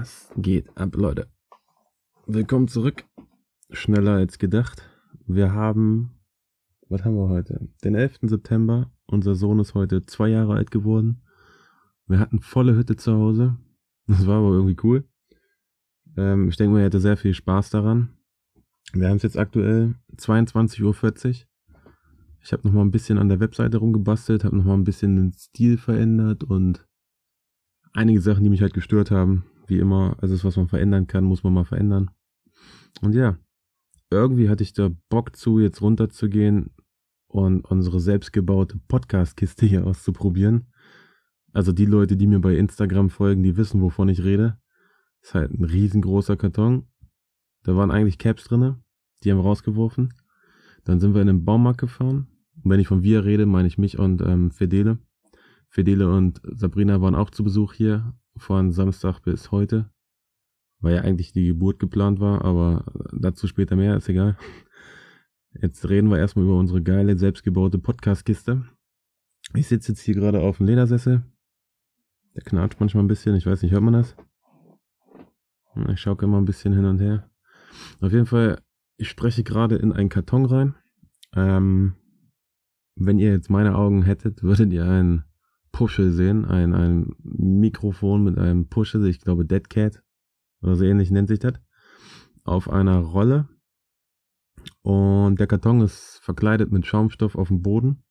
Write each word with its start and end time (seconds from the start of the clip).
Was 0.00 0.30
geht 0.36 0.76
ab, 0.76 0.94
Leute? 0.94 1.26
Willkommen 2.28 2.68
zurück. 2.68 3.04
Schneller 3.70 4.12
als 4.12 4.38
gedacht. 4.38 4.88
Wir 5.26 5.52
haben, 5.52 6.20
was 6.88 7.04
haben 7.04 7.16
wir 7.16 7.28
heute? 7.28 7.68
Den 7.82 7.96
11. 7.96 8.18
September. 8.22 8.92
Unser 9.06 9.34
Sohn 9.34 9.58
ist 9.58 9.74
heute 9.74 10.06
zwei 10.06 10.28
Jahre 10.28 10.54
alt 10.54 10.70
geworden. 10.70 11.24
Wir 12.06 12.20
hatten 12.20 12.38
volle 12.38 12.76
Hütte 12.76 12.94
zu 12.94 13.12
Hause. 13.12 13.56
Das 14.06 14.24
war 14.24 14.38
aber 14.38 14.52
irgendwie 14.52 14.76
cool. 14.84 15.02
Ähm, 16.16 16.48
ich 16.48 16.56
denke 16.56 16.74
mal, 16.74 16.78
er 16.78 16.86
hatte 16.86 17.00
sehr 17.00 17.16
viel 17.16 17.34
Spaß 17.34 17.70
daran. 17.70 18.10
Wir 18.92 19.08
haben 19.08 19.16
es 19.16 19.24
jetzt 19.24 19.36
aktuell 19.36 19.96
22.40 20.16 20.84
Uhr. 20.84 21.46
Ich 22.40 22.52
habe 22.52 22.68
noch 22.68 22.72
mal 22.72 22.82
ein 22.82 22.92
bisschen 22.92 23.18
an 23.18 23.28
der 23.28 23.40
Webseite 23.40 23.78
rumgebastelt, 23.78 24.44
habe 24.44 24.58
noch 24.58 24.64
mal 24.64 24.74
ein 24.74 24.84
bisschen 24.84 25.16
den 25.16 25.32
Stil 25.32 25.76
verändert 25.76 26.44
und 26.44 26.86
einige 27.94 28.20
Sachen, 28.20 28.44
die 28.44 28.50
mich 28.50 28.62
halt 28.62 28.74
gestört 28.74 29.10
haben. 29.10 29.44
Wie 29.68 29.78
immer, 29.78 30.16
alles, 30.20 30.44
was 30.44 30.56
man 30.56 30.68
verändern 30.68 31.06
kann, 31.06 31.24
muss 31.24 31.44
man 31.44 31.52
mal 31.52 31.64
verändern. 31.64 32.10
Und 33.02 33.14
ja, 33.14 33.38
irgendwie 34.10 34.48
hatte 34.48 34.62
ich 34.62 34.72
da 34.72 34.90
Bock 35.10 35.36
zu, 35.36 35.60
jetzt 35.60 35.82
runterzugehen 35.82 36.70
und 37.26 37.64
unsere 37.66 38.00
selbstgebaute 38.00 38.78
Podcast-Kiste 38.88 39.66
hier 39.66 39.86
auszuprobieren. 39.86 40.72
Also 41.52 41.72
die 41.72 41.86
Leute, 41.86 42.16
die 42.16 42.26
mir 42.26 42.40
bei 42.40 42.56
Instagram 42.56 43.10
folgen, 43.10 43.42
die 43.42 43.56
wissen, 43.56 43.82
wovon 43.82 44.08
ich 44.08 44.24
rede. 44.24 44.58
Ist 45.20 45.34
halt 45.34 45.52
ein 45.52 45.64
riesengroßer 45.64 46.36
Karton. 46.36 46.86
Da 47.64 47.76
waren 47.76 47.90
eigentlich 47.90 48.18
Caps 48.18 48.44
drinne, 48.44 48.80
die 49.22 49.30
haben 49.30 49.38
wir 49.38 49.44
rausgeworfen. 49.44 50.14
Dann 50.84 51.00
sind 51.00 51.14
wir 51.14 51.20
in 51.20 51.26
den 51.26 51.44
Baumarkt 51.44 51.80
gefahren. 51.80 52.28
Und 52.62 52.70
wenn 52.70 52.80
ich 52.80 52.88
von 52.88 53.02
wir 53.02 53.24
rede, 53.24 53.44
meine 53.44 53.68
ich 53.68 53.76
mich 53.76 53.98
und 53.98 54.22
ähm, 54.22 54.50
Fedele. 54.50 54.98
Fedele 55.68 56.10
und 56.10 56.40
Sabrina 56.44 57.02
waren 57.02 57.14
auch 57.14 57.28
zu 57.28 57.44
Besuch 57.44 57.74
hier 57.74 58.14
von 58.38 58.72
Samstag 58.72 59.20
bis 59.20 59.50
heute, 59.50 59.90
weil 60.80 60.96
ja 60.96 61.02
eigentlich 61.02 61.32
die 61.32 61.46
Geburt 61.46 61.78
geplant 61.78 62.20
war, 62.20 62.44
aber 62.44 62.84
dazu 63.12 63.46
später 63.46 63.76
mehr, 63.76 63.96
ist 63.96 64.08
egal. 64.08 64.36
Jetzt 65.60 65.88
reden 65.88 66.10
wir 66.10 66.18
erstmal 66.18 66.44
über 66.44 66.58
unsere 66.58 66.82
geile, 66.82 67.16
selbstgebaute 67.18 67.78
Podcast-Kiste. 67.78 68.64
Ich 69.54 69.66
sitze 69.66 69.92
jetzt 69.92 70.00
hier 70.00 70.14
gerade 70.14 70.40
auf 70.40 70.58
dem 70.58 70.66
Ledersessel. 70.66 71.24
Der 72.34 72.42
knatscht 72.42 72.80
manchmal 72.80 73.04
ein 73.04 73.08
bisschen, 73.08 73.34
ich 73.34 73.46
weiß 73.46 73.62
nicht, 73.62 73.72
hört 73.72 73.82
man 73.82 73.94
das? 73.94 74.14
Ich 75.88 76.00
schaue 76.00 76.18
immer 76.22 76.38
ein 76.38 76.44
bisschen 76.44 76.74
hin 76.74 76.84
und 76.84 77.00
her. 77.00 77.30
Auf 78.00 78.12
jeden 78.12 78.26
Fall, 78.26 78.60
ich 78.96 79.08
spreche 79.08 79.42
gerade 79.42 79.76
in 79.76 79.92
einen 79.92 80.08
Karton 80.08 80.44
rein. 80.44 80.74
Ähm, 81.34 81.94
wenn 82.96 83.18
ihr 83.18 83.30
jetzt 83.30 83.50
meine 83.50 83.76
Augen 83.76 84.02
hättet, 84.02 84.42
würdet 84.42 84.72
ihr 84.72 84.84
einen 84.84 85.24
Puschel 85.78 86.10
sehen, 86.10 86.44
ein, 86.44 86.74
ein 86.74 87.14
Mikrofon 87.22 88.24
mit 88.24 88.36
einem 88.36 88.66
Puschel, 88.66 89.06
ich 89.06 89.20
glaube 89.20 89.44
Dead 89.44 89.70
Cat 89.70 90.02
oder 90.60 90.74
so 90.74 90.84
ähnlich 90.84 91.12
nennt 91.12 91.28
sich 91.28 91.38
das, 91.38 91.52
auf 92.42 92.68
einer 92.68 92.98
Rolle. 92.98 93.48
Und 94.82 95.38
der 95.38 95.46
Karton 95.46 95.80
ist 95.82 96.18
verkleidet 96.20 96.72
mit 96.72 96.84
Schaumstoff 96.84 97.36
auf 97.36 97.46
dem 97.46 97.62
Boden. 97.62 98.02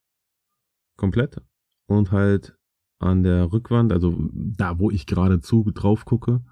Komplett. 0.95 1.41
Und 1.87 2.13
halt 2.13 2.57
an 2.99 3.23
der 3.23 3.51
Rückwand, 3.51 3.91
also 3.91 4.17
da, 4.31 4.79
wo 4.79 4.89
ich 4.89 5.05
geradezu 5.05 5.69
drauf 5.73 6.05
gucke, 6.05 6.45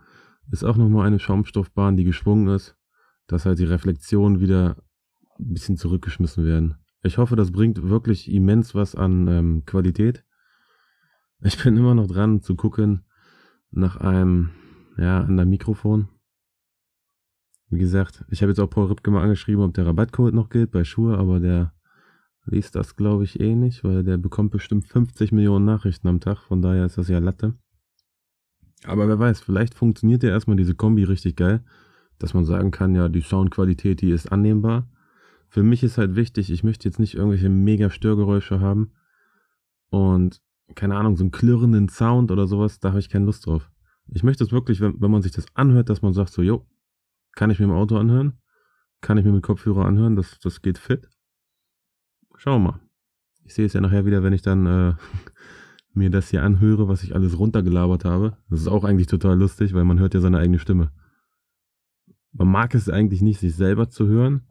ist 0.52 0.66
auch 0.66 0.76
nochmal 0.76 1.08
eine 1.08 1.20
Schaumstoffbahn, 1.20 1.96
die 1.96 2.04
geschwungen 2.04 2.54
ist, 2.54 2.76
dass 3.28 3.46
halt 3.46 3.60
die 3.60 3.64
Reflexionen 3.64 4.42
wieder 4.42 4.84
ein 5.40 5.54
bisschen 5.54 5.78
zurückgeschmissen 5.78 6.44
werden. 6.44 6.76
Ich 7.04 7.18
hoffe, 7.18 7.38
das 7.38 7.54
bringt 7.54 7.84
wirklich 7.84 8.30
immens 8.30 8.76
was 8.76 8.96
an 8.96 9.30
ähm, 9.30 9.64
Qualität. 9.66 10.26
Ich 11.46 11.64
bin 11.64 11.78
immer 11.78 11.94
noch 11.94 12.08
dran 12.08 12.42
zu 12.42 12.56
gucken 12.56 13.06
nach 13.70 13.98
einem, 13.98 14.50
ja, 14.98 15.22
an 15.22 15.38
der 15.38 15.46
Mikrofon. 15.46 16.08
Wie 17.70 17.78
gesagt, 17.78 18.26
ich 18.32 18.42
habe 18.42 18.50
jetzt 18.50 18.58
auch 18.58 18.70
Paul 18.70 18.88
Ripke 18.88 19.12
mal 19.12 19.22
angeschrieben, 19.22 19.64
ob 19.64 19.76
der 19.76 19.86
Rabattcode 19.86 20.34
noch 20.34 20.50
gilt 20.50 20.72
bei 20.72 20.84
Schuhe, 20.84 21.20
aber 21.20 21.40
der 21.40 21.72
liest 22.46 22.76
das, 22.76 22.96
glaube 22.96 23.26
ich, 23.26 23.40
eh 23.40 23.54
nicht, 23.54 23.84
weil 23.84 24.04
der 24.04 24.18
bekommt 24.18 24.54
bestimmt 24.54 24.88
50 24.88 25.32
Millionen 25.34 25.66
Nachrichten 25.66 26.08
am 26.08 26.20
Tag, 26.20 26.40
von 26.40 26.64
daher 26.64 26.88
ist 26.88 26.98
das 26.98 27.10
ja 27.10 27.20
Latte. 27.20 27.54
Aber 28.84 29.08
wer 29.08 29.20
weiß, 29.20 29.42
vielleicht 29.42 29.76
funktioniert 29.76 30.24
ja 30.24 30.30
erstmal 30.30 30.58
diese 30.58 30.74
Kombi 30.74 31.04
richtig 31.04 31.36
geil, 31.36 31.64
dass 32.18 32.34
man 32.34 32.46
sagen 32.46 32.72
kann, 32.72 32.96
ja, 32.96 33.08
die 33.08 33.22
Soundqualität, 33.22 34.02
die 34.02 34.10
ist 34.10 34.32
annehmbar. 34.32 34.90
Für 35.50 35.62
mich 35.62 35.84
ist 35.84 36.00
halt 36.00 36.16
wichtig, 36.16 36.50
ich 36.50 36.64
möchte 36.64 36.90
jetzt 36.90 37.00
nicht 37.00 37.14
irgendwelche 37.14 37.50
mega 37.50 37.92
Störgeräusche 37.92 38.62
haben 38.62 38.94
und 39.90 40.42
keine 40.74 40.96
Ahnung, 40.96 41.16
so 41.16 41.24
einen 41.24 41.32
klirrenden 41.32 41.90
Sound 41.90 42.32
oder 42.32 42.48
sowas, 42.48 42.80
da 42.80 42.90
habe 42.90 43.00
ich 43.00 43.10
keine 43.10 43.26
Lust 43.26 43.46
drauf. 43.46 43.70
Ich 44.08 44.24
möchte 44.24 44.44
es 44.44 44.52
wirklich, 44.52 44.82
wenn, 44.82 45.00
wenn 45.00 45.12
man 45.12 45.22
sich 45.22 45.32
das 45.32 45.46
anhört, 45.54 45.90
dass 45.90 46.02
man 46.02 46.14
sagt 46.14 46.32
so, 46.32 46.42
jo, 46.42 46.66
kann 47.34 47.52
ich 47.52 47.60
mir 47.60 47.66
im 47.66 47.72
Auto 47.72 47.98
anhören? 47.98 48.40
Kann 49.02 49.18
ich 49.18 49.26
mir 49.26 49.32
mit 49.32 49.44
Kopfhörer 49.44 49.86
anhören? 49.86 50.16
Das, 50.16 50.40
das 50.40 50.62
geht 50.62 50.78
fit. 50.78 51.08
Schauen 52.36 52.64
wir 52.64 52.72
mal. 52.72 52.80
Ich 53.44 53.54
sehe 53.54 53.66
es 53.66 53.74
ja 53.74 53.82
nachher 53.82 54.06
wieder, 54.06 54.24
wenn 54.24 54.34
ich 54.34 54.42
dann 54.42 54.66
äh, 54.66 54.94
mir 55.94 56.10
das 56.10 56.30
hier 56.30 56.44
anhöre, 56.44 56.88
was 56.88 57.04
ich 57.04 57.14
alles 57.14 57.38
runtergelabert 57.38 58.06
habe. 58.06 58.38
Das 58.50 58.62
ist 58.62 58.68
auch 58.68 58.84
eigentlich 58.84 59.08
total 59.08 59.38
lustig, 59.38 59.74
weil 59.74 59.86
man 59.86 60.00
hört 60.00 60.14
ja 60.14 60.20
seine 60.20 60.40
eigene 60.40 60.60
Stimme. 60.60 60.92
Man 62.32 62.50
mag 62.50 62.74
es 62.74 62.90
eigentlich 62.90 63.22
nicht, 63.22 63.40
sich 63.40 63.56
selber 63.56 63.90
zu 63.90 64.08
hören. 64.08 64.48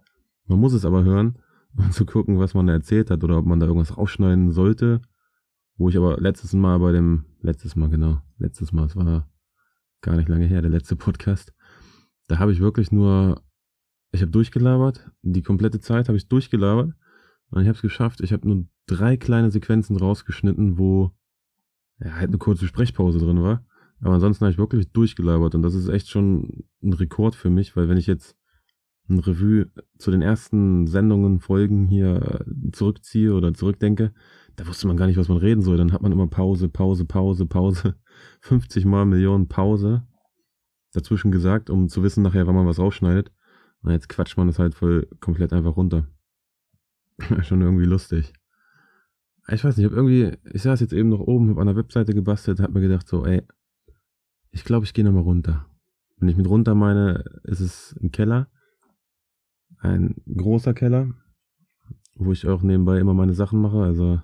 Man 0.46 0.60
muss 0.60 0.72
es 0.72 0.84
aber 0.84 1.04
hören, 1.04 1.38
um 1.76 1.90
zu 1.90 2.06
gucken, 2.06 2.38
was 2.38 2.54
man 2.54 2.66
da 2.66 2.72
erzählt 2.72 3.10
hat 3.10 3.24
oder 3.24 3.38
ob 3.38 3.46
man 3.46 3.60
da 3.60 3.66
irgendwas 3.66 3.96
rausschneiden 3.96 4.52
sollte 4.52 5.00
wo 5.76 5.88
ich 5.88 5.96
aber 5.96 6.20
letztes 6.20 6.52
Mal 6.52 6.78
bei 6.78 6.92
dem, 6.92 7.24
letztes 7.40 7.76
Mal 7.76 7.88
genau, 7.88 8.20
letztes 8.38 8.72
Mal, 8.72 8.86
es 8.86 8.96
war 8.96 9.28
gar 10.00 10.16
nicht 10.16 10.28
lange 10.28 10.46
her, 10.46 10.62
der 10.62 10.70
letzte 10.70 10.96
Podcast, 10.96 11.54
da 12.28 12.38
habe 12.38 12.52
ich 12.52 12.60
wirklich 12.60 12.92
nur, 12.92 13.42
ich 14.12 14.22
habe 14.22 14.30
durchgelabert, 14.30 15.10
die 15.22 15.42
komplette 15.42 15.80
Zeit 15.80 16.08
habe 16.08 16.16
ich 16.16 16.28
durchgelabert 16.28 16.92
und 17.50 17.62
ich 17.62 17.68
habe 17.68 17.76
es 17.76 17.82
geschafft, 17.82 18.20
ich 18.20 18.32
habe 18.32 18.46
nur 18.46 18.66
drei 18.86 19.16
kleine 19.16 19.50
Sequenzen 19.50 19.96
rausgeschnitten, 19.96 20.78
wo 20.78 21.12
ja, 21.98 22.14
halt 22.14 22.28
eine 22.28 22.38
kurze 22.38 22.66
Sprechpause 22.66 23.18
drin 23.18 23.42
war. 23.42 23.64
Aber 24.00 24.14
ansonsten 24.14 24.44
habe 24.44 24.52
ich 24.52 24.58
wirklich 24.58 24.90
durchgelabert 24.92 25.54
und 25.54 25.62
das 25.62 25.74
ist 25.74 25.88
echt 25.88 26.10
schon 26.10 26.64
ein 26.82 26.92
Rekord 26.92 27.34
für 27.34 27.50
mich, 27.50 27.76
weil 27.76 27.88
wenn 27.88 27.96
ich 27.96 28.06
jetzt 28.06 28.36
ein 29.08 29.18
Revue 29.18 29.70
zu 29.98 30.10
den 30.10 30.22
ersten 30.22 30.86
Sendungen, 30.86 31.40
Folgen 31.40 31.86
hier 31.88 32.44
zurückziehe 32.72 33.34
oder 33.34 33.54
zurückdenke, 33.54 34.12
da 34.56 34.66
wusste 34.66 34.86
man 34.86 34.96
gar 34.96 35.06
nicht, 35.06 35.16
was 35.16 35.28
man 35.28 35.38
reden 35.38 35.62
soll. 35.62 35.76
Dann 35.76 35.92
hat 35.92 36.02
man 36.02 36.12
immer 36.12 36.26
Pause, 36.26 36.68
Pause, 36.68 37.04
Pause, 37.04 37.46
Pause. 37.46 37.96
50 38.40 38.84
mal 38.84 39.04
Millionen 39.04 39.48
Pause 39.48 40.06
dazwischen 40.92 41.32
gesagt, 41.32 41.70
um 41.70 41.88
zu 41.88 42.02
wissen 42.02 42.22
nachher, 42.22 42.46
wann 42.46 42.54
man 42.54 42.66
was 42.66 42.78
rausschneidet. 42.78 43.32
Und 43.82 43.90
jetzt 43.90 44.08
quatscht 44.08 44.36
man 44.36 44.46
das 44.46 44.58
halt 44.58 44.74
voll 44.74 45.08
komplett 45.20 45.52
einfach 45.52 45.76
runter. 45.76 46.08
Schon 47.42 47.60
irgendwie 47.60 47.84
lustig. 47.84 48.32
Ich 49.48 49.62
weiß 49.62 49.76
nicht, 49.76 49.84
ich 49.84 49.90
hab 49.90 49.96
irgendwie, 49.96 50.38
ich 50.52 50.62
saß 50.62 50.80
jetzt 50.80 50.94
eben 50.94 51.10
noch 51.10 51.20
oben, 51.20 51.50
hab 51.50 51.58
an 51.58 51.66
der 51.66 51.76
Webseite 51.76 52.14
gebastelt, 52.14 52.60
hab 52.60 52.72
mir 52.72 52.80
gedacht 52.80 53.06
so, 53.06 53.26
ey, 53.26 53.42
ich 54.52 54.64
glaube, 54.64 54.86
ich 54.86 54.94
gehe 54.94 55.04
nochmal 55.04 55.22
runter. 55.22 55.66
Wenn 56.16 56.28
ich 56.28 56.36
mit 56.36 56.48
runter 56.48 56.74
meine, 56.74 57.24
ist 57.42 57.60
es 57.60 57.94
ein 58.00 58.10
Keller. 58.10 58.48
Ein 59.80 60.14
großer 60.34 60.72
Keller, 60.72 61.12
wo 62.14 62.32
ich 62.32 62.46
auch 62.46 62.62
nebenbei 62.62 62.98
immer 62.98 63.12
meine 63.12 63.34
Sachen 63.34 63.60
mache. 63.60 63.82
Also 63.82 64.22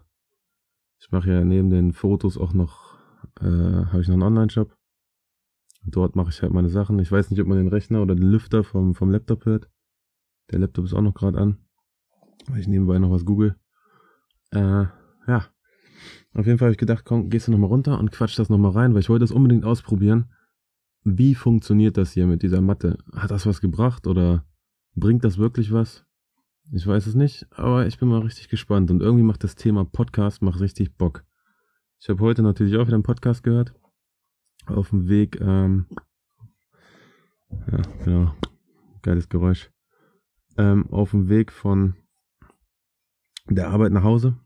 ich 1.00 1.10
mache 1.10 1.30
ja 1.30 1.44
neben 1.44 1.70
den 1.70 1.92
Fotos 1.92 2.36
auch 2.36 2.52
noch, 2.52 2.98
äh, 3.40 3.44
habe 3.44 4.02
ich 4.02 4.08
noch 4.08 4.14
einen 4.14 4.22
Online-Shop. 4.22 4.76
Dort 5.84 6.14
mache 6.14 6.28
ich 6.28 6.42
halt 6.42 6.52
meine 6.52 6.68
Sachen. 6.68 6.98
Ich 6.98 7.10
weiß 7.10 7.30
nicht, 7.30 7.40
ob 7.40 7.46
man 7.48 7.56
den 7.56 7.68
Rechner 7.68 8.02
oder 8.02 8.14
den 8.14 8.30
Lüfter 8.30 8.64
vom, 8.64 8.94
vom 8.94 9.10
Laptop 9.10 9.46
hört. 9.46 9.70
Der 10.50 10.58
Laptop 10.58 10.84
ist 10.84 10.92
auch 10.92 11.00
noch 11.00 11.14
gerade 11.14 11.38
an. 11.38 11.56
Weil 12.48 12.60
ich 12.60 12.68
nebenbei 12.68 12.98
noch 12.98 13.10
was 13.10 13.24
google. 13.24 13.56
Äh, 14.50 14.84
ja. 15.26 15.46
Auf 16.34 16.46
jeden 16.46 16.58
Fall 16.58 16.66
habe 16.66 16.72
ich 16.72 16.78
gedacht, 16.78 17.04
komm, 17.06 17.30
gehst 17.30 17.48
du 17.48 17.52
nochmal 17.52 17.70
runter 17.70 17.98
und 17.98 18.12
quatsch 18.12 18.38
das 18.38 18.50
nochmal 18.50 18.72
rein, 18.72 18.92
weil 18.92 19.00
ich 19.00 19.08
wollte 19.08 19.24
das 19.24 19.32
unbedingt 19.32 19.64
ausprobieren. 19.64 20.30
Wie 21.02 21.34
funktioniert 21.34 21.96
das 21.96 22.12
hier 22.12 22.26
mit 22.26 22.42
dieser 22.42 22.60
Matte? 22.60 22.98
Hat 23.14 23.30
das 23.30 23.46
was 23.46 23.62
gebracht 23.62 24.06
oder 24.06 24.44
bringt 24.94 25.24
das 25.24 25.38
wirklich 25.38 25.72
was? 25.72 26.04
Ich 26.72 26.86
weiß 26.86 27.08
es 27.08 27.16
nicht, 27.16 27.48
aber 27.50 27.86
ich 27.86 27.98
bin 27.98 28.08
mal 28.08 28.20
richtig 28.20 28.48
gespannt. 28.48 28.92
Und 28.92 29.02
irgendwie 29.02 29.24
macht 29.24 29.42
das 29.42 29.56
Thema 29.56 29.84
Podcast 29.84 30.40
macht 30.40 30.60
richtig 30.60 30.96
Bock. 30.96 31.24
Ich 31.98 32.08
habe 32.08 32.20
heute 32.20 32.42
natürlich 32.42 32.76
auch 32.76 32.86
wieder 32.86 32.94
einen 32.94 33.02
Podcast 33.02 33.42
gehört. 33.42 33.74
Auf 34.66 34.90
dem 34.90 35.08
Weg, 35.08 35.40
ähm, 35.40 35.86
ja, 37.50 37.82
genau, 38.04 38.34
geiles 39.02 39.28
Geräusch. 39.28 39.72
Ähm, 40.58 40.86
auf 40.92 41.10
dem 41.10 41.28
Weg 41.28 41.50
von 41.50 41.96
der 43.48 43.70
Arbeit 43.70 43.90
nach 43.90 44.04
Hause. 44.04 44.38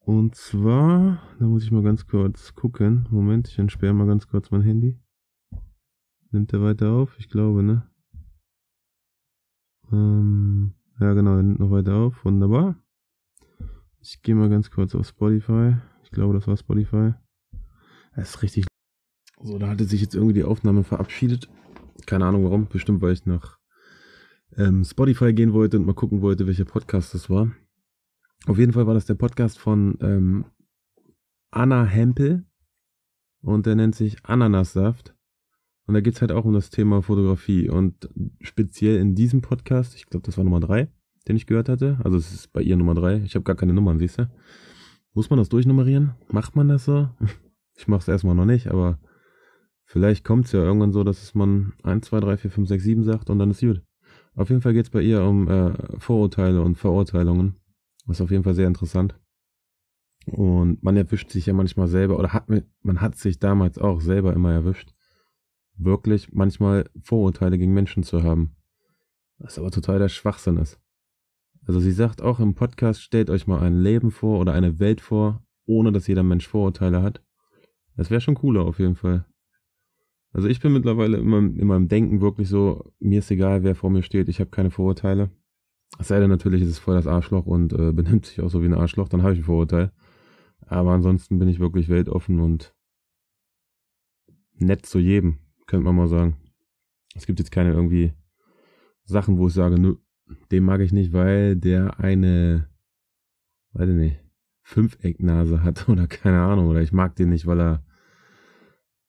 Und 0.00 0.34
zwar, 0.34 1.22
da 1.38 1.46
muss 1.46 1.62
ich 1.62 1.70
mal 1.70 1.82
ganz 1.82 2.08
kurz 2.08 2.54
gucken. 2.54 3.06
Moment, 3.10 3.48
ich 3.48 3.58
entsperre 3.58 3.94
mal 3.94 4.06
ganz 4.06 4.26
kurz 4.26 4.50
mein 4.50 4.62
Handy. 4.62 4.98
Nimmt 6.32 6.52
er 6.52 6.62
weiter 6.62 6.90
auf? 6.90 7.16
Ich 7.18 7.28
glaube, 7.28 7.62
ne? 7.62 7.88
Ähm, 9.92 10.74
ja, 11.00 11.12
genau, 11.12 11.42
noch 11.42 11.70
weiter 11.70 11.94
auf. 11.94 12.24
Wunderbar. 12.24 12.76
Ich 14.00 14.22
gehe 14.22 14.34
mal 14.34 14.50
ganz 14.50 14.70
kurz 14.70 14.94
auf 14.94 15.06
Spotify. 15.06 15.76
Ich 16.02 16.10
glaube, 16.10 16.34
das 16.34 16.46
war 16.46 16.56
Spotify. 16.56 17.14
Das 18.14 18.30
ist 18.30 18.42
richtig. 18.42 18.66
So, 19.40 19.58
da 19.58 19.68
hatte 19.68 19.84
sich 19.84 20.00
jetzt 20.00 20.14
irgendwie 20.14 20.34
die 20.34 20.44
Aufnahme 20.44 20.84
verabschiedet. 20.84 21.48
Keine 22.06 22.26
Ahnung 22.26 22.44
warum. 22.44 22.66
Bestimmt, 22.68 23.02
weil 23.02 23.12
ich 23.12 23.26
nach 23.26 23.58
ähm, 24.56 24.84
Spotify 24.84 25.32
gehen 25.32 25.52
wollte 25.52 25.78
und 25.78 25.86
mal 25.86 25.94
gucken 25.94 26.20
wollte, 26.20 26.46
welcher 26.46 26.64
Podcast 26.64 27.14
das 27.14 27.28
war. 27.28 27.50
Auf 28.46 28.58
jeden 28.58 28.72
Fall 28.72 28.86
war 28.86 28.94
das 28.94 29.06
der 29.06 29.14
Podcast 29.14 29.58
von 29.58 29.98
ähm, 30.00 30.44
Anna 31.50 31.84
Hempel. 31.84 32.44
Und 33.40 33.66
der 33.66 33.74
nennt 33.74 33.94
sich 33.94 34.24
Ananassaft. 34.24 35.13
Und 35.86 35.94
da 35.94 36.00
geht's 36.00 36.20
halt 36.20 36.32
auch 36.32 36.44
um 36.44 36.52
das 36.52 36.70
Thema 36.70 37.02
Fotografie. 37.02 37.68
Und 37.68 38.08
speziell 38.40 38.96
in 38.96 39.14
diesem 39.14 39.42
Podcast, 39.42 39.94
ich 39.94 40.06
glaube, 40.06 40.24
das 40.24 40.36
war 40.36 40.44
Nummer 40.44 40.60
drei, 40.60 40.88
den 41.28 41.36
ich 41.36 41.46
gehört 41.46 41.68
hatte. 41.68 41.98
Also 42.02 42.16
es 42.16 42.32
ist 42.32 42.52
bei 42.52 42.62
ihr 42.62 42.76
Nummer 42.76 42.94
drei. 42.94 43.18
Ich 43.18 43.34
habe 43.34 43.44
gar 43.44 43.56
keine 43.56 43.74
Nummern, 43.74 43.98
siehst 43.98 44.18
du? 44.18 44.30
Muss 45.12 45.30
man 45.30 45.38
das 45.38 45.48
durchnummerieren? 45.48 46.14
Macht 46.28 46.56
man 46.56 46.68
das 46.68 46.84
so? 46.84 47.08
Ich 47.76 47.88
mache 47.88 48.02
es 48.02 48.06
erstmal 48.06 48.36
noch 48.36 48.44
nicht, 48.44 48.68
aber 48.68 49.00
Vielleicht 49.84 50.24
kommt 50.24 50.46
es 50.46 50.52
ja 50.52 50.60
irgendwann 50.60 50.92
so, 50.92 51.04
dass 51.04 51.22
es 51.22 51.34
man 51.34 51.74
1, 51.82 52.06
2, 52.06 52.20
3, 52.20 52.36
4, 52.38 52.50
5, 52.50 52.68
6, 52.68 52.84
7 52.84 53.04
sagt 53.04 53.30
und 53.30 53.38
dann 53.38 53.50
ist 53.50 53.60
gut. 53.60 53.82
Auf 54.34 54.48
jeden 54.48 54.62
Fall 54.62 54.72
geht 54.72 54.86
es 54.86 54.90
bei 54.90 55.02
ihr 55.02 55.22
um 55.22 55.48
äh, 55.48 55.72
Vorurteile 55.98 56.62
und 56.62 56.76
Verurteilungen. 56.76 57.56
Ist 58.08 58.20
auf 58.20 58.30
jeden 58.30 58.42
Fall 58.42 58.54
sehr 58.54 58.66
interessant. 58.66 59.18
Und 60.26 60.82
man 60.82 60.96
erwischt 60.96 61.30
sich 61.30 61.46
ja 61.46 61.52
manchmal 61.52 61.86
selber, 61.86 62.18
oder 62.18 62.32
hat 62.32 62.48
man 62.82 63.00
hat 63.00 63.16
sich 63.16 63.38
damals 63.38 63.78
auch 63.78 64.00
selber 64.00 64.32
immer 64.32 64.52
erwischt, 64.52 64.92
wirklich 65.76 66.32
manchmal 66.32 66.88
Vorurteile 67.02 67.58
gegen 67.58 67.74
Menschen 67.74 68.02
zu 68.02 68.22
haben. 68.22 68.56
Was 69.38 69.58
aber 69.58 69.70
total 69.70 69.98
der 69.98 70.08
Schwachsinn 70.08 70.56
ist. 70.56 70.80
Also 71.66 71.80
sie 71.80 71.92
sagt 71.92 72.22
auch 72.22 72.40
im 72.40 72.54
Podcast, 72.54 73.02
stellt 73.02 73.30
euch 73.30 73.46
mal 73.46 73.60
ein 73.60 73.80
Leben 73.80 74.10
vor 74.10 74.38
oder 74.38 74.52
eine 74.52 74.78
Welt 74.78 75.00
vor, 75.00 75.42
ohne 75.66 75.92
dass 75.92 76.06
jeder 76.06 76.22
Mensch 76.22 76.46
Vorurteile 76.46 77.02
hat. 77.02 77.22
Das 77.96 78.10
wäre 78.10 78.20
schon 78.20 78.34
cooler 78.34 78.62
auf 78.62 78.78
jeden 78.78 78.96
Fall. 78.96 79.24
Also 80.32 80.48
ich 80.48 80.60
bin 80.60 80.72
mittlerweile 80.72 81.18
in 81.18 81.28
meinem, 81.28 81.58
in 81.58 81.66
meinem 81.66 81.88
Denken 81.88 82.20
wirklich 82.20 82.48
so, 82.48 82.92
mir 82.98 83.20
ist 83.20 83.30
egal, 83.30 83.62
wer 83.62 83.76
vor 83.76 83.90
mir 83.90 84.02
steht, 84.02 84.28
ich 84.28 84.40
habe 84.40 84.50
keine 84.50 84.70
Vorurteile. 84.70 85.30
Es 85.98 86.08
sei 86.08 86.18
denn 86.18 86.28
natürlich, 86.28 86.62
ist 86.62 86.68
es 86.68 86.78
voll 86.78 86.96
das 86.96 87.06
Arschloch 87.06 87.46
und 87.46 87.72
äh, 87.72 87.92
benimmt 87.92 88.26
sich 88.26 88.40
auch 88.40 88.50
so 88.50 88.60
wie 88.60 88.66
ein 88.66 88.74
Arschloch, 88.74 89.08
dann 89.08 89.22
habe 89.22 89.32
ich 89.32 89.40
ein 89.40 89.44
Vorurteil. 89.44 89.92
Aber 90.66 90.92
ansonsten 90.92 91.38
bin 91.38 91.48
ich 91.48 91.60
wirklich 91.60 91.88
weltoffen 91.88 92.40
und 92.40 92.74
nett 94.56 94.86
zu 94.86 94.98
jedem, 94.98 95.38
könnte 95.66 95.84
man 95.84 95.96
mal 95.96 96.08
sagen. 96.08 96.36
Es 97.14 97.26
gibt 97.26 97.38
jetzt 97.38 97.50
keine 97.50 97.72
irgendwie 97.72 98.12
Sachen, 99.04 99.38
wo 99.38 99.48
ich 99.48 99.54
sage, 99.54 99.78
nö, 99.78 99.96
den 100.50 100.64
mag 100.64 100.80
ich 100.80 100.92
nicht, 100.92 101.12
weil 101.12 101.56
der 101.56 102.00
eine, 102.00 102.68
weiß 103.72 103.88
ich 103.88 103.96
nicht, 103.96 104.20
Fünfecknase 104.62 105.62
hat 105.62 105.88
oder 105.88 106.06
keine 106.06 106.40
Ahnung, 106.40 106.68
oder 106.68 106.80
ich 106.80 106.92
mag 106.92 107.16
den 107.16 107.30
nicht, 107.30 107.46
weil 107.46 107.60
er 107.60 107.84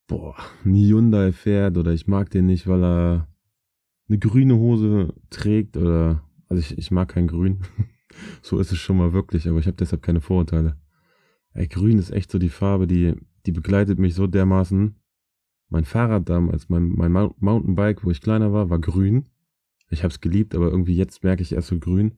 boah, 0.07 0.35
ein 0.63 0.75
Hyundai 0.75 1.31
fährt 1.31 1.77
oder 1.77 1.91
ich 1.91 2.07
mag 2.07 2.29
den 2.29 2.45
nicht, 2.45 2.67
weil 2.67 2.83
er 2.83 3.27
eine 4.07 4.19
grüne 4.19 4.55
Hose 4.55 5.13
trägt 5.29 5.77
oder, 5.77 6.23
also 6.47 6.59
ich, 6.59 6.77
ich 6.77 6.91
mag 6.91 7.09
kein 7.09 7.27
Grün. 7.27 7.61
so 8.41 8.59
ist 8.59 8.71
es 8.71 8.77
schon 8.77 8.97
mal 8.97 9.13
wirklich, 9.13 9.47
aber 9.47 9.59
ich 9.59 9.67
habe 9.67 9.77
deshalb 9.77 10.01
keine 10.01 10.21
Vorurteile. 10.21 10.77
Ey, 11.53 11.67
grün 11.67 11.97
ist 11.97 12.11
echt 12.11 12.31
so 12.31 12.37
die 12.37 12.49
Farbe, 12.49 12.85
die, 12.85 13.15
die 13.45 13.51
begleitet 13.51 13.97
mich 13.97 14.13
so 14.13 14.27
dermaßen. 14.27 14.95
Mein 15.69 15.85
Fahrrad 15.85 16.29
damals, 16.29 16.69
mein, 16.69 16.89
mein 16.89 17.11
Mountainbike, 17.11 18.03
wo 18.03 18.11
ich 18.11 18.21
kleiner 18.21 18.53
war, 18.53 18.69
war 18.69 18.79
grün. 18.79 19.27
Ich 19.89 20.03
hab's 20.03 20.21
geliebt, 20.21 20.55
aber 20.55 20.69
irgendwie 20.69 20.95
jetzt 20.95 21.23
merke 21.23 21.41
ich 21.41 21.53
erst 21.53 21.69
so 21.69 21.79
grün. 21.79 22.13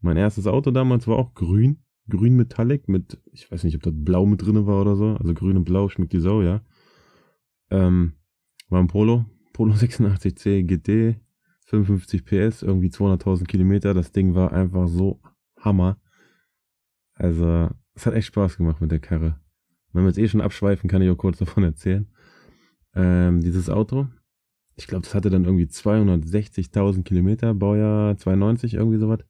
Mein 0.00 0.16
erstes 0.16 0.46
Auto 0.46 0.70
damals 0.70 1.06
war 1.06 1.16
auch 1.16 1.34
grün. 1.34 1.78
Grün 2.08 2.36
Metallic 2.36 2.88
mit, 2.88 3.20
ich 3.32 3.50
weiß 3.50 3.64
nicht, 3.64 3.76
ob 3.76 3.82
das 3.82 3.94
blau 3.96 4.26
mit 4.26 4.42
drinne 4.42 4.66
war 4.66 4.80
oder 4.80 4.96
so. 4.96 5.16
Also 5.16 5.32
grün 5.32 5.56
und 5.56 5.64
blau 5.64 5.88
schmeckt 5.88 6.12
die 6.12 6.20
Sau, 6.20 6.42
ja. 6.42 6.62
Ähm, 7.70 8.12
war 8.68 8.80
ein 8.80 8.88
Polo, 8.88 9.24
Polo 9.52 9.72
86C 9.72 10.62
GT, 10.64 11.18
55 11.66 12.24
PS, 12.24 12.62
irgendwie 12.62 12.88
200.000 12.88 13.44
Kilometer. 13.46 13.94
Das 13.94 14.12
Ding 14.12 14.34
war 14.34 14.52
einfach 14.52 14.88
so 14.88 15.20
Hammer. 15.56 15.98
Also, 17.14 17.70
es 17.94 18.06
hat 18.06 18.14
echt 18.14 18.26
Spaß 18.26 18.56
gemacht 18.56 18.80
mit 18.80 18.90
der 18.90 18.98
Karre. 18.98 19.40
Wenn 19.92 20.02
wir 20.02 20.08
jetzt 20.08 20.18
eh 20.18 20.28
schon 20.28 20.40
abschweifen, 20.40 20.90
kann 20.90 21.00
ich 21.00 21.08
auch 21.08 21.16
kurz 21.16 21.38
davon 21.38 21.62
erzählen. 21.62 22.08
Ähm, 22.94 23.40
dieses 23.40 23.70
Auto, 23.70 24.06
ich 24.76 24.86
glaube, 24.86 25.04
das 25.04 25.14
hatte 25.14 25.30
dann 25.30 25.44
irgendwie 25.44 25.66
260.000 25.66 27.02
Kilometer, 27.02 27.54
Baujahr 27.54 28.16
92, 28.16 28.74
irgendwie 28.74 28.98
sowas. 28.98 29.20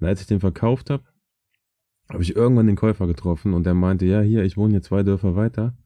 Und 0.00 0.06
als 0.06 0.20
ich 0.20 0.26
den 0.26 0.40
verkauft 0.40 0.90
habe, 0.90 1.04
habe 2.10 2.22
ich 2.22 2.36
irgendwann 2.36 2.66
den 2.66 2.76
Käufer 2.76 3.06
getroffen 3.06 3.54
und 3.54 3.64
der 3.64 3.74
meinte, 3.74 4.06
ja, 4.06 4.20
hier, 4.20 4.44
ich 4.44 4.56
wohne 4.56 4.72
hier 4.72 4.82
zwei 4.82 5.02
Dörfer 5.02 5.36
weiter. 5.36 5.76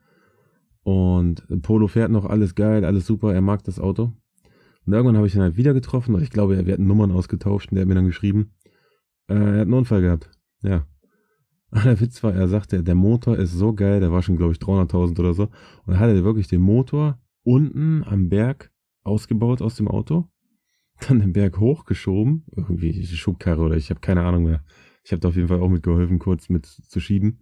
Und 0.83 1.47
Polo 1.63 1.87
fährt 1.87 2.11
noch, 2.11 2.25
alles 2.25 2.55
geil, 2.55 2.85
alles 2.85 3.07
super, 3.07 3.35
er 3.35 3.43
mag 3.43 3.63
das 3.65 3.79
Auto. 3.79 4.13
Und 4.87 4.93
irgendwann 4.93 5.17
habe 5.17 5.27
ich 5.27 5.35
ihn 5.35 5.43
halt 5.43 5.57
wieder 5.57 5.75
getroffen, 5.75 6.21
ich 6.23 6.31
glaube, 6.31 6.65
wir 6.65 6.73
hatten 6.73 6.87
Nummern 6.87 7.11
ausgetauscht 7.11 7.71
und 7.71 7.77
der 7.77 7.83
hat 7.83 7.89
mir 7.89 7.95
dann 7.95 8.07
geschrieben, 8.07 8.55
äh, 9.29 9.35
er 9.35 9.53
hat 9.53 9.61
einen 9.63 9.75
Unfall 9.75 10.01
gehabt. 10.01 10.31
Ja. 10.63 10.87
Der 11.73 12.01
Witz 12.01 12.23
war, 12.23 12.35
er 12.35 12.49
sagte, 12.49 12.83
der 12.83 12.95
Motor 12.95 13.37
ist 13.37 13.53
so 13.53 13.75
geil, 13.75 14.01
der 14.01 14.11
war 14.11 14.23
schon, 14.23 14.37
glaube 14.37 14.53
ich, 14.53 14.59
300.000 14.59 15.19
oder 15.21 15.35
so. 15.35 15.45
Und 15.45 15.53
dann 15.89 15.99
hat 15.99 16.09
er 16.09 16.25
wirklich 16.25 16.49
den 16.49 16.63
Motor 16.63 17.19
unten 17.43 18.05
am 18.05 18.29
Berg 18.29 18.71
ausgebaut 19.03 19.63
aus 19.63 19.77
dem 19.77 19.89
Auto, 19.89 20.29
dann 21.07 21.21
den 21.21 21.33
Berg 21.33 21.59
hochgeschoben, 21.59 22.45
irgendwie 22.57 23.05
Schubkarre 23.05 23.63
oder 23.63 23.77
ich 23.77 23.91
habe 23.91 24.01
keine 24.01 24.25
Ahnung 24.25 24.45
mehr. 24.45 24.65
Ich 25.05 25.13
habe 25.13 25.21
da 25.21 25.29
auf 25.29 25.37
jeden 25.37 25.49
Fall 25.49 25.61
auch 25.61 25.69
mitgeholfen, 25.69 26.19
kurz 26.19 26.49
mit 26.49 26.67
zu 26.67 27.01
schieben 27.01 27.41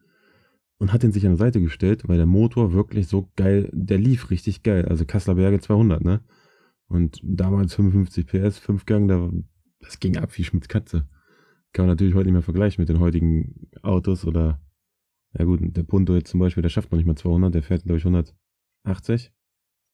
und 0.79 0.93
hat 0.93 1.03
den 1.03 1.13
sich 1.13 1.25
an 1.27 1.33
die 1.33 1.39
Seite 1.39 1.61
gestellt, 1.61 2.07
weil 2.07 2.17
der 2.17 2.27
Motor 2.27 2.73
wirklich 2.73 3.09
so 3.09 3.31
geil, 3.37 3.71
der 3.73 3.99
lief 3.99 4.31
richtig 4.31 4.63
geil. 4.63 4.87
Also 4.87 5.05
Kassler 5.05 5.37
Berge 5.37 5.61
200, 5.61 6.05
ne? 6.05 6.21
Und 6.89 7.21
damals 7.25 7.75
55 7.75 8.27
PS, 8.27 8.59
5 8.59 8.87
Gang, 8.87 9.09
da, 9.09 9.31
das 9.81 9.99
ging 9.99 10.17
ab 10.17 10.37
wie 10.37 10.45
Schmitz 10.45 10.69
Katze. 10.69 11.09
Kann 11.73 11.87
man 11.87 11.93
natürlich 11.93 12.15
heute 12.15 12.27
nicht 12.27 12.35
mehr 12.35 12.43
vergleichen 12.43 12.81
mit 12.81 12.89
den 12.89 13.01
heutigen 13.01 13.69
Autos 13.83 14.25
oder, 14.25 14.61
ja 15.39 15.45
gut, 15.45 15.61
der 15.63 15.83
Punto 15.83 16.15
jetzt 16.15 16.31
zum 16.31 16.41
Beispiel, 16.41 16.63
der 16.63 16.71
schafft 16.71 16.91
noch 16.91 16.97
nicht 16.97 17.07
mal 17.07 17.17
200, 17.17 17.55
der 17.55 17.63
fährt 17.63 17.85
glaube 17.85 17.99
ich 17.99 18.05
180. 18.05 19.33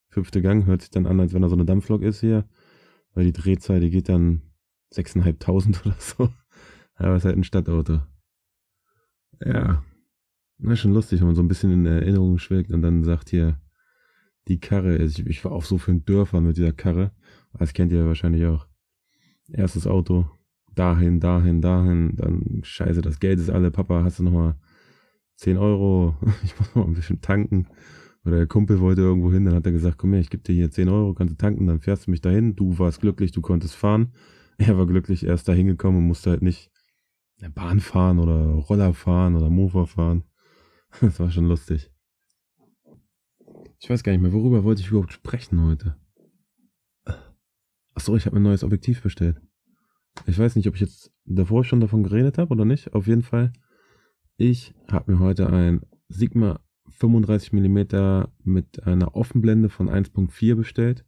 Fünfte 0.08 0.42
Gang 0.42 0.66
hört 0.66 0.82
sich 0.82 0.90
dann 0.90 1.06
an, 1.06 1.20
als 1.20 1.32
wenn 1.32 1.42
er 1.42 1.48
so 1.48 1.56
eine 1.56 1.64
Dampflok 1.64 2.02
ist 2.02 2.20
hier, 2.20 2.48
weil 3.14 3.24
die 3.24 3.32
Drehzahl, 3.32 3.80
die 3.80 3.90
geht 3.90 4.08
dann 4.08 4.42
6.500 4.92 5.82
oder 5.86 5.96
so. 5.98 6.28
Aber 6.94 7.14
es 7.14 7.22
ist 7.22 7.26
halt 7.26 7.36
ein 7.36 7.44
Stadtauto. 7.44 8.00
Ja, 9.44 9.82
na, 10.64 10.76
schon 10.76 10.92
lustig, 10.92 11.20
wenn 11.20 11.26
man 11.26 11.34
so 11.34 11.42
ein 11.42 11.48
bisschen 11.48 11.72
in 11.72 11.86
Erinnerung 11.86 12.38
schwelgt 12.38 12.70
und 12.70 12.82
dann 12.82 13.02
sagt 13.02 13.30
hier, 13.30 13.60
die 14.46 14.60
Karre, 14.60 14.98
also 14.98 15.22
ich, 15.22 15.26
ich 15.26 15.44
war 15.44 15.52
auf 15.52 15.66
so 15.66 15.76
vielen 15.76 16.04
Dörfern 16.04 16.44
mit 16.44 16.56
dieser 16.56 16.72
Karre, 16.72 17.12
das 17.58 17.72
kennt 17.72 17.92
ihr 17.92 18.06
wahrscheinlich 18.06 18.46
auch. 18.46 18.68
Erstes 19.48 19.88
Auto, 19.88 20.30
dahin, 20.74 21.20
dahin, 21.20 21.60
dahin, 21.60 22.16
dann 22.16 22.60
scheiße, 22.62 23.02
das 23.02 23.20
Geld 23.20 23.38
ist 23.38 23.50
alle, 23.50 23.70
Papa, 23.70 24.02
hast 24.04 24.18
du 24.18 24.24
nochmal 24.24 24.56
10 25.36 25.56
Euro, 25.56 26.16
ich 26.44 26.58
muss 26.58 26.74
noch 26.74 26.86
ein 26.86 26.94
bisschen 26.94 27.20
tanken. 27.20 27.68
Oder 28.24 28.36
der 28.36 28.46
Kumpel 28.46 28.80
wollte 28.80 29.00
irgendwo 29.00 29.32
hin, 29.32 29.44
dann 29.44 29.54
hat 29.54 29.66
er 29.66 29.72
gesagt, 29.72 29.98
komm 29.98 30.12
her, 30.12 30.20
ich 30.20 30.30
gebe 30.30 30.44
dir 30.44 30.54
hier 30.54 30.70
10 30.70 30.88
Euro, 30.88 31.14
kannst 31.14 31.32
du 31.32 31.36
tanken, 31.36 31.66
dann 31.66 31.80
fährst 31.80 32.06
du 32.06 32.10
mich 32.12 32.20
dahin. 32.20 32.54
Du 32.54 32.78
warst 32.78 33.00
glücklich, 33.00 33.32
du 33.32 33.40
konntest 33.40 33.74
fahren. 33.74 34.12
Er 34.58 34.78
war 34.78 34.86
glücklich, 34.86 35.24
er 35.24 35.34
ist 35.34 35.48
da 35.48 35.52
hingekommen 35.52 36.00
und 36.00 36.06
musste 36.06 36.30
halt 36.30 36.42
nicht 36.42 36.70
Bahn 37.54 37.80
fahren 37.80 38.20
oder 38.20 38.44
Roller 38.44 38.94
fahren 38.94 39.34
oder 39.34 39.50
Mofa 39.50 39.86
fahren. 39.86 40.24
Das 41.00 41.18
war 41.18 41.30
schon 41.30 41.46
lustig. 41.46 41.90
Ich 43.80 43.88
weiß 43.88 44.04
gar 44.04 44.12
nicht 44.12 44.20
mehr, 44.20 44.32
worüber 44.32 44.62
wollte 44.62 44.82
ich 44.82 44.90
überhaupt 44.90 45.14
sprechen 45.14 45.64
heute? 45.64 45.96
Achso, 47.94 48.14
ich 48.14 48.26
habe 48.26 48.36
ein 48.36 48.42
neues 48.42 48.62
Objektiv 48.62 49.02
bestellt. 49.02 49.40
Ich 50.26 50.38
weiß 50.38 50.56
nicht, 50.56 50.68
ob 50.68 50.74
ich 50.74 50.80
jetzt 50.80 51.12
davor 51.24 51.64
schon 51.64 51.80
davon 51.80 52.02
geredet 52.02 52.38
habe 52.38 52.52
oder 52.52 52.64
nicht. 52.64 52.94
Auf 52.94 53.06
jeden 53.06 53.22
Fall, 53.22 53.52
ich 54.36 54.74
habe 54.90 55.12
mir 55.12 55.18
heute 55.18 55.48
ein 55.50 55.80
Sigma 56.08 56.60
35 56.90 57.52
mm 57.52 58.24
mit 58.44 58.82
einer 58.84 59.16
Offenblende 59.16 59.68
von 59.68 59.88
1.4 59.88 60.54
bestellt. 60.54 61.04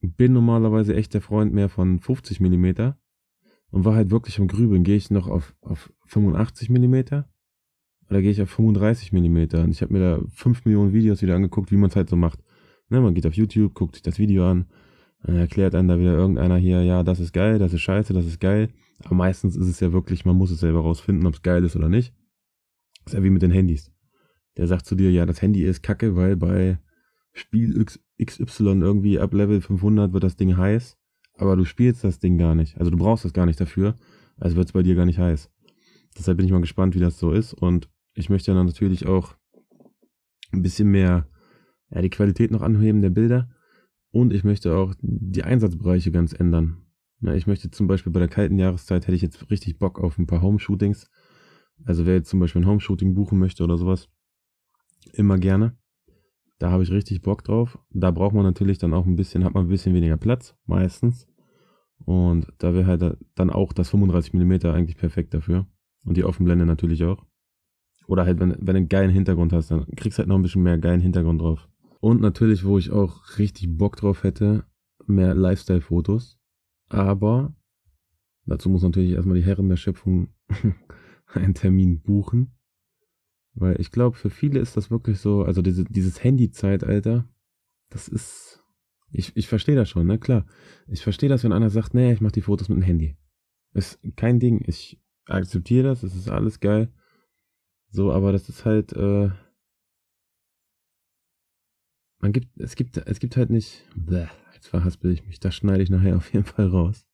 Bin 0.00 0.32
normalerweise 0.32 0.94
echt 0.94 1.14
der 1.14 1.20
Freund 1.20 1.52
mehr 1.52 1.68
von 1.68 2.00
50 2.00 2.40
mm 2.40 2.92
und 3.70 3.84
war 3.84 3.94
halt 3.94 4.10
wirklich 4.10 4.38
am 4.38 4.48
Grübeln. 4.48 4.84
Gehe 4.84 4.96
ich 4.96 5.10
noch 5.10 5.28
auf, 5.28 5.54
auf 5.60 5.92
85 6.06 6.70
mm 6.70 7.24
da 8.12 8.20
gehe 8.20 8.30
ich 8.30 8.42
auf 8.42 8.50
35 8.50 9.12
mm 9.12 9.36
und 9.56 9.70
ich 9.70 9.82
habe 9.82 9.92
mir 9.92 10.00
da 10.00 10.20
5 10.34 10.64
Millionen 10.64 10.92
Videos 10.92 11.22
wieder 11.22 11.34
angeguckt, 11.34 11.72
wie 11.72 11.76
man 11.76 11.90
es 11.90 11.96
halt 11.96 12.10
so 12.10 12.16
macht. 12.16 12.40
Ne, 12.88 13.00
man 13.00 13.14
geht 13.14 13.26
auf 13.26 13.34
YouTube, 13.34 13.74
guckt 13.74 13.94
sich 13.94 14.02
das 14.02 14.18
Video 14.18 14.48
an, 14.48 14.66
dann 15.22 15.36
erklärt 15.36 15.74
einem 15.74 15.88
da 15.88 15.98
wieder 15.98 16.14
irgendeiner 16.14 16.56
hier, 16.56 16.82
ja, 16.82 17.02
das 17.02 17.20
ist 17.20 17.32
geil, 17.32 17.58
das 17.58 17.72
ist 17.72 17.80
scheiße, 17.80 18.12
das 18.12 18.26
ist 18.26 18.40
geil. 18.40 18.70
Aber 19.04 19.14
meistens 19.14 19.56
ist 19.56 19.68
es 19.68 19.80
ja 19.80 19.92
wirklich, 19.92 20.24
man 20.24 20.36
muss 20.36 20.50
es 20.50 20.60
selber 20.60 20.80
rausfinden, 20.80 21.26
ob 21.26 21.34
es 21.34 21.42
geil 21.42 21.64
ist 21.64 21.76
oder 21.76 21.88
nicht. 21.88 22.14
Ist 23.06 23.14
ja 23.14 23.22
wie 23.22 23.30
mit 23.30 23.42
den 23.42 23.50
Handys. 23.50 23.92
Der 24.56 24.66
sagt 24.66 24.86
zu 24.86 24.94
dir, 24.94 25.10
ja, 25.10 25.26
das 25.26 25.40
Handy 25.40 25.64
ist 25.64 25.82
kacke, 25.82 26.16
weil 26.16 26.36
bei 26.36 26.78
Spiel 27.32 27.84
XY 28.22 28.80
irgendwie 28.80 29.18
ab 29.18 29.32
Level 29.32 29.60
500 29.60 30.12
wird 30.12 30.24
das 30.24 30.36
Ding 30.36 30.56
heiß, 30.56 30.98
aber 31.34 31.56
du 31.56 31.64
spielst 31.64 32.04
das 32.04 32.18
Ding 32.18 32.36
gar 32.36 32.54
nicht. 32.54 32.76
Also 32.78 32.90
du 32.90 32.98
brauchst 32.98 33.24
das 33.24 33.32
gar 33.32 33.46
nicht 33.46 33.60
dafür, 33.60 33.96
also 34.36 34.56
wird 34.56 34.66
es 34.66 34.72
bei 34.72 34.82
dir 34.82 34.94
gar 34.94 35.06
nicht 35.06 35.18
heiß. 35.18 35.50
Deshalb 36.18 36.36
bin 36.36 36.46
ich 36.46 36.52
mal 36.52 36.60
gespannt, 36.60 36.94
wie 36.94 37.00
das 37.00 37.18
so 37.18 37.32
ist 37.32 37.54
und 37.54 37.88
ich 38.14 38.28
möchte 38.28 38.52
dann 38.52 38.66
natürlich 38.66 39.06
auch 39.06 39.34
ein 40.52 40.62
bisschen 40.62 40.90
mehr 40.90 41.26
ja, 41.90 42.02
die 42.02 42.10
Qualität 42.10 42.50
noch 42.50 42.60
anheben 42.60 43.00
der 43.00 43.10
Bilder 43.10 43.48
und 44.12 44.32
ich 44.32 44.44
möchte 44.44 44.76
auch 44.76 44.94
die 45.00 45.42
Einsatzbereiche 45.42 46.12
ganz 46.12 46.32
ändern. 46.32 46.76
Na, 47.20 47.34
ich 47.34 47.46
möchte 47.46 47.70
zum 47.70 47.86
Beispiel 47.86 48.12
bei 48.12 48.20
der 48.20 48.28
kalten 48.28 48.58
Jahreszeit 48.58 49.06
hätte 49.06 49.16
ich 49.16 49.22
jetzt 49.22 49.50
richtig 49.50 49.78
Bock 49.78 49.98
auf 49.98 50.18
ein 50.18 50.26
paar 50.26 50.42
Home-Shootings. 50.42 51.10
Also 51.84 52.06
wer 52.06 52.14
jetzt 52.14 52.28
zum 52.28 52.38
Beispiel 52.38 52.62
ein 52.62 52.66
Home-Shooting 52.66 53.14
buchen 53.14 53.38
möchte 53.38 53.64
oder 53.64 53.78
sowas, 53.78 54.08
immer 55.14 55.38
gerne. 55.38 55.76
Da 56.58 56.70
habe 56.70 56.82
ich 56.82 56.90
richtig 56.90 57.22
Bock 57.22 57.42
drauf. 57.42 57.78
Da 57.90 58.10
braucht 58.10 58.34
man 58.34 58.44
natürlich 58.44 58.78
dann 58.78 58.94
auch 58.94 59.06
ein 59.06 59.16
bisschen, 59.16 59.44
hat 59.44 59.54
man 59.54 59.66
ein 59.66 59.70
bisschen 59.70 59.94
weniger 59.94 60.16
Platz, 60.16 60.54
meistens. 60.66 61.26
Und 62.04 62.52
da 62.58 62.74
wäre 62.74 62.86
halt 62.86 63.16
dann 63.34 63.50
auch 63.50 63.72
das 63.72 63.90
35 63.90 64.34
mm 64.34 64.52
eigentlich 64.66 64.96
perfekt 64.96 65.34
dafür. 65.34 65.66
Und 66.04 66.16
die 66.16 66.24
Offenblende 66.24 66.66
natürlich 66.66 67.04
auch. 67.04 67.24
Oder 68.06 68.26
halt, 68.26 68.40
wenn, 68.40 68.50
wenn 68.50 68.66
du 68.66 68.74
einen 68.74 68.88
geilen 68.88 69.10
Hintergrund 69.10 69.52
hast, 69.52 69.70
dann 69.70 69.86
kriegst 69.96 70.18
du 70.18 70.20
halt 70.20 70.28
noch 70.28 70.36
ein 70.36 70.42
bisschen 70.42 70.62
mehr 70.62 70.78
geilen 70.78 71.00
Hintergrund 71.00 71.40
drauf. 71.40 71.68
Und 72.02 72.20
natürlich, 72.20 72.64
wo 72.64 72.78
ich 72.78 72.90
auch 72.90 73.38
richtig 73.38 73.78
Bock 73.78 73.94
drauf 73.94 74.24
hätte, 74.24 74.64
mehr 75.06 75.36
Lifestyle-Fotos. 75.36 76.36
Aber 76.88 77.54
dazu 78.44 78.68
muss 78.70 78.82
natürlich 78.82 79.12
erstmal 79.12 79.36
die 79.36 79.44
Herren 79.44 79.68
der 79.68 79.76
Schöpfung 79.76 80.34
einen 81.26 81.54
Termin 81.54 82.02
buchen. 82.02 82.58
Weil 83.54 83.80
ich 83.80 83.92
glaube, 83.92 84.16
für 84.16 84.30
viele 84.30 84.58
ist 84.58 84.76
das 84.76 84.90
wirklich 84.90 85.20
so, 85.20 85.44
also 85.44 85.62
diese, 85.62 85.84
dieses 85.84 86.24
Handy-Zeitalter, 86.24 87.28
das 87.88 88.08
ist, 88.08 88.64
ich, 89.12 89.36
ich 89.36 89.46
verstehe 89.46 89.76
das 89.76 89.88
schon, 89.88 90.08
ne, 90.08 90.18
klar. 90.18 90.44
Ich 90.88 91.04
verstehe 91.04 91.28
das, 91.28 91.44
wenn 91.44 91.52
einer 91.52 91.70
sagt, 91.70 91.94
nee, 91.94 92.12
ich 92.12 92.20
mache 92.20 92.32
die 92.32 92.42
Fotos 92.42 92.68
mit 92.68 92.78
dem 92.78 92.82
Handy. 92.82 93.16
Ist 93.74 94.00
kein 94.16 94.40
Ding, 94.40 94.64
ich 94.66 95.00
akzeptiere 95.26 95.84
das, 95.84 96.02
es 96.02 96.16
ist 96.16 96.28
alles 96.28 96.58
geil. 96.58 96.92
So, 97.90 98.10
aber 98.10 98.32
das 98.32 98.48
ist 98.48 98.64
halt, 98.64 98.92
äh, 98.92 99.30
man 102.22 102.32
gibt, 102.32 102.48
es 102.58 102.76
gibt, 102.76 102.96
es 102.96 103.18
gibt 103.18 103.36
halt 103.36 103.50
nicht, 103.50 103.84
bleh, 103.94 104.26
jetzt 104.54 104.68
verhaspel 104.68 105.10
ich 105.10 105.26
mich, 105.26 105.40
das 105.40 105.54
schneide 105.54 105.82
ich 105.82 105.90
nachher 105.90 106.16
auf 106.16 106.32
jeden 106.32 106.44
Fall 106.46 106.68
raus. 106.68 107.04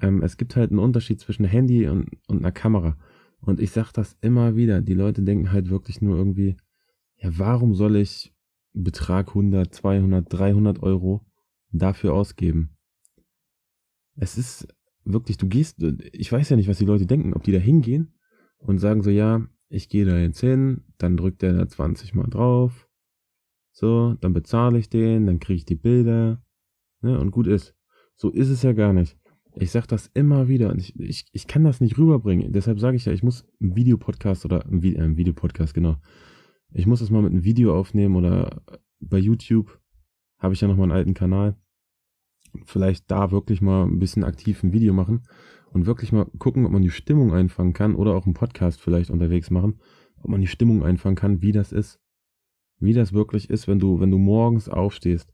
Ähm, 0.00 0.22
es 0.22 0.36
gibt 0.36 0.54
halt 0.54 0.70
einen 0.70 0.78
Unterschied 0.78 1.18
zwischen 1.18 1.46
Handy 1.46 1.88
und, 1.88 2.10
und 2.28 2.38
einer 2.38 2.52
Kamera. 2.52 2.96
Und 3.40 3.60
ich 3.60 3.70
sag 3.70 3.92
das 3.92 4.16
immer 4.20 4.56
wieder, 4.56 4.82
die 4.82 4.94
Leute 4.94 5.22
denken 5.22 5.52
halt 5.52 5.70
wirklich 5.70 6.02
nur 6.02 6.16
irgendwie, 6.16 6.56
ja, 7.16 7.30
warum 7.38 7.74
soll 7.74 7.96
ich 7.96 8.32
Betrag 8.74 9.28
100, 9.28 9.74
200, 9.74 10.32
300 10.32 10.82
Euro 10.82 11.26
dafür 11.72 12.12
ausgeben? 12.12 12.76
Es 14.16 14.36
ist 14.36 14.68
wirklich, 15.04 15.38
du 15.38 15.48
gehst, 15.48 15.82
ich 16.12 16.30
weiß 16.30 16.50
ja 16.50 16.56
nicht, 16.56 16.68
was 16.68 16.78
die 16.78 16.84
Leute 16.84 17.06
denken, 17.06 17.32
ob 17.32 17.42
die 17.42 17.52
da 17.52 17.58
hingehen 17.58 18.12
und 18.58 18.78
sagen 18.78 19.02
so, 19.02 19.10
ja, 19.10 19.46
ich 19.70 19.88
gehe 19.88 20.04
da 20.04 20.18
jetzt 20.18 20.40
hin, 20.40 20.84
dann 20.98 21.16
drückt 21.16 21.42
der 21.42 21.54
da 21.54 21.68
20 21.68 22.14
mal 22.14 22.26
drauf, 22.26 22.87
so, 23.78 24.14
dann 24.20 24.32
bezahle 24.32 24.76
ich 24.76 24.88
den, 24.88 25.26
dann 25.26 25.38
kriege 25.38 25.58
ich 25.58 25.64
die 25.64 25.76
Bilder, 25.76 26.42
ne, 27.00 27.16
und 27.16 27.30
gut 27.30 27.46
ist. 27.46 27.76
So 28.16 28.28
ist 28.28 28.48
es 28.48 28.62
ja 28.62 28.72
gar 28.72 28.92
nicht. 28.92 29.16
Ich 29.54 29.70
sag 29.70 29.86
das 29.86 30.10
immer 30.14 30.48
wieder 30.48 30.70
und 30.70 30.80
ich, 30.80 30.98
ich, 30.98 31.26
ich 31.32 31.46
kann 31.46 31.62
das 31.62 31.80
nicht 31.80 31.96
rüberbringen. 31.96 32.52
Deshalb 32.52 32.80
sage 32.80 32.96
ich 32.96 33.04
ja, 33.04 33.12
ich 33.12 33.22
muss 33.22 33.46
einen 33.60 33.76
Videopodcast 33.76 34.44
oder 34.44 34.66
ein, 34.66 34.82
Vi 34.82 34.96
äh, 34.96 35.00
ein 35.00 35.16
Videopodcast, 35.16 35.74
genau. 35.74 35.94
Ich 36.72 36.88
muss 36.88 36.98
das 36.98 37.10
mal 37.10 37.22
mit 37.22 37.30
einem 37.30 37.44
Video 37.44 37.78
aufnehmen 37.78 38.16
oder 38.16 38.62
bei 38.98 39.18
YouTube 39.18 39.80
habe 40.38 40.54
ich 40.54 40.60
ja 40.60 40.66
noch 40.66 40.76
mal 40.76 40.82
einen 40.82 40.92
alten 40.92 41.14
Kanal. 41.14 41.56
Vielleicht 42.64 43.08
da 43.12 43.30
wirklich 43.30 43.60
mal 43.60 43.84
ein 43.84 44.00
bisschen 44.00 44.24
aktiv 44.24 44.64
ein 44.64 44.72
Video 44.72 44.92
machen 44.92 45.22
und 45.70 45.86
wirklich 45.86 46.10
mal 46.10 46.26
gucken, 46.38 46.66
ob 46.66 46.72
man 46.72 46.82
die 46.82 46.90
Stimmung 46.90 47.32
einfangen 47.32 47.74
kann 47.74 47.94
oder 47.94 48.16
auch 48.16 48.24
einen 48.24 48.34
Podcast 48.34 48.80
vielleicht 48.80 49.10
unterwegs 49.10 49.52
machen, 49.52 49.78
ob 50.16 50.30
man 50.30 50.40
die 50.40 50.48
Stimmung 50.48 50.82
einfangen 50.82 51.14
kann, 51.14 51.42
wie 51.42 51.52
das 51.52 51.70
ist. 51.70 52.00
Wie 52.78 52.92
das 52.92 53.12
wirklich 53.12 53.50
ist, 53.50 53.68
wenn 53.68 53.78
du, 53.78 54.00
wenn 54.00 54.10
du 54.10 54.18
morgens 54.18 54.68
aufstehst. 54.68 55.32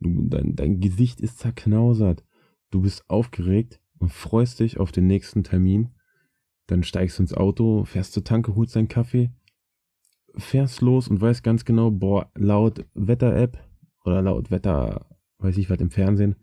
Du, 0.00 0.22
dein, 0.28 0.56
dein 0.56 0.80
Gesicht 0.80 1.20
ist 1.20 1.38
zerknausert. 1.38 2.24
Du 2.70 2.82
bist 2.82 3.08
aufgeregt 3.08 3.80
und 3.98 4.12
freust 4.12 4.60
dich 4.60 4.80
auf 4.80 4.90
den 4.90 5.06
nächsten 5.06 5.44
Termin. 5.44 5.90
Dann 6.66 6.82
steigst 6.82 7.18
du 7.18 7.22
ins 7.22 7.34
Auto, 7.34 7.84
fährst 7.84 8.12
zur 8.12 8.24
Tanke, 8.24 8.54
holst 8.56 8.74
deinen 8.74 8.88
Kaffee, 8.88 9.30
fährst 10.36 10.80
los 10.80 11.08
und 11.08 11.20
weißt 11.20 11.42
ganz 11.44 11.64
genau, 11.64 11.90
boah, 11.90 12.30
laut 12.34 12.84
Wetter-App 12.94 13.58
oder 14.04 14.22
laut 14.22 14.50
Wetter, 14.50 15.06
weiß 15.38 15.58
ich 15.58 15.70
was 15.70 15.80
im 15.80 15.90
Fernsehen, 15.90 16.36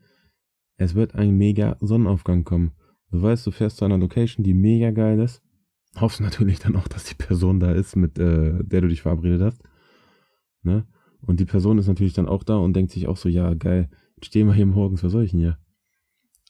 es 0.78 0.96
wird 0.96 1.16
ein 1.16 1.36
mega 1.38 1.76
Sonnenaufgang 1.82 2.46
kommen. 2.46 2.72
Du 3.12 3.22
weißt, 3.22 3.46
du 3.46 3.52
fährst 3.52 3.78
zu 3.78 3.86
einer 3.86 3.98
Location, 3.98 4.44
die 4.44 4.54
mega 4.54 4.92
geil 4.92 5.20
ist. 5.20 5.42
Hoffst 6.00 6.22
natürlich 6.22 6.60
dann 6.60 6.76
auch, 6.76 6.88
dass 6.88 7.04
die 7.04 7.16
Person 7.16 7.60
da 7.60 7.72
ist, 7.72 7.96
mit 7.96 8.18
äh, 8.18 8.64
der 8.64 8.82
du 8.82 8.88
dich 8.88 9.02
verabredet 9.02 9.42
hast. 9.42 9.62
Ne? 10.62 10.86
Und 11.22 11.40
die 11.40 11.46
Person 11.46 11.78
ist 11.78 11.88
natürlich 11.88 12.14
dann 12.14 12.28
auch 12.28 12.44
da 12.44 12.58
und 12.58 12.74
denkt 12.74 12.92
sich 12.92 13.08
auch 13.08 13.18
so, 13.18 13.30
ja, 13.30 13.54
geil, 13.54 13.90
stehen 14.22 14.48
wir 14.48 14.54
hier 14.54 14.66
morgens, 14.66 15.04
was 15.04 15.12
soll 15.12 15.24
ich 15.24 15.32
denn 15.32 15.40
hier? 15.40 15.58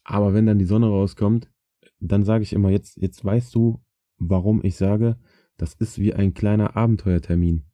Aber 0.04 0.34
wenn 0.34 0.46
dann 0.46 0.60
die 0.60 0.66
Sonne 0.66 0.88
rauskommt, 0.88 1.50
dann 2.00 2.24
sage 2.24 2.44
ich 2.44 2.54
immer, 2.54 2.70
jetzt, 2.70 2.98
jetzt 2.98 3.24
weißt 3.24 3.54
du, 3.54 3.82
warum 4.18 4.64
ich 4.64 4.76
sage, 4.76 5.18
das 5.58 5.74
ist 5.74 6.00
wie 6.00 6.14
ein 6.14 6.34
kleiner 6.34 6.76
Abenteuertermin. 6.76 7.66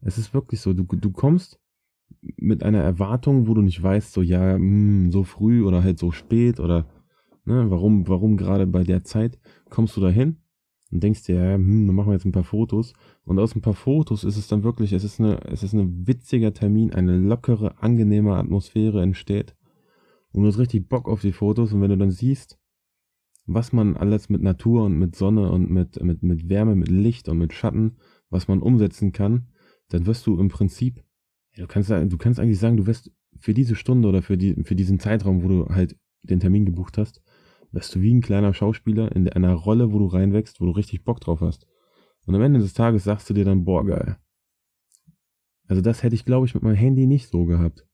Es 0.00 0.18
ist 0.18 0.34
wirklich 0.34 0.60
so, 0.60 0.72
du, 0.72 0.84
du 0.84 1.10
kommst 1.10 1.60
mit 2.20 2.62
einer 2.62 2.82
Erwartung, 2.82 3.46
wo 3.46 3.54
du 3.54 3.62
nicht 3.62 3.82
weißt, 3.82 4.12
so 4.12 4.22
ja, 4.22 4.58
mh, 4.58 4.58
hm, 4.58 5.12
so 5.12 5.24
früh 5.24 5.64
oder 5.64 5.82
halt 5.82 5.98
so 5.98 6.10
spät 6.10 6.60
oder 6.60 6.86
Ne? 7.44 7.70
Warum, 7.70 8.06
warum 8.08 8.36
gerade 8.36 8.66
bei 8.66 8.84
der 8.84 9.04
Zeit 9.04 9.38
kommst 9.68 9.96
du 9.96 10.00
da 10.00 10.08
hin 10.08 10.36
und 10.92 11.02
denkst 11.02 11.24
dir, 11.24 11.54
hm, 11.54 11.86
dann 11.86 11.96
machen 11.96 12.08
wir 12.08 12.14
jetzt 12.14 12.26
ein 12.26 12.32
paar 12.32 12.44
Fotos. 12.44 12.92
Und 13.24 13.38
aus 13.38 13.56
ein 13.56 13.62
paar 13.62 13.74
Fotos 13.74 14.24
ist 14.24 14.36
es 14.36 14.46
dann 14.46 14.62
wirklich, 14.62 14.92
es 14.92 15.04
ist 15.04 15.20
eine, 15.20 15.42
es 15.46 15.62
ist 15.62 15.72
ein 15.72 16.06
witziger 16.06 16.52
Termin, 16.52 16.92
eine 16.92 17.18
lockere, 17.18 17.82
angenehme 17.82 18.36
Atmosphäre 18.36 19.02
entsteht. 19.02 19.56
Und 20.32 20.42
du 20.42 20.48
hast 20.48 20.58
richtig 20.58 20.88
Bock 20.88 21.08
auf 21.08 21.22
die 21.22 21.32
Fotos. 21.32 21.72
Und 21.72 21.80
wenn 21.80 21.90
du 21.90 21.96
dann 21.96 22.10
siehst, 22.10 22.58
was 23.46 23.72
man 23.72 23.96
alles 23.96 24.28
mit 24.28 24.42
Natur 24.42 24.84
und 24.84 24.98
mit 24.98 25.16
Sonne 25.16 25.50
und 25.50 25.70
mit, 25.70 26.00
mit, 26.02 26.22
mit 26.22 26.48
Wärme, 26.50 26.76
mit 26.76 26.88
Licht 26.88 27.28
und 27.28 27.38
mit 27.38 27.54
Schatten, 27.54 27.96
was 28.28 28.46
man 28.46 28.60
umsetzen 28.60 29.12
kann, 29.12 29.48
dann 29.88 30.06
wirst 30.06 30.26
du 30.26 30.38
im 30.38 30.48
Prinzip, 30.48 31.02
du 31.56 31.66
kannst, 31.66 31.90
du 31.90 32.18
kannst 32.18 32.38
eigentlich 32.38 32.58
sagen, 32.58 32.76
du 32.76 32.86
wirst 32.86 33.10
für 33.38 33.54
diese 33.54 33.76
Stunde 33.76 34.08
oder 34.08 34.22
für, 34.22 34.36
die, 34.36 34.62
für 34.62 34.76
diesen 34.76 35.00
Zeitraum, 35.00 35.42
wo 35.42 35.48
du 35.48 35.66
halt 35.68 35.96
den 36.22 36.38
Termin 36.38 36.66
gebucht 36.66 36.98
hast, 36.98 37.22
wirst 37.72 37.94
du 37.94 38.00
wie 38.00 38.14
ein 38.14 38.20
kleiner 38.20 38.54
Schauspieler 38.54 39.14
in 39.16 39.28
einer 39.28 39.54
Rolle, 39.54 39.92
wo 39.92 39.98
du 39.98 40.06
reinwächst, 40.06 40.60
wo 40.60 40.66
du 40.66 40.72
richtig 40.72 41.04
Bock 41.04 41.20
drauf 41.20 41.40
hast. 41.40 41.66
Und 42.26 42.34
am 42.34 42.42
Ende 42.42 42.60
des 42.60 42.74
Tages 42.74 43.04
sagst 43.04 43.28
du 43.28 43.34
dir 43.34 43.44
dann, 43.44 43.64
boah, 43.64 43.84
geil. 43.84 44.18
Also 45.66 45.80
das 45.80 46.02
hätte 46.02 46.14
ich, 46.14 46.24
glaube 46.24 46.46
ich, 46.46 46.54
mit 46.54 46.62
meinem 46.62 46.76
Handy 46.76 47.06
nicht 47.06 47.28
so 47.28 47.44
gehabt. 47.44 47.86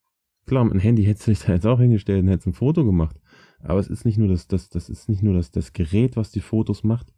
Klar, 0.47 0.64
mit 0.64 0.75
dem 0.75 0.80
Handy 0.80 1.04
hättest 1.04 1.26
du 1.26 1.30
dich 1.30 1.40
da 1.40 1.52
jetzt 1.52 1.66
auch 1.66 1.78
hingestellt 1.78 2.23
und 2.23 2.28
hättest 2.28 2.49
ein 2.49 2.54
Foto 2.54 2.85
gemacht. 2.85 3.20
Aber 3.61 3.78
es 3.78 3.88
ist 3.88 4.04
nicht 4.04 4.18
nur 4.18 4.28
das, 4.28 4.49
das, 4.49 4.68
das 4.68 4.88
ist 4.88 5.08
nicht 5.08 5.23
nur 5.23 5.35
das, 5.35 5.50
das 5.50 5.73
Gerät, 5.73 6.16
was 6.16 6.30
die 6.30 6.40
Fotos 6.40 6.85
macht. 6.85 7.12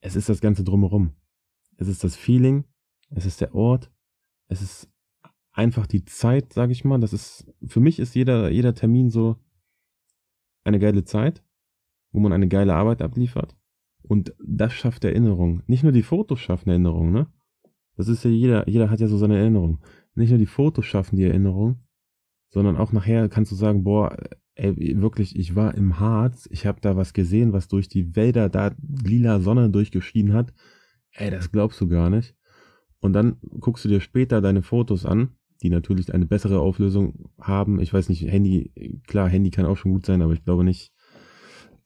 Es 0.00 0.16
ist 0.16 0.28
das 0.28 0.40
Ganze 0.40 0.64
drumherum. 0.64 1.14
Es 1.76 1.88
ist 1.88 2.04
das 2.04 2.16
Feeling. 2.16 2.64
Es 3.10 3.26
ist 3.26 3.40
der 3.40 3.54
Ort. 3.54 3.90
Es 4.48 4.62
ist 4.62 4.90
einfach 5.52 5.86
die 5.86 6.04
Zeit, 6.04 6.52
sage 6.52 6.72
ich 6.72 6.84
mal. 6.84 7.00
Das 7.00 7.12
ist, 7.12 7.52
für 7.66 7.80
mich 7.80 7.98
ist 7.98 8.14
jeder, 8.14 8.50
jeder 8.50 8.74
Termin 8.74 9.10
so 9.10 9.36
eine 10.64 10.78
geile 10.78 11.04
Zeit 11.04 11.42
wo 12.12 12.20
man 12.20 12.32
eine 12.32 12.48
geile 12.48 12.74
Arbeit 12.74 13.02
abliefert. 13.02 13.56
Und 14.02 14.34
das 14.44 14.72
schafft 14.72 15.04
Erinnerung. 15.04 15.62
Nicht 15.66 15.82
nur 15.82 15.92
die 15.92 16.02
Fotos 16.02 16.40
schaffen 16.40 16.70
Erinnerung, 16.70 17.12
ne? 17.12 17.26
Das 17.96 18.08
ist 18.08 18.24
ja 18.24 18.30
jeder, 18.30 18.68
jeder 18.68 18.90
hat 18.90 19.00
ja 19.00 19.08
so 19.08 19.18
seine 19.18 19.38
Erinnerung. 19.38 19.80
Nicht 20.14 20.30
nur 20.30 20.38
die 20.38 20.46
Fotos 20.46 20.86
schaffen 20.86 21.16
die 21.16 21.24
Erinnerung, 21.24 21.80
sondern 22.48 22.76
auch 22.76 22.92
nachher 22.92 23.28
kannst 23.28 23.52
du 23.52 23.56
sagen, 23.56 23.84
boah, 23.84 24.16
ey, 24.54 25.00
wirklich, 25.00 25.36
ich 25.36 25.56
war 25.56 25.74
im 25.74 25.98
Harz, 25.98 26.48
ich 26.50 26.66
habe 26.66 26.80
da 26.80 26.96
was 26.96 27.12
gesehen, 27.12 27.52
was 27.52 27.68
durch 27.68 27.88
die 27.88 28.16
Wälder 28.16 28.48
da 28.48 28.74
lila 29.04 29.40
Sonne 29.40 29.68
durchgeschieden 29.70 30.32
hat. 30.32 30.52
Ey, 31.12 31.30
das 31.30 31.52
glaubst 31.52 31.80
du 31.80 31.88
gar 31.88 32.08
nicht. 32.08 32.36
Und 33.00 33.12
dann 33.12 33.36
guckst 33.60 33.84
du 33.84 33.88
dir 33.88 34.00
später 34.00 34.40
deine 34.40 34.62
Fotos 34.62 35.04
an, 35.04 35.30
die 35.62 35.70
natürlich 35.70 36.14
eine 36.14 36.26
bessere 36.26 36.60
Auflösung 36.60 37.30
haben. 37.40 37.80
Ich 37.80 37.92
weiß 37.92 38.08
nicht, 38.08 38.22
Handy, 38.22 39.00
klar, 39.06 39.28
Handy 39.28 39.50
kann 39.50 39.66
auch 39.66 39.76
schon 39.76 39.92
gut 39.92 40.06
sein, 40.06 40.22
aber 40.22 40.32
ich 40.32 40.44
glaube 40.44 40.64
nicht, 40.64 40.92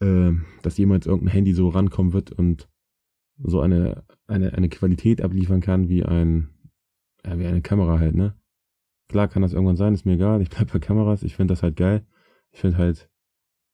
äh, 0.03 0.33
dass 0.63 0.77
jemals 0.77 1.07
irgendein 1.07 1.33
Handy 1.33 1.55
so 1.55 1.69
rankommen 1.69 2.13
wird 2.13 2.33
und 2.33 2.69
so 3.39 3.61
eine, 3.61 4.05
eine, 4.27 4.53
eine 4.55 4.69
Qualität 4.69 5.23
abliefern 5.23 5.61
kann 5.61 5.89
wie 5.89 6.05
ein, 6.05 6.49
ja, 7.25 7.39
wie 7.39 7.47
eine 7.47 7.63
Kamera 7.63 7.99
halt, 7.99 8.15
ne? 8.15 8.35
Klar 9.09 9.29
kann 9.29 9.43
das 9.43 9.53
irgendwann 9.53 9.77
sein, 9.77 9.95
ist 9.95 10.07
mir 10.07 10.15
egal, 10.15 10.43
ich 10.43 10.51
bleib 10.51 10.73
bei 10.73 10.79
Kameras, 10.79 11.23
ich 11.23 11.37
finde 11.37 11.53
das 11.53 11.63
halt 11.63 11.77
geil. 11.77 12.07
Ich 12.51 12.61
finde 12.61 12.79
halt, 12.79 13.11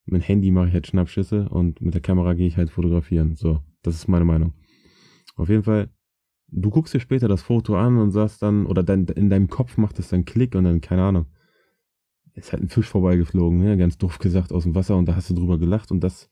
mit 0.05 0.27
Handy 0.27 0.51
mache 0.51 0.69
ich 0.69 0.75
halt 0.75 0.87
Schnappschüsse 0.87 1.49
und 1.49 1.81
mit 1.81 1.95
der 1.95 2.01
Kamera 2.01 2.35
gehe 2.35 2.47
ich 2.47 2.57
halt 2.57 2.71
fotografieren. 2.71 3.37
So, 3.37 3.63
das 3.83 3.95
ist 3.95 4.09
meine 4.09 4.25
Meinung. 4.25 4.55
Auf 5.37 5.49
jeden 5.49 5.63
Fall, 5.63 5.91
du 6.49 6.71
guckst 6.71 6.95
dir 6.95 7.01
später 7.01 7.29
das 7.29 7.43
Foto 7.43 7.77
an 7.77 7.99
und 7.99 8.11
sagst 8.11 8.43
dann, 8.43 8.67
oder 8.67 8.83
dein, 8.83 9.07
in 9.07 9.31
deinem 9.31 9.49
Kopf 9.49 9.77
macht 9.77 9.99
es 9.99 10.09
dann 10.09 10.25
Klick 10.25 10.55
und 10.55 10.65
dann, 10.65 10.81
keine 10.81 11.03
Ahnung, 11.03 11.27
ist 12.39 12.53
halt 12.53 12.63
ein 12.63 12.69
Fisch 12.69 12.89
vorbeigeflogen, 12.89 13.59
ne? 13.59 13.77
ganz 13.77 13.99
doof 13.99 14.19
gesagt 14.19 14.53
aus 14.53 14.65
dem 14.65 14.75
Wasser 14.75 14.97
und 14.97 15.07
da 15.07 15.17
hast 15.17 15.31
du 15.31 15.35
drüber 15.35 15.59
gelacht 15.59 15.91
und 15.91 16.01
das, 16.01 16.29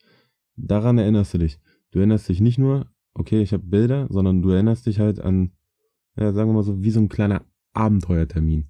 daran 0.57 0.99
erinnerst 0.99 1.35
du 1.35 1.39
dich. 1.39 1.59
Du 1.91 1.99
erinnerst 1.99 2.29
dich 2.29 2.41
nicht 2.41 2.59
nur, 2.59 2.91
okay, 3.15 3.43
ich 3.43 3.53
habe 3.53 3.65
Bilder, 3.65 4.07
sondern 4.11 4.43
du 4.43 4.51
erinnerst 4.51 4.87
dich 4.87 4.99
halt 4.99 5.21
an, 5.21 5.53
ja, 6.17 6.33
sagen 6.33 6.51
wir 6.51 6.55
mal 6.55 6.63
so, 6.63 6.83
wie 6.83 6.91
so 6.91 7.01
ein 7.01 7.09
kleiner 7.09 7.45
Abenteuertermin. 7.73 8.69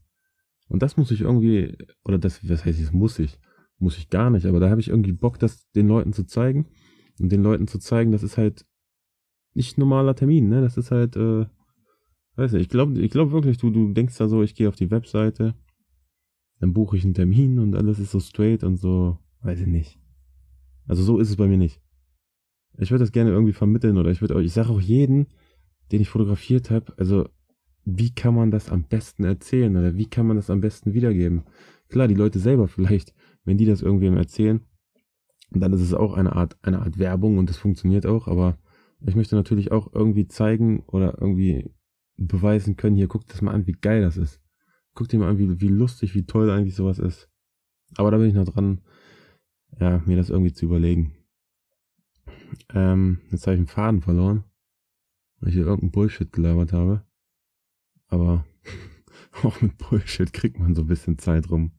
Und 0.69 0.83
das 0.83 0.97
muss 0.97 1.11
ich 1.11 1.21
irgendwie, 1.21 1.77
oder 2.05 2.19
das, 2.19 2.49
was 2.49 2.65
heißt, 2.65 2.81
das 2.81 2.93
muss 2.93 3.19
ich, 3.19 3.39
muss 3.79 3.99
ich 3.99 4.11
gar 4.11 4.31
nicht, 4.31 4.47
aber 4.47 4.61
da 4.61 4.71
habe 4.71 4.81
ich 4.81 4.89
irgendwie 4.89 5.13
Bock, 5.13 5.39
das 5.39 5.71
den 5.73 5.87
Leuten 5.87 6.13
zu 6.13 6.25
zeigen 6.25 6.67
und 7.21 7.31
den 7.31 7.43
Leuten 7.43 7.69
zu 7.69 7.79
zeigen, 7.79 8.13
das 8.13 8.23
ist 8.23 8.37
halt 8.37 8.67
nicht 9.55 9.79
normaler 9.79 10.15
Termin, 10.15 10.49
ne? 10.49 10.61
Das 10.61 10.77
ist 10.77 10.91
halt, 10.91 11.17
äh, 11.17 11.47
weiß 12.37 12.53
nicht, 12.53 12.63
ich 12.63 12.69
glaube 12.69 13.01
ich 13.01 13.11
glaub 13.11 13.31
wirklich, 13.31 13.59
du, 13.59 13.71
du 13.71 13.93
denkst 13.93 14.17
da 14.19 14.29
so, 14.29 14.43
ich 14.43 14.55
gehe 14.55 14.69
auf 14.69 14.77
die 14.77 14.91
Webseite, 14.91 15.55
dann 16.61 16.73
buche 16.73 16.97
ich 16.97 17.05
einen 17.05 17.15
Termin 17.15 17.59
und 17.59 17.75
alles 17.75 17.99
ist 17.99 18.11
so 18.11 18.21
straight 18.21 18.65
und 18.65 18.77
so, 18.77 19.19
weiß 19.43 19.61
ich 19.61 19.67
nicht. 19.67 19.99
Also 20.87 21.03
so 21.03 21.19
ist 21.19 21.31
es 21.31 21.37
bei 21.37 21.49
mir 21.49 21.59
nicht. 21.59 21.81
Ich 22.79 22.91
würde 22.91 23.05
das 23.05 23.13
gerne 23.13 23.31
irgendwie 23.31 23.53
vermitteln 23.53 23.97
oder 23.97 24.11
ich 24.11 24.21
würde 24.21 24.43
ich 24.43 24.53
sage 24.53 24.71
auch 24.71 24.81
jeden, 24.81 25.27
den 25.93 26.01
ich 26.01 26.09
fotografiert 26.09 26.71
habe, 26.71 26.93
also 26.99 27.29
wie 27.85 28.13
kann 28.13 28.35
man 28.35 28.51
das 28.51 28.71
am 28.71 28.83
besten 28.83 29.25
erzählen 29.25 29.77
oder 29.77 29.97
wie 29.97 30.07
kann 30.07 30.27
man 30.27 30.37
das 30.37 30.51
am 30.51 30.61
besten 30.61 30.93
wiedergeben? 30.93 31.45
Klar, 31.89 32.09
die 32.09 32.15
Leute 32.15 32.39
selber 32.39 32.69
vielleicht, 32.69 33.15
wenn 33.45 33.59
die 33.59 33.67
das 33.67 33.83
irgendwem 33.83 34.17
erzählen, 34.17 34.61
dann 35.51 35.73
ist 35.73 35.81
es 35.81 35.95
auch 35.95 36.15
eine 36.15 36.35
Art, 36.35 36.57
eine 36.63 36.81
Art 36.81 36.99
Werbung 36.99 37.39
und 37.39 37.49
das 37.49 37.57
funktioniert 37.57 38.05
auch, 38.05 38.27
aber 38.27 38.59
ich 39.07 39.15
möchte 39.15 39.37
natürlich 39.37 39.71
auch 39.73 39.93
irgendwie 39.93 40.27
zeigen 40.27 40.81
oder 40.81 41.19
irgendwie 41.21 41.71
beweisen 42.17 42.77
können, 42.77 42.97
hier 42.97 43.09
guckt 43.09 43.33
das 43.33 43.43
mal 43.43 43.53
an, 43.53 43.67
wie 43.67 43.73
geil 43.73 44.03
das 44.03 44.17
ist. 44.17 44.41
Guckt 44.97 45.13
dir 45.13 45.19
mal 45.19 45.29
an, 45.29 45.39
wie, 45.39 45.61
wie 45.61 45.69
lustig, 45.69 46.15
wie 46.15 46.25
toll 46.25 46.51
eigentlich 46.51 46.75
sowas 46.75 46.99
ist. 46.99 47.31
Aber 47.97 48.11
da 48.11 48.17
bin 48.17 48.29
ich 48.29 48.35
noch 48.35 48.49
dran, 48.49 48.81
ja, 49.79 50.03
mir 50.07 50.17
das 50.17 50.31
irgendwie 50.31 50.55
zu 50.55 50.65
überlegen. 50.65 51.15
Ähm, 52.73 53.21
jetzt 53.31 53.47
habe 53.47 53.55
ich 53.55 53.61
einen 53.61 53.67
Faden 53.67 54.01
verloren, 54.01 54.45
weil 55.39 55.51
ich 55.51 55.55
hier 55.55 55.67
irgendeinen 55.67 55.93
Bullshit 55.93 56.33
gelabert 56.33 56.73
habe. 56.73 57.07
Aber 58.09 58.47
auch 59.43 59.61
mit 59.61 59.77
Bullshit 59.77 60.33
kriegt 60.33 60.59
man 60.59 60.75
so 60.75 60.81
ein 60.81 60.89
bisschen 60.89 61.19
Zeit 61.19 61.51
rum. 61.51 61.73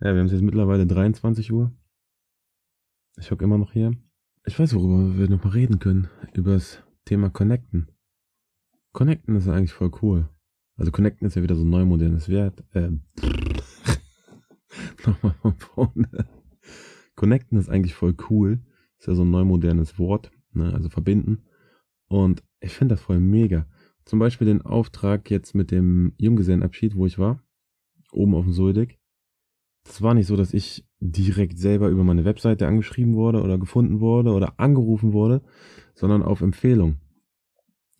Ja, 0.00 0.12
wir 0.12 0.18
haben 0.18 0.26
es 0.26 0.32
jetzt 0.32 0.42
mittlerweile 0.42 0.88
23 0.88 1.52
Uhr. 1.52 1.72
Ich 3.16 3.30
hocke 3.30 3.44
immer 3.44 3.58
noch 3.58 3.72
hier. 3.72 3.92
Ich 4.44 4.58
weiß, 4.58 4.74
worüber 4.74 5.16
wir 5.16 5.28
nochmal 5.28 5.52
reden 5.52 5.78
können. 5.78 6.08
Über 6.34 6.54
das 6.54 6.82
Thema 7.04 7.30
Connecten. 7.30 7.92
Connecten 8.92 9.36
ist 9.36 9.46
eigentlich 9.46 9.72
voll 9.72 9.92
cool. 10.02 10.28
Also 10.76 10.90
Connecten 10.90 11.26
ist 11.26 11.36
ja 11.36 11.42
wieder 11.42 11.54
so 11.54 11.64
ein 11.64 11.70
neu 11.70 11.84
modernes 11.84 12.28
Wert. 12.28 12.64
Äh, 12.72 12.90
nochmal 15.06 15.34
von 15.40 15.54
vorne. 15.56 16.28
Connecten 17.14 17.58
ist 17.58 17.68
eigentlich 17.68 17.94
voll 17.94 18.16
cool. 18.30 18.60
Ist 18.98 19.08
ja 19.08 19.14
so 19.14 19.22
ein 19.22 19.30
neu 19.30 19.44
modernes 19.44 19.98
Wort. 19.98 20.30
Ne? 20.52 20.72
Also 20.72 20.88
verbinden. 20.88 21.44
Und 22.08 22.42
ich 22.60 22.72
finde 22.72 22.94
das 22.94 23.02
voll 23.02 23.20
mega. 23.20 23.66
Zum 24.04 24.18
Beispiel 24.18 24.46
den 24.46 24.62
Auftrag 24.62 25.30
jetzt 25.30 25.54
mit 25.54 25.70
dem 25.70 26.14
Junggesellenabschied, 26.18 26.96
wo 26.96 27.06
ich 27.06 27.18
war. 27.18 27.42
Oben 28.12 28.34
auf 28.34 28.44
dem 28.44 28.52
Suldig. 28.52 28.98
Das 29.84 30.02
war 30.02 30.14
nicht 30.14 30.26
so, 30.26 30.36
dass 30.36 30.54
ich 30.54 30.86
direkt 31.00 31.58
selber 31.58 31.88
über 31.88 32.04
meine 32.04 32.24
Webseite 32.24 32.66
angeschrieben 32.66 33.14
wurde 33.14 33.42
oder 33.42 33.58
gefunden 33.58 34.00
wurde 34.00 34.32
oder 34.32 34.60
angerufen 34.60 35.12
wurde, 35.12 35.42
sondern 35.94 36.22
auf 36.22 36.40
Empfehlung. 36.40 36.98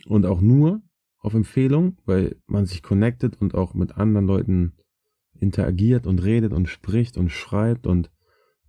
Und 0.06 0.26
auch 0.26 0.40
nur 0.40 0.82
auf 1.22 1.34
Empfehlung, 1.34 1.98
weil 2.04 2.36
man 2.46 2.66
sich 2.66 2.82
connectet 2.82 3.40
und 3.40 3.54
auch 3.54 3.74
mit 3.74 3.96
anderen 3.96 4.26
Leuten 4.26 4.72
interagiert 5.38 6.06
und 6.06 6.22
redet 6.22 6.52
und 6.52 6.68
spricht 6.68 7.16
und 7.16 7.30
schreibt 7.30 7.86
und 7.86 8.10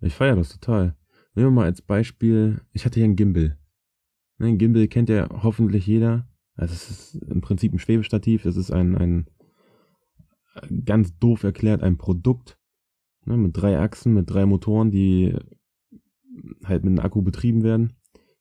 ich 0.00 0.14
feiere 0.14 0.36
das 0.36 0.50
total. 0.50 0.96
Nehmen 1.34 1.48
wir 1.48 1.50
mal 1.52 1.64
als 1.64 1.82
Beispiel, 1.82 2.60
ich 2.72 2.84
hatte 2.84 3.00
hier 3.00 3.08
ein 3.08 3.16
Gimbal. 3.16 3.58
Ne, 4.38 4.48
ein 4.48 4.58
Gimbal 4.58 4.88
kennt 4.88 5.08
ja 5.08 5.28
hoffentlich 5.42 5.86
jeder. 5.86 6.28
Also 6.56 6.74
es 6.74 6.90
ist 6.90 7.22
im 7.22 7.40
Prinzip 7.40 7.72
ein 7.72 7.78
Schwebestativ, 7.78 8.44
es 8.44 8.56
ist 8.56 8.70
ein, 8.70 8.96
ein 8.96 9.26
ganz 10.84 11.18
doof 11.18 11.42
erklärt 11.42 11.82
ein 11.82 11.98
Produkt, 11.98 12.58
Ne, 13.26 13.36
mit 13.38 13.56
drei 13.56 13.78
Achsen, 13.78 14.12
mit 14.12 14.30
drei 14.30 14.44
Motoren, 14.44 14.90
die 14.90 15.34
halt 16.64 16.84
mit 16.84 16.90
einem 16.90 17.00
Akku 17.00 17.22
betrieben 17.22 17.62
werden. 17.62 17.94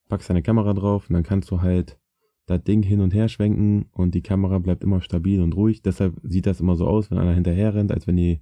Packst 0.09 0.29
deine 0.29 0.43
Kamera 0.43 0.73
drauf 0.73 1.09
und 1.09 1.13
dann 1.13 1.23
kannst 1.23 1.49
du 1.51 1.61
halt 1.61 1.99
das 2.45 2.63
Ding 2.63 2.84
hin 2.84 2.99
und 2.99 3.13
her 3.13 3.29
schwenken 3.29 3.86
und 3.91 4.15
die 4.15 4.21
Kamera 4.21 4.60
bleibt 4.60 4.84
immer 4.84 5.01
stabil 5.01 5.41
und 5.41 5.56
ruhig. 5.56 5.82
Deshalb 5.82 6.19
sieht 6.23 6.45
das 6.45 6.60
immer 6.60 6.75
so 6.75 6.86
aus, 6.88 7.10
wenn 7.10 7.17
einer 7.17 7.34
hinterher 7.34 7.73
rennt, 7.73 7.91
als 7.91 8.06
wenn 8.06 8.17
die 8.17 8.41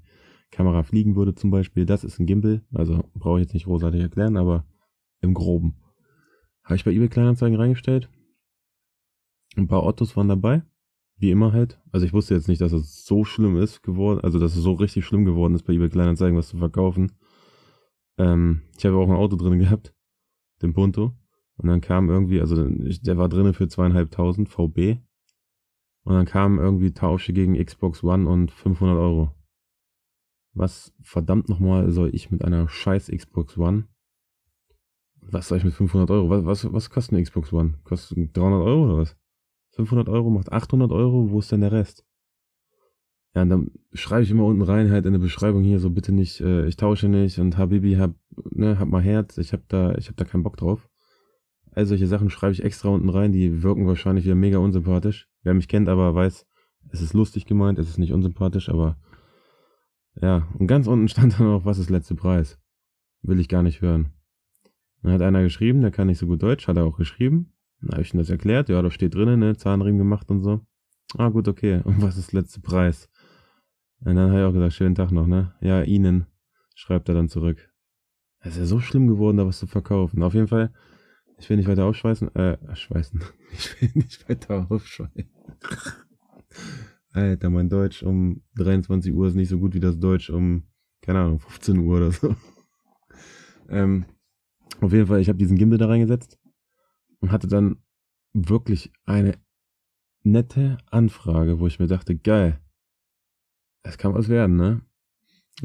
Kamera 0.49 0.83
fliegen 0.83 1.15
würde 1.15 1.35
zum 1.35 1.51
Beispiel. 1.51 1.85
Das 1.85 2.03
ist 2.03 2.19
ein 2.19 2.25
Gimbal. 2.25 2.61
Also 2.73 3.03
brauche 3.13 3.39
ich 3.39 3.45
jetzt 3.45 3.53
nicht 3.53 3.65
großartig 3.65 4.01
erklären, 4.01 4.37
aber 4.37 4.65
im 5.21 5.33
Groben. 5.33 5.75
Habe 6.63 6.75
ich 6.75 6.83
bei 6.83 6.91
eBay 6.91 7.09
Kleinanzeigen 7.09 7.57
reingestellt. 7.57 8.09
Ein 9.55 9.67
paar 9.67 9.83
Ottos 9.83 10.15
waren 10.17 10.27
dabei. 10.27 10.63
Wie 11.17 11.29
immer 11.29 11.53
halt. 11.53 11.79
Also 11.91 12.05
ich 12.05 12.13
wusste 12.13 12.33
jetzt 12.33 12.47
nicht, 12.47 12.61
dass 12.61 12.71
es 12.71 13.05
so 13.05 13.23
schlimm 13.23 13.57
ist 13.57 13.83
geworden, 13.83 14.21
also 14.21 14.39
dass 14.39 14.55
es 14.55 14.63
so 14.63 14.73
richtig 14.73 15.05
schlimm 15.05 15.23
geworden 15.23 15.53
ist, 15.53 15.63
bei 15.63 15.73
eBay 15.73 15.89
Kleinanzeigen 15.89 16.35
was 16.35 16.47
zu 16.47 16.57
verkaufen. 16.57 17.11
Ähm, 18.17 18.63
ich 18.77 18.85
habe 18.85 18.97
auch 18.97 19.07
ein 19.07 19.15
Auto 19.15 19.35
drin 19.35 19.59
gehabt, 19.59 19.93
den 20.63 20.73
Punto. 20.73 21.13
Und 21.61 21.69
dann 21.69 21.79
kam 21.79 22.09
irgendwie, 22.09 22.41
also 22.41 22.67
der 22.67 23.17
war 23.17 23.29
drinnen 23.29 23.53
für 23.53 23.67
zweieinhalbtausend 23.67 24.49
VB. 24.49 24.97
Und 26.03 26.15
dann 26.15 26.25
kam 26.25 26.57
irgendwie 26.57 26.91
Tausche 26.91 27.33
gegen 27.33 27.63
Xbox 27.63 28.03
One 28.03 28.27
und 28.27 28.51
500 28.51 28.97
Euro. 28.97 29.31
Was 30.53 30.91
verdammt 31.03 31.49
nochmal 31.49 31.91
soll 31.91 32.15
ich 32.15 32.31
mit 32.31 32.43
einer 32.43 32.67
scheiß 32.67 33.11
Xbox 33.15 33.59
One? 33.59 33.87
Was 35.21 35.49
soll 35.49 35.59
ich 35.59 35.63
mit 35.63 35.75
500 35.75 36.09
Euro? 36.09 36.31
Was, 36.31 36.45
was, 36.45 36.73
was 36.73 36.89
kostet 36.89 37.13
eine 37.13 37.23
Xbox 37.23 37.53
One? 37.53 37.75
Kostet 37.83 38.17
300 38.35 38.63
Euro 38.63 38.85
oder 38.85 38.97
was? 38.97 39.15
500 39.75 40.09
Euro 40.09 40.31
macht 40.31 40.51
800 40.51 40.91
Euro, 40.91 41.29
wo 41.29 41.39
ist 41.39 41.51
denn 41.51 41.61
der 41.61 41.71
Rest? 41.71 42.03
Ja, 43.35 43.43
und 43.43 43.49
dann 43.49 43.71
schreibe 43.93 44.23
ich 44.23 44.31
immer 44.31 44.45
unten 44.45 44.63
rein 44.63 44.89
halt 44.89 45.05
in 45.05 45.13
der 45.13 45.19
Beschreibung 45.19 45.63
hier 45.63 45.79
so 45.79 45.91
bitte 45.91 46.11
nicht, 46.11 46.41
äh, 46.41 46.65
ich 46.65 46.75
tausche 46.75 47.07
nicht 47.07 47.37
und 47.37 47.55
Habibi, 47.57 47.93
hab, 47.93 48.15
ne, 48.49 48.79
hab 48.79 48.89
mal 48.89 49.03
Herz, 49.03 49.37
ich 49.37 49.53
hab 49.53 49.69
da, 49.69 49.93
ich 49.95 50.09
hab 50.09 50.17
da 50.17 50.25
keinen 50.25 50.43
Bock 50.43 50.57
drauf. 50.57 50.89
All 51.73 51.85
solche 51.85 52.07
Sachen 52.07 52.29
schreibe 52.29 52.53
ich 52.53 52.63
extra 52.63 52.89
unten 52.89 53.09
rein, 53.09 53.31
die 53.31 53.63
wirken 53.63 53.87
wahrscheinlich 53.87 54.25
wieder 54.25 54.35
mega 54.35 54.57
unsympathisch. 54.57 55.29
Wer 55.43 55.53
mich 55.53 55.67
kennt, 55.67 55.87
aber 55.87 56.13
weiß, 56.13 56.45
es 56.89 57.01
ist 57.01 57.13
lustig 57.13 57.45
gemeint, 57.45 57.79
es 57.79 57.89
ist 57.89 57.97
nicht 57.97 58.13
unsympathisch, 58.13 58.69
aber 58.69 58.97
ja, 60.21 60.47
und 60.59 60.67
ganz 60.67 60.87
unten 60.87 61.07
stand 61.09 61.39
dann 61.39 61.47
auch, 61.47 61.65
was 61.65 61.77
ist 61.77 61.89
letzte 61.89 62.15
Preis? 62.15 62.59
Will 63.21 63.39
ich 63.39 63.47
gar 63.47 63.63
nicht 63.63 63.81
hören. 63.81 64.13
Dann 65.01 65.13
hat 65.13 65.21
einer 65.21 65.43
geschrieben, 65.43 65.81
der 65.81 65.91
kann 65.91 66.07
nicht 66.07 66.19
so 66.19 66.27
gut 66.27 66.43
Deutsch, 66.43 66.67
hat 66.67 66.77
er 66.77 66.85
auch 66.85 66.97
geschrieben. 66.97 67.53
Dann 67.81 67.91
habe 67.91 68.01
ich 68.01 68.13
ihm 68.13 68.19
das 68.19 68.29
erklärt, 68.29 68.69
ja, 68.69 68.81
da 68.81 68.91
steht 68.91 69.15
drinnen, 69.15 69.39
ne, 69.39 69.55
Zahnriemen 69.55 69.97
gemacht 69.97 70.29
und 70.29 70.41
so. 70.41 70.61
Ah, 71.17 71.29
gut, 71.29 71.47
okay. 71.47 71.81
Und 71.85 72.01
was 72.01 72.17
ist 72.17 72.31
letzte 72.31 72.61
Preis? 72.61 73.09
Und 73.99 74.15
dann 74.15 74.29
habe 74.29 74.39
ich 74.39 74.45
auch 74.45 74.53
gesagt, 74.53 74.73
schönen 74.73 74.95
Tag 74.95 75.11
noch, 75.11 75.27
ne? 75.27 75.53
Ja, 75.61 75.83
Ihnen, 75.83 76.25
schreibt 76.75 77.09
er 77.09 77.15
dann 77.15 77.27
zurück. 77.27 77.69
Es 78.39 78.53
ist 78.53 78.59
ja 78.59 78.65
so 78.65 78.79
schlimm 78.79 79.07
geworden, 79.07 79.37
da 79.37 79.45
was 79.45 79.59
zu 79.59 79.67
verkaufen. 79.67 80.23
Auf 80.23 80.33
jeden 80.33 80.47
Fall, 80.47 80.71
ich 81.41 81.49
will 81.49 81.57
nicht 81.57 81.67
weiter 81.67 81.85
aufschweißen, 81.85 82.35
äh, 82.35 82.75
schweißen. 82.75 83.21
Ich 83.53 83.81
will 83.81 83.89
nicht 83.95 84.29
weiter 84.29 84.67
aufschweißen. 84.69 85.29
Alter, 87.11 87.49
mein 87.49 87.67
Deutsch 87.67 88.03
um 88.03 88.43
23 88.55 89.11
Uhr 89.11 89.27
ist 89.27 89.35
nicht 89.35 89.49
so 89.49 89.57
gut 89.59 89.73
wie 89.73 89.79
das 89.79 89.99
Deutsch 89.99 90.29
um, 90.29 90.63
keine 91.01 91.19
Ahnung, 91.19 91.39
15 91.39 91.79
Uhr 91.79 91.97
oder 91.97 92.11
so. 92.11 92.35
ähm, 93.69 94.05
auf 94.79 94.93
jeden 94.93 95.07
Fall, 95.07 95.19
ich 95.19 95.27
habe 95.27 95.39
diesen 95.39 95.57
Gimbal 95.57 95.79
da 95.79 95.87
reingesetzt 95.87 96.39
und 97.19 97.31
hatte 97.31 97.47
dann 97.47 97.77
wirklich 98.33 98.93
eine 99.05 99.37
nette 100.23 100.77
Anfrage, 100.91 101.59
wo 101.59 101.67
ich 101.67 101.79
mir 101.79 101.87
dachte, 101.87 102.15
geil, 102.15 102.61
es 103.83 103.97
kann 103.97 104.13
was 104.13 104.29
werden, 104.29 104.55
ne? 104.55 104.81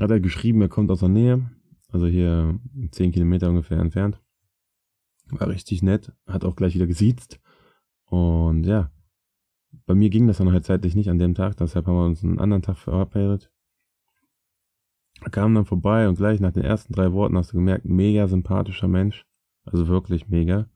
Hat 0.00 0.10
er 0.10 0.20
geschrieben, 0.20 0.62
er 0.62 0.68
kommt 0.68 0.90
aus 0.90 1.00
der 1.00 1.10
Nähe, 1.10 1.50
also 1.88 2.06
hier 2.06 2.58
zehn 2.90 3.12
Kilometer 3.12 3.50
ungefähr 3.50 3.78
entfernt. 3.78 4.20
War 5.30 5.48
richtig 5.48 5.82
nett, 5.82 6.12
hat 6.26 6.44
auch 6.44 6.56
gleich 6.56 6.74
wieder 6.74 6.86
gesiezt. 6.86 7.40
Und 8.04 8.64
ja, 8.64 8.90
bei 9.86 9.94
mir 9.94 10.10
ging 10.10 10.26
das 10.26 10.38
dann 10.38 10.52
halt 10.52 10.64
zeitlich 10.64 10.94
nicht 10.94 11.10
an 11.10 11.18
dem 11.18 11.34
Tag, 11.34 11.56
deshalb 11.56 11.86
haben 11.86 11.96
wir 11.96 12.06
uns 12.06 12.22
einen 12.22 12.38
anderen 12.38 12.62
Tag 12.62 12.78
verabredet. 12.78 13.50
Er 15.22 15.30
kam 15.30 15.54
dann 15.54 15.64
vorbei 15.64 16.08
und 16.08 16.16
gleich 16.16 16.40
nach 16.40 16.52
den 16.52 16.62
ersten 16.62 16.92
drei 16.92 17.12
Worten 17.12 17.36
hast 17.36 17.52
du 17.52 17.56
gemerkt, 17.56 17.84
mega 17.84 18.28
sympathischer 18.28 18.88
Mensch. 18.88 19.26
Also 19.64 19.88
wirklich 19.88 20.28
mega. 20.28 20.68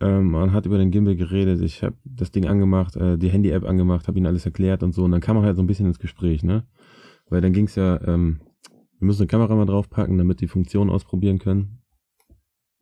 Ähm, 0.00 0.30
man 0.30 0.52
hat 0.52 0.66
über 0.66 0.78
den 0.78 0.90
Gimbal 0.90 1.16
geredet, 1.16 1.60
ich 1.60 1.82
habe 1.82 1.96
das 2.04 2.30
Ding 2.30 2.46
angemacht, 2.46 2.96
äh, 2.96 3.18
die 3.18 3.28
Handy-App 3.28 3.64
angemacht, 3.64 4.08
habe 4.08 4.18
ihnen 4.18 4.26
alles 4.26 4.46
erklärt 4.46 4.82
und 4.82 4.92
so. 4.92 5.04
Und 5.04 5.10
dann 5.10 5.20
kam 5.20 5.36
man 5.36 5.44
halt 5.44 5.56
so 5.56 5.62
ein 5.62 5.66
bisschen 5.66 5.86
ins 5.86 5.98
Gespräch, 5.98 6.42
ne? 6.42 6.66
Weil 7.28 7.40
dann 7.40 7.52
ging's 7.52 7.74
ja, 7.74 8.00
ähm, 8.06 8.40
wir 8.98 9.06
müssen 9.06 9.22
eine 9.22 9.28
Kamera 9.28 9.54
mal 9.54 9.66
draufpacken, 9.66 10.16
damit 10.18 10.40
die 10.40 10.48
Funktion 10.48 10.90
ausprobieren 10.90 11.38
können. 11.38 11.79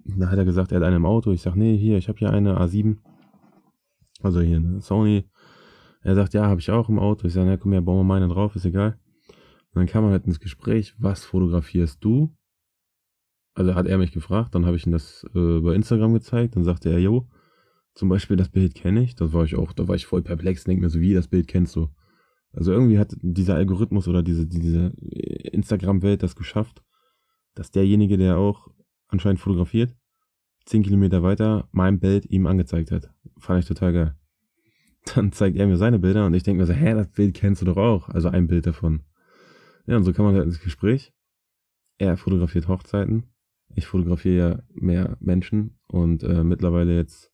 Dann 0.05 0.31
hat 0.31 0.39
er 0.39 0.45
gesagt, 0.45 0.73
er 0.73 0.81
hat 0.81 0.87
eine 0.87 0.97
im 0.97 1.07
Auto. 1.07 1.33
Ich 1.33 1.43
sag, 1.43 1.55
nee, 1.55 1.77
hier, 1.77 1.99
ich 1.99 2.09
habe 2.09 2.19
hier 2.19 2.31
eine 2.31 2.59
A7. 2.59 2.99
Also 4.23 4.41
hier 4.41 4.57
eine 4.57 4.81
Sony. 4.81 5.25
Er 6.03 6.15
sagt, 6.15 6.35
ja, 6.35 6.47
habe 6.47 6.61
ich 6.61 6.71
auch 6.71 6.89
im 6.89 6.99
Auto. 6.99 7.27
Ich 7.27 7.35
sage, 7.35 7.49
na 7.49 7.57
komm 7.57 7.73
her, 7.73 7.83
bauen 7.83 7.99
wir 7.99 8.05
meine 8.05 8.29
drauf, 8.29 8.57
ist 8.57 8.65
egal. 8.65 8.99
Und 9.75 9.77
dann 9.77 9.87
kam 9.87 10.05
man 10.05 10.13
halt 10.13 10.27
ins 10.27 10.41
Gespräch, 10.41 10.95
was 10.99 11.25
fotografierst 11.25 12.03
du? 12.03 12.35
Also 13.55 13.75
hat 13.75 13.87
er 13.87 13.99
mich 13.99 14.13
gefragt, 14.13 14.55
dann 14.55 14.67
habe 14.67 14.77
ich 14.77 14.87
ihm 14.87 14.93
das 14.93 15.25
äh, 15.35 15.61
bei 15.61 15.75
Instagram 15.75 16.15
gezeigt, 16.15 16.55
dann 16.55 16.63
sagte 16.63 16.91
er, 16.91 17.01
jo, 17.01 17.29
zum 17.93 18.09
Beispiel 18.09 18.37
das 18.37 18.49
Bild 18.49 18.75
kenne 18.77 19.03
ich, 19.03 19.17
das 19.17 19.33
war 19.33 19.45
ich 19.45 19.57
auch, 19.57 19.73
da 19.73 19.89
war 19.89 19.97
ich 19.97 20.07
voll 20.07 20.23
perplex, 20.23 20.63
denk 20.63 20.81
mir 20.81 20.89
so, 20.89 21.01
wie 21.01 21.13
das 21.13 21.27
Bild 21.27 21.49
kennst 21.49 21.75
du? 21.75 21.89
Also 22.53 22.73
irgendwie 22.73 22.99
hat 22.99 23.17
dieser 23.21 23.57
Algorithmus 23.57 24.07
oder 24.07 24.23
diese, 24.23 24.47
diese 24.47 24.93
Instagram-Welt 24.97 26.23
das 26.23 26.37
geschafft, 26.37 26.85
dass 27.55 27.73
derjenige, 27.73 28.17
der 28.17 28.39
auch 28.39 28.69
anscheinend 29.09 29.41
fotografiert, 29.41 29.95
zehn 30.65 30.83
Kilometer 30.83 31.23
weiter 31.23 31.69
mein 31.73 31.99
Bild 31.99 32.27
ihm 32.27 32.47
angezeigt 32.47 32.91
hat. 32.91 33.11
Fand 33.39 33.61
ich 33.61 33.69
total 33.69 33.93
geil. 33.93 34.17
Dann 35.15 35.33
zeigt 35.33 35.57
er 35.57 35.67
mir 35.67 35.77
seine 35.77 35.99
Bilder 35.99 36.27
und 36.27 36.35
ich 36.35 36.43
denke 36.43 36.61
mir 36.61 36.67
so, 36.67 36.73
hä, 36.73 36.95
das 36.95 37.09
Bild 37.09 37.35
kennst 37.35 37.63
du 37.63 37.67
doch 37.67 37.77
auch. 37.77 38.09
Also 38.09 38.29
ein 38.29 38.47
Bild 38.47 38.67
davon. 38.67 39.05
Ja, 39.87 39.97
und 39.97 40.05
so 40.05 40.13
kann 40.13 40.25
man 40.25 40.35
halt 40.35 40.45
ins 40.45 40.61
Gespräch. 40.61 41.13
Er 41.97 42.17
fotografiert 42.17 42.69
Hochzeiten. 42.69 43.25
Ich 43.75 43.87
fotografiere 43.87 44.37
ja 44.51 44.63
mehr 44.73 45.17
Menschen 45.21 45.79
und 45.87 46.23
äh, 46.23 46.45
mittlerweile 46.45 46.95
jetzt 46.95 47.33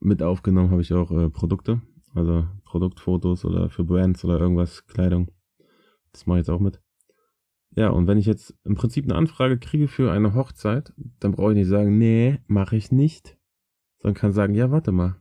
mit 0.00 0.22
aufgenommen 0.22 0.70
habe 0.70 0.82
ich 0.82 0.92
auch 0.92 1.10
äh, 1.10 1.30
Produkte. 1.30 1.80
Also 2.14 2.46
Produktfotos 2.64 3.44
oder 3.44 3.70
für 3.70 3.84
Brands 3.84 4.24
oder 4.24 4.38
irgendwas, 4.38 4.86
Kleidung. 4.86 5.30
Das 6.12 6.26
mache 6.26 6.38
ich 6.38 6.46
jetzt 6.46 6.50
auch 6.50 6.60
mit. 6.60 6.83
Ja, 7.76 7.88
und 7.88 8.06
wenn 8.06 8.18
ich 8.18 8.26
jetzt 8.26 8.54
im 8.64 8.76
Prinzip 8.76 9.04
eine 9.04 9.16
Anfrage 9.16 9.58
kriege 9.58 9.88
für 9.88 10.12
eine 10.12 10.34
Hochzeit, 10.34 10.92
dann 11.18 11.32
brauche 11.32 11.52
ich 11.52 11.58
nicht 11.58 11.68
sagen, 11.68 11.98
nee, 11.98 12.38
mache 12.46 12.76
ich 12.76 12.92
nicht. 12.92 13.36
Sondern 13.98 14.14
kann 14.14 14.32
sagen, 14.32 14.54
ja, 14.54 14.70
warte 14.70 14.92
mal. 14.92 15.16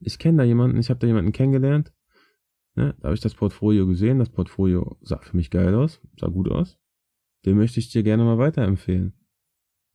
Ich 0.00 0.18
kenne 0.18 0.38
da 0.38 0.44
jemanden, 0.44 0.78
ich 0.78 0.90
habe 0.90 1.00
da 1.00 1.06
jemanden 1.06 1.32
kennengelernt. 1.32 1.92
Ne, 2.74 2.94
da 2.98 3.04
habe 3.04 3.14
ich 3.14 3.20
das 3.20 3.34
Portfolio 3.34 3.86
gesehen. 3.86 4.18
Das 4.18 4.30
Portfolio 4.30 4.96
sah 5.00 5.18
für 5.18 5.36
mich 5.36 5.50
geil 5.50 5.74
aus, 5.74 6.00
sah 6.18 6.28
gut 6.28 6.50
aus. 6.50 6.78
Den 7.44 7.56
möchte 7.56 7.80
ich 7.80 7.90
dir 7.90 8.02
gerne 8.02 8.24
mal 8.24 8.38
weiterempfehlen. 8.38 9.14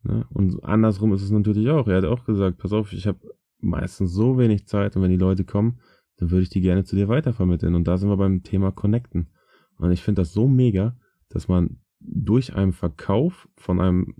Ne? 0.03 0.25
Und 0.29 0.63
andersrum 0.63 1.13
ist 1.13 1.21
es 1.21 1.31
natürlich 1.31 1.69
auch. 1.69 1.87
Er 1.87 1.97
hat 1.97 2.05
auch 2.05 2.25
gesagt, 2.25 2.57
pass 2.57 2.73
auf, 2.73 2.93
ich 2.93 3.07
habe 3.07 3.19
meistens 3.59 4.11
so 4.11 4.37
wenig 4.37 4.67
Zeit 4.67 4.95
und 4.95 5.03
wenn 5.03 5.11
die 5.11 5.17
Leute 5.17 5.45
kommen, 5.45 5.79
dann 6.17 6.31
würde 6.31 6.43
ich 6.43 6.49
die 6.49 6.61
gerne 6.61 6.83
zu 6.83 6.95
dir 6.95 7.07
weitervermitteln. 7.07 7.75
Und 7.75 7.87
da 7.87 7.97
sind 7.97 8.09
wir 8.09 8.17
beim 8.17 8.43
Thema 8.43 8.71
Connecten. 8.71 9.29
Und 9.77 9.91
ich 9.91 10.01
finde 10.01 10.21
das 10.21 10.33
so 10.33 10.47
mega, 10.47 10.97
dass 11.33 11.47
man 11.47 11.81
durch 11.99 12.55
einen 12.55 12.73
Verkauf 12.73 13.47
von 13.57 13.79
einem, 13.79 14.15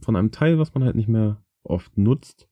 von 0.00 0.16
einem 0.16 0.30
Teil, 0.30 0.58
was 0.58 0.74
man 0.74 0.84
halt 0.84 0.96
nicht 0.96 1.08
mehr 1.08 1.44
oft 1.62 1.96
nutzt, 1.98 2.48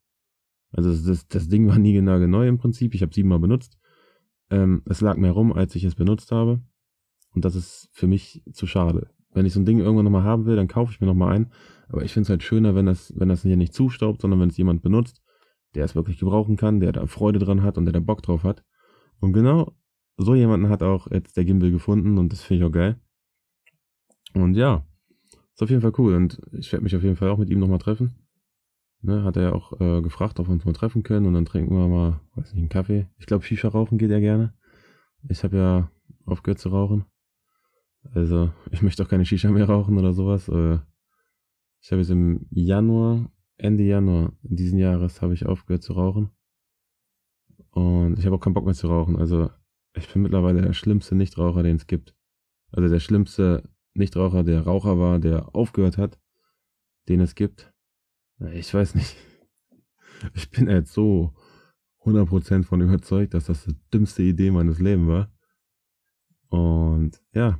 also 0.71 0.89
das, 0.89 1.27
das 1.27 1.47
Ding 1.47 1.67
war 1.67 1.79
nie 1.79 1.93
genau 1.93 2.17
neu 2.19 2.47
im 2.47 2.57
Prinzip, 2.57 2.93
ich 2.93 3.01
habe 3.01 3.13
siebenmal 3.13 3.39
benutzt, 3.39 3.77
ähm, 4.49 4.83
es 4.85 5.01
lag 5.01 5.17
mehr 5.17 5.31
rum, 5.31 5.53
als 5.53 5.75
ich 5.75 5.83
es 5.83 5.95
benutzt 5.95 6.31
habe 6.31 6.61
und 7.33 7.45
das 7.45 7.55
ist 7.55 7.89
für 7.91 8.07
mich 8.07 8.43
zu 8.51 8.67
schade. 8.67 9.09
Wenn 9.33 9.45
ich 9.45 9.53
so 9.53 9.59
ein 9.59 9.65
Ding 9.65 9.79
irgendwann 9.79 10.05
nochmal 10.05 10.23
haben 10.23 10.45
will, 10.45 10.55
dann 10.55 10.67
kaufe 10.67 10.91
ich 10.91 11.01
mir 11.01 11.07
nochmal 11.07 11.35
ein, 11.35 11.51
aber 11.89 12.03
ich 12.03 12.13
finde 12.13 12.23
es 12.23 12.29
halt 12.29 12.43
schöner, 12.43 12.75
wenn 12.75 12.85
das, 12.85 13.13
wenn 13.17 13.29
das 13.29 13.41
hier 13.41 13.57
nicht 13.57 13.73
zustaubt, 13.73 14.21
sondern 14.21 14.39
wenn 14.39 14.49
es 14.49 14.57
jemand 14.57 14.81
benutzt, 14.81 15.21
der 15.75 15.83
es 15.83 15.95
wirklich 15.95 16.17
gebrauchen 16.17 16.55
kann, 16.55 16.79
der 16.79 16.93
da 16.93 17.05
Freude 17.05 17.39
dran 17.39 17.63
hat 17.63 17.77
und 17.77 17.85
der 17.85 17.93
da 17.93 17.99
Bock 17.99 18.21
drauf 18.23 18.43
hat. 18.43 18.63
Und 19.19 19.33
genau 19.33 19.75
so 20.17 20.35
jemanden 20.35 20.69
hat 20.69 20.83
auch 20.83 21.11
jetzt 21.11 21.35
der 21.35 21.45
Gimbal 21.45 21.71
gefunden 21.71 22.17
und 22.17 22.31
das 22.31 22.41
finde 22.41 22.63
ich 22.63 22.69
auch 22.69 22.73
geil. 22.73 22.99
Und 24.35 24.55
ja, 24.55 24.85
ist 25.53 25.63
auf 25.63 25.69
jeden 25.69 25.81
Fall 25.81 25.93
cool 25.97 26.13
und 26.15 26.41
ich 26.51 26.71
werde 26.71 26.83
mich 26.83 26.95
auf 26.95 27.03
jeden 27.03 27.15
Fall 27.15 27.29
auch 27.29 27.37
mit 27.37 27.49
ihm 27.49 27.59
nochmal 27.59 27.79
treffen. 27.79 28.15
Ne, 29.01 29.23
hat 29.23 29.37
er 29.37 29.43
ja 29.43 29.53
auch 29.53 29.79
äh, 29.79 30.01
gefragt, 30.01 30.39
ob 30.39 30.47
wir 30.47 30.53
uns 30.53 30.65
mal 30.65 30.73
treffen 30.73 31.03
können 31.03 31.25
und 31.25 31.33
dann 31.33 31.45
trinken 31.45 31.75
wir 31.75 31.87
mal, 31.87 32.19
weiß 32.35 32.53
nicht, 32.53 32.59
einen 32.59 32.69
Kaffee. 32.69 33.07
Ich 33.17 33.27
glaube, 33.27 33.45
Shisha 33.45 33.69
rauchen 33.69 33.97
geht 33.97 34.09
ja 34.11 34.19
gerne. 34.19 34.53
Ich 35.29 35.43
habe 35.43 35.57
ja 35.57 35.91
aufgehört 36.25 36.59
zu 36.59 36.69
rauchen. 36.69 37.05
Also, 38.13 38.51
ich 38.71 38.81
möchte 38.81 39.03
auch 39.03 39.07
keine 39.07 39.25
Shisha 39.25 39.49
mehr 39.49 39.69
rauchen 39.69 39.97
oder 39.97 40.11
sowas. 40.11 40.49
Äh, 40.49 40.79
ich 41.81 41.91
habe 41.91 42.01
jetzt 42.01 42.09
im 42.09 42.47
Januar, 42.49 43.31
Ende 43.57 43.83
Januar 43.83 44.33
diesen 44.41 44.79
Jahres 44.79 45.21
habe 45.21 45.33
ich 45.33 45.45
aufgehört 45.45 45.83
zu 45.83 45.93
rauchen. 45.93 46.31
Und 47.69 48.17
ich 48.17 48.25
habe 48.25 48.35
auch 48.35 48.41
keinen 48.41 48.55
Bock 48.55 48.65
mehr 48.65 48.73
zu 48.73 48.87
rauchen. 48.87 49.15
Also, 49.15 49.49
ich 49.93 50.11
bin 50.11 50.23
mittlerweile 50.23 50.61
der 50.61 50.73
schlimmste 50.73 51.15
Nichtraucher, 51.15 51.63
den 51.63 51.77
es 51.77 51.87
gibt. 51.87 52.15
Also 52.71 52.89
der 52.89 52.99
schlimmste 52.99 53.63
Nichtraucher, 53.95 54.43
der 54.43 54.61
Raucher 54.61 54.99
war, 54.99 55.19
der 55.19 55.55
aufgehört 55.55 55.97
hat, 55.97 56.19
den 57.07 57.21
es 57.21 57.35
gibt. 57.35 57.73
Ich 58.53 58.73
weiß 58.73 58.95
nicht. 58.95 59.15
Ich 60.33 60.49
bin 60.49 60.69
jetzt 60.69 60.93
so 60.93 61.33
100% 62.05 62.63
von 62.63 62.79
überzeugt, 62.79 63.33
dass 63.33 63.47
das 63.47 63.65
die 63.65 63.75
dümmste 63.93 64.23
Idee 64.23 64.49
meines 64.49 64.79
Lebens 64.79 65.09
war. 65.09 65.31
Und 66.47 67.21
ja, 67.33 67.59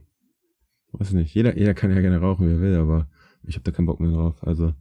weiß 0.94 1.12
nicht. 1.12 1.36
Jeder, 1.36 1.58
jeder 1.58 1.74
kann 1.74 1.92
ja 1.92 2.00
gerne 2.00 2.20
rauchen, 2.20 2.48
wie 2.48 2.54
er 2.54 2.62
will, 2.62 2.76
aber 2.76 3.10
ich 3.44 3.56
habe 3.56 3.64
da 3.64 3.72
keinen 3.72 3.88
Bock 3.88 4.00
mehr 4.00 4.12
drauf. 4.12 4.42
Also 4.42 4.74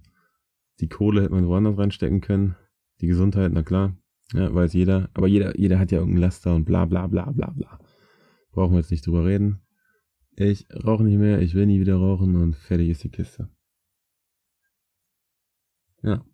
die 0.80 0.88
Kohle 0.88 1.22
hätte 1.22 1.34
man 1.34 1.48
woanders 1.48 1.76
reinstecken 1.76 2.20
können. 2.20 2.54
Die 3.00 3.08
Gesundheit, 3.08 3.50
na 3.52 3.64
klar. 3.64 3.96
Ja, 4.32 4.54
weiß 4.54 4.72
jeder. 4.72 5.10
Aber 5.14 5.26
jeder, 5.26 5.58
jeder 5.58 5.78
hat 5.78 5.90
ja 5.90 5.98
irgendein 5.98 6.22
Laster 6.22 6.54
und 6.54 6.64
bla 6.64 6.84
bla 6.84 7.06
bla 7.06 7.30
bla 7.32 7.50
bla. 7.50 7.78
Brauchen 8.52 8.72
wir 8.72 8.80
jetzt 8.80 8.90
nicht 8.90 9.06
drüber 9.06 9.24
reden. 9.24 9.63
Ich 10.36 10.66
rauche 10.84 11.04
nicht 11.04 11.18
mehr, 11.18 11.40
ich 11.40 11.54
will 11.54 11.66
nie 11.66 11.80
wieder 11.80 11.96
rauchen 11.96 12.34
und 12.36 12.56
fertig 12.56 12.88
ist 12.88 13.04
die 13.04 13.10
Kiste. 13.10 13.48
Ja. 16.02 16.24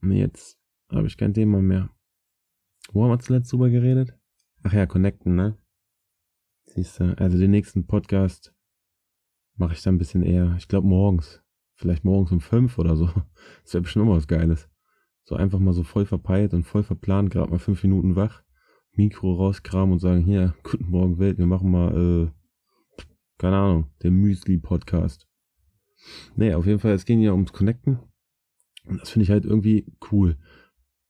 Und 0.00 0.12
jetzt 0.12 0.58
habe 0.90 1.06
ich 1.06 1.16
kein 1.16 1.34
Thema 1.34 1.60
mehr. 1.60 1.90
Wo 2.92 3.04
haben 3.04 3.10
wir 3.10 3.18
zuletzt 3.18 3.52
drüber 3.52 3.68
geredet? 3.68 4.18
Ach 4.62 4.72
ja, 4.72 4.86
connecten, 4.86 5.34
ne? 5.34 5.58
Siehst 6.64 7.00
du, 7.00 7.18
also 7.18 7.38
den 7.38 7.50
nächsten 7.50 7.86
Podcast 7.86 8.54
mache 9.56 9.74
ich 9.74 9.82
dann 9.82 9.96
ein 9.96 9.98
bisschen 9.98 10.22
eher. 10.22 10.54
Ich 10.56 10.68
glaube 10.68 10.86
morgens. 10.86 11.42
Vielleicht 11.74 12.04
morgens 12.04 12.32
um 12.32 12.40
fünf 12.40 12.78
oder 12.78 12.96
so. 12.96 13.06
Das 13.62 13.74
wäre 13.74 13.82
bestimmt 13.82 14.06
immer 14.06 14.16
was 14.16 14.26
Geiles. 14.26 14.70
So 15.24 15.36
einfach 15.36 15.58
mal 15.58 15.74
so 15.74 15.84
voll 15.84 16.06
verpeilt 16.06 16.54
und 16.54 16.64
voll 16.64 16.82
verplant, 16.82 17.30
gerade 17.30 17.50
mal 17.50 17.58
fünf 17.58 17.82
Minuten 17.82 18.16
wach, 18.16 18.42
Mikro 18.92 19.34
rauskramen 19.34 19.92
und 19.92 19.98
sagen, 19.98 20.22
hier, 20.22 20.54
guten 20.62 20.88
Morgen 20.88 21.18
Welt, 21.18 21.36
wir 21.36 21.46
machen 21.46 21.70
mal, 21.70 21.94
äh, 21.94 22.37
keine 23.38 23.56
Ahnung, 23.56 23.90
der 24.02 24.10
Müsli-Podcast. 24.10 25.26
Nee, 26.36 26.54
auf 26.54 26.66
jeden 26.66 26.78
Fall, 26.78 26.92
es 26.92 27.04
ging 27.04 27.20
ja 27.20 27.32
ums 27.32 27.52
Connecten. 27.52 27.98
Und 28.84 29.00
das 29.00 29.10
finde 29.10 29.24
ich 29.24 29.30
halt 29.30 29.44
irgendwie 29.44 29.86
cool. 30.10 30.36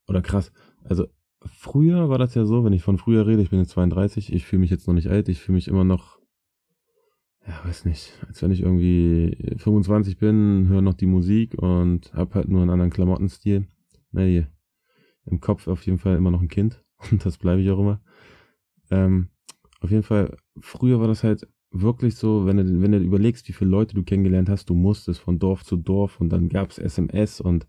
Oder 0.07 0.23
krass. 0.23 0.53
Also, 0.85 1.07
früher 1.45 2.09
war 2.09 2.19
das 2.19 2.35
ja 2.35 2.45
so, 2.45 2.65
wenn 2.65 2.73
ich 2.73 2.83
von 2.83 2.99
früher 2.99 3.27
rede, 3.27 3.43
ich 3.43 3.51
bin 3.51 3.61
jetzt 3.61 3.71
32, 3.71 4.33
ich 4.33 4.47
fühle 4.47 4.61
mich 4.61 4.71
jetzt 4.71 4.87
noch 4.87 4.95
nicht 4.95 5.09
alt, 5.09 5.29
ich 5.29 5.41
fühle 5.41 5.57
mich 5.57 5.69
immer 5.69 5.85
noch, 5.85 6.19
ja, 7.47 7.61
weiß 7.65 7.85
nicht, 7.85 8.13
als 8.27 8.43
wenn 8.43 8.51
ich 8.51 8.61
irgendwie 8.61 9.55
25 9.59 10.19
bin, 10.19 10.69
höre 10.69 10.83
noch 10.83 10.95
die 10.95 11.07
Musik 11.07 11.55
und 11.55 12.13
hab 12.13 12.35
halt 12.35 12.49
nur 12.49 12.61
einen 12.61 12.71
anderen 12.71 12.91
Klamottenstil. 12.91 13.67
Nee, 14.11 14.47
im 15.25 15.41
Kopf 15.41 15.69
auf 15.69 15.85
jeden 15.87 15.99
Fall 15.99 16.17
immer 16.17 16.31
noch 16.31 16.41
ein 16.41 16.49
Kind. 16.49 16.83
Und 17.11 17.25
das 17.25 17.39
bleibe 17.39 17.61
ich 17.61 17.71
auch 17.71 17.79
immer. 17.79 18.01
Ähm, 18.91 19.29
auf 19.81 19.91
jeden 19.91 20.03
Fall, 20.03 20.37
früher 20.59 20.99
war 20.99 21.07
das 21.07 21.23
halt 21.23 21.47
wirklich 21.71 22.17
so, 22.17 22.47
wenn 22.47 22.57
du, 22.57 22.83
wenn 22.83 22.93
du 22.93 22.99
überlegst, 22.99 23.49
wie 23.49 23.53
viele 23.53 23.71
Leute 23.71 23.95
du 23.95 24.03
kennengelernt 24.03 24.49
hast, 24.49 24.71
du 24.71 24.75
musstest 24.75 25.21
von 25.21 25.39
Dorf 25.39 25.65
zu 25.65 25.77
Dorf 25.77 26.21
und 26.21 26.31
dann 26.31 26.49
gab's 26.49 26.79
SMS 26.79 27.41
und 27.41 27.67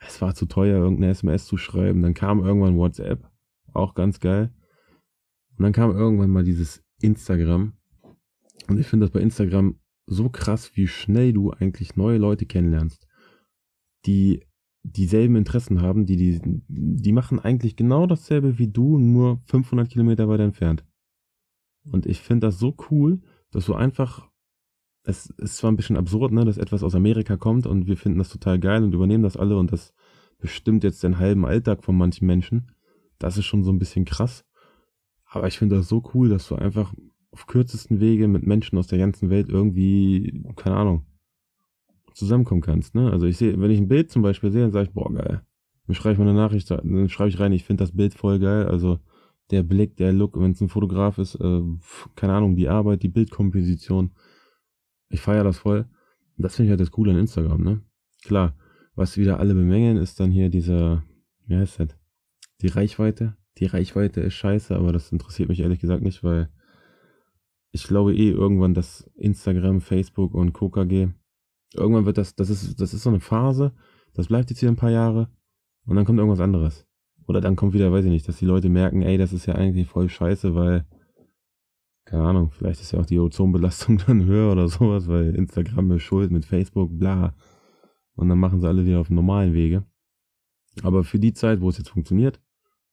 es 0.00 0.20
war 0.20 0.34
zu 0.34 0.46
teuer, 0.46 0.78
irgendeine 0.78 1.12
SMS 1.12 1.46
zu 1.46 1.56
schreiben. 1.56 2.02
Dann 2.02 2.14
kam 2.14 2.40
irgendwann 2.40 2.76
WhatsApp, 2.76 3.28
auch 3.72 3.94
ganz 3.94 4.18
geil. 4.18 4.52
Und 5.56 5.64
dann 5.64 5.72
kam 5.72 5.90
irgendwann 5.90 6.30
mal 6.30 6.44
dieses 6.44 6.82
Instagram. 7.00 7.74
Und 8.68 8.78
ich 8.78 8.86
finde 8.86 9.06
das 9.06 9.12
bei 9.12 9.20
Instagram 9.20 9.78
so 10.06 10.28
krass, 10.28 10.72
wie 10.74 10.86
schnell 10.86 11.32
du 11.32 11.50
eigentlich 11.50 11.96
neue 11.96 12.18
Leute 12.18 12.46
kennenlernst, 12.46 13.06
die 14.06 14.46
dieselben 14.82 15.36
Interessen 15.36 15.82
haben, 15.82 16.06
die, 16.06 16.16
die, 16.16 16.40
die 16.68 17.12
machen 17.12 17.38
eigentlich 17.38 17.76
genau 17.76 18.06
dasselbe 18.06 18.58
wie 18.58 18.68
du, 18.68 18.98
nur 18.98 19.42
500 19.44 19.88
Kilometer 19.88 20.28
weiter 20.28 20.44
entfernt. 20.44 20.84
Und 21.84 22.06
ich 22.06 22.20
finde 22.20 22.46
das 22.46 22.58
so 22.58 22.74
cool, 22.90 23.20
dass 23.50 23.66
du 23.66 23.74
einfach, 23.74 24.28
es 25.04 25.30
ist 25.30 25.56
zwar 25.56 25.72
ein 25.72 25.76
bisschen 25.76 25.96
absurd, 25.96 26.32
ne, 26.32 26.44
dass 26.44 26.58
etwas 26.58 26.82
aus 26.82 26.94
Amerika 26.94 27.36
kommt 27.36 27.66
und 27.66 27.86
wir 27.86 27.96
finden 27.96 28.18
das 28.18 28.28
total 28.28 28.58
geil 28.58 28.82
und 28.82 28.94
übernehmen 28.94 29.22
das 29.22 29.36
alle 29.36 29.56
und 29.56 29.72
das 29.72 29.94
bestimmt 30.38 30.84
jetzt 30.84 31.02
den 31.02 31.18
halben 31.18 31.44
Alltag 31.46 31.84
von 31.84 31.96
manchen 31.96 32.26
Menschen. 32.26 32.72
Das 33.18 33.36
ist 33.36 33.46
schon 33.46 33.64
so 33.64 33.70
ein 33.70 33.78
bisschen 33.78 34.04
krass. 34.04 34.44
Aber 35.24 35.46
ich 35.46 35.58
finde 35.58 35.76
das 35.76 35.88
so 35.88 36.02
cool, 36.14 36.28
dass 36.28 36.48
du 36.48 36.56
einfach 36.56 36.92
auf 37.30 37.46
kürzesten 37.46 38.00
Wege 38.00 38.26
mit 38.26 38.46
Menschen 38.46 38.78
aus 38.78 38.88
der 38.88 38.98
ganzen 38.98 39.30
Welt 39.30 39.48
irgendwie, 39.48 40.42
keine 40.56 40.76
Ahnung, 40.76 41.06
zusammenkommen 42.14 42.62
kannst. 42.62 42.94
Ne? 42.94 43.10
Also 43.10 43.26
ich 43.26 43.36
sehe, 43.36 43.60
wenn 43.60 43.70
ich 43.70 43.78
ein 43.78 43.88
Bild 43.88 44.10
zum 44.10 44.22
Beispiel 44.22 44.50
sehe, 44.50 44.62
dann 44.62 44.72
sage 44.72 44.88
ich, 44.88 44.94
boah, 44.94 45.12
geil. 45.12 45.42
Dann 45.86 45.94
schreibe 45.94 46.14
ich 46.14 46.18
mal 46.18 46.28
eine 46.28 46.38
Nachricht, 46.38 46.70
dann 46.70 47.08
schreibe 47.08 47.30
ich 47.30 47.38
rein, 47.38 47.52
ich 47.52 47.64
finde 47.64 47.82
das 47.82 47.92
Bild 47.92 48.14
voll 48.14 48.38
geil. 48.38 48.66
Also 48.66 48.98
der 49.50 49.62
Blick, 49.62 49.96
der 49.96 50.12
Look, 50.12 50.40
wenn 50.40 50.52
es 50.52 50.60
ein 50.60 50.68
Fotograf 50.68 51.18
ist, 51.18 51.34
äh, 51.36 51.62
keine 52.16 52.34
Ahnung, 52.34 52.56
die 52.56 52.68
Arbeit, 52.68 53.02
die 53.02 53.08
Bildkomposition. 53.08 54.12
Ich 55.08 55.20
feiere 55.20 55.44
das 55.44 55.58
voll. 55.58 55.86
Und 56.36 56.42
das 56.42 56.56
finde 56.56 56.66
ich 56.66 56.70
halt 56.70 56.80
das 56.80 56.90
Coole 56.90 57.12
an 57.12 57.18
Instagram, 57.18 57.62
ne? 57.62 57.82
Klar, 58.22 58.54
was 58.94 59.16
wieder 59.16 59.38
alle 59.38 59.54
bemängeln, 59.54 59.96
ist 59.96 60.20
dann 60.20 60.30
hier 60.30 60.48
dieser, 60.48 61.02
wie 61.46 61.56
heißt 61.56 61.80
das? 61.80 61.88
Die 62.60 62.68
Reichweite. 62.68 63.36
Die 63.58 63.66
Reichweite 63.66 64.20
ist 64.20 64.34
scheiße, 64.34 64.74
aber 64.76 64.92
das 64.92 65.12
interessiert 65.12 65.48
mich 65.48 65.60
ehrlich 65.60 65.80
gesagt 65.80 66.02
nicht, 66.02 66.22
weil 66.22 66.50
ich 67.72 67.84
glaube 67.84 68.14
eh 68.14 68.30
irgendwann, 68.30 68.74
dass 68.74 69.10
Instagram, 69.16 69.80
Facebook 69.80 70.34
und 70.34 70.52
KKG, 70.52 71.08
irgendwann 71.74 72.06
wird 72.06 72.18
das, 72.18 72.34
das 72.34 72.50
ist, 72.50 72.80
das 72.80 72.94
ist 72.94 73.02
so 73.02 73.10
eine 73.10 73.20
Phase, 73.20 73.72
das 74.14 74.28
bleibt 74.28 74.50
jetzt 74.50 74.60
hier 74.60 74.68
ein 74.68 74.76
paar 74.76 74.90
Jahre 74.90 75.30
und 75.86 75.96
dann 75.96 76.04
kommt 76.04 76.18
irgendwas 76.18 76.40
anderes. 76.40 76.86
Oder 77.30 77.40
dann 77.40 77.54
kommt 77.54 77.74
wieder, 77.74 77.92
weiß 77.92 78.04
ich 78.04 78.10
nicht, 78.10 78.26
dass 78.26 78.38
die 78.38 78.44
Leute 78.44 78.68
merken, 78.68 79.02
ey, 79.02 79.16
das 79.16 79.32
ist 79.32 79.46
ja 79.46 79.54
eigentlich 79.54 79.86
voll 79.86 80.08
scheiße, 80.08 80.54
weil 80.56 80.84
keine 82.10 82.24
Ahnung, 82.24 82.50
vielleicht 82.50 82.80
ist 82.80 82.90
ja 82.90 82.98
auch 82.98 83.06
die 83.06 83.20
Ozonbelastung 83.20 83.98
dann 84.06 84.24
höher 84.24 84.50
oder 84.50 84.66
sowas, 84.66 85.06
weil 85.06 85.36
Instagram 85.36 85.92
ist 85.92 86.02
schuld 86.02 86.32
mit 86.32 86.44
Facebook, 86.44 86.90
bla. 86.98 87.36
Und 88.16 88.28
dann 88.28 88.38
machen 88.38 88.60
sie 88.60 88.66
alle 88.66 88.84
wieder 88.84 88.98
auf 88.98 89.10
normalen 89.10 89.54
Wege. 89.54 89.84
Aber 90.82 91.04
für 91.04 91.20
die 91.20 91.32
Zeit, 91.32 91.60
wo 91.60 91.68
es 91.68 91.78
jetzt 91.78 91.90
funktioniert, 91.90 92.40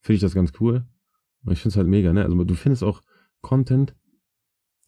finde 0.01 0.17
ich 0.17 0.21
das 0.21 0.35
ganz 0.35 0.53
cool. 0.59 0.85
Und 1.43 1.53
ich 1.53 1.59
finde 1.59 1.73
es 1.73 1.77
halt 1.77 1.87
mega, 1.87 2.13
ne? 2.13 2.23
Also 2.23 2.43
du 2.43 2.53
findest 2.53 2.83
auch 2.83 3.01
Content, 3.41 3.95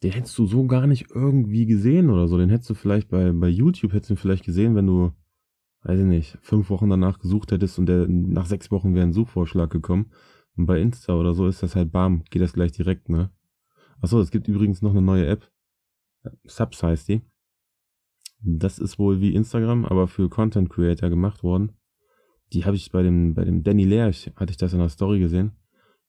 den 0.04 0.12
hättest 0.12 0.38
du 0.38 0.46
so 0.46 0.64
gar 0.64 0.86
nicht 0.86 1.10
irgendwie 1.12 1.66
gesehen 1.66 2.08
oder 2.08 2.28
so. 2.28 2.38
Den 2.38 2.50
hättest 2.50 2.70
du 2.70 2.74
vielleicht 2.74 3.08
bei, 3.08 3.32
bei 3.32 3.48
YouTube 3.48 3.92
hättest 3.92 4.10
du 4.10 4.16
vielleicht 4.16 4.44
gesehen, 4.44 4.76
wenn 4.76 4.86
du, 4.86 5.12
weiß 5.82 6.00
ich 6.00 6.06
nicht, 6.06 6.38
fünf 6.42 6.70
Wochen 6.70 6.90
danach 6.90 7.18
gesucht 7.18 7.52
hättest 7.52 7.78
und 7.78 7.86
der, 7.86 8.06
nach 8.08 8.46
sechs 8.46 8.70
Wochen 8.70 8.94
wäre 8.94 9.06
ein 9.06 9.12
Suchvorschlag 9.12 9.70
gekommen. 9.70 10.10
Und 10.56 10.66
bei 10.66 10.80
Insta 10.80 11.14
oder 11.14 11.34
so 11.34 11.46
ist 11.46 11.62
das 11.62 11.76
halt 11.76 11.92
bam, 11.92 12.24
geht 12.30 12.42
das 12.42 12.52
gleich 12.52 12.72
direkt, 12.72 13.08
ne? 13.08 13.30
Achso, 14.00 14.20
es 14.20 14.30
gibt 14.30 14.48
übrigens 14.48 14.82
noch 14.82 14.90
eine 14.90 15.02
neue 15.02 15.26
App. 15.26 15.50
Subs 16.44 16.82
heißt 16.82 17.08
die. 17.08 17.22
Das 18.42 18.78
ist 18.78 18.98
wohl 18.98 19.20
wie 19.20 19.34
Instagram, 19.34 19.84
aber 19.84 20.08
für 20.08 20.28
Content 20.28 20.70
Creator 20.70 21.10
gemacht 21.10 21.42
worden. 21.42 21.72
Die 22.52 22.64
habe 22.64 22.76
ich 22.76 22.90
bei 22.90 23.02
dem, 23.02 23.34
bei 23.34 23.44
dem 23.44 23.62
Danny 23.62 23.84
Lerch, 23.84 24.32
hatte 24.36 24.50
ich 24.50 24.56
das 24.56 24.72
in 24.72 24.78
der 24.78 24.88
Story 24.88 25.20
gesehen. 25.20 25.52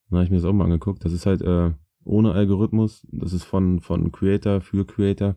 Dann 0.09 0.17
habe 0.17 0.25
ich 0.25 0.31
mir 0.31 0.37
das 0.37 0.45
auch 0.45 0.53
mal 0.53 0.65
angeguckt. 0.65 1.03
Das 1.05 1.11
ist 1.11 1.25
halt 1.25 1.41
äh, 1.41 1.73
ohne 2.03 2.31
Algorithmus. 2.31 3.05
Das 3.11 3.33
ist 3.33 3.43
von, 3.43 3.81
von 3.81 4.11
Creator 4.11 4.61
für 4.61 4.85
Creator. 4.85 5.35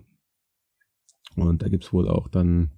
Und 1.37 1.63
da 1.63 1.69
gibt's 1.69 1.93
wohl 1.93 2.09
auch 2.09 2.29
dann, 2.29 2.71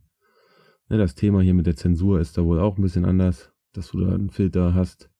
ne, 0.88 0.99
das 0.99 1.14
Thema 1.14 1.40
hier 1.40 1.55
mit 1.55 1.66
der 1.66 1.77
Zensur 1.77 2.20
ist 2.20 2.37
da 2.38 2.44
wohl 2.44 2.61
auch 2.61 2.79
ein 2.79 2.83
bisschen 2.83 3.05
anders, 3.05 3.53
dass 3.72 3.90
du 3.90 4.01
da 4.01 4.14
einen 4.14 4.31
Filter 4.31 4.75
hast 4.75 5.11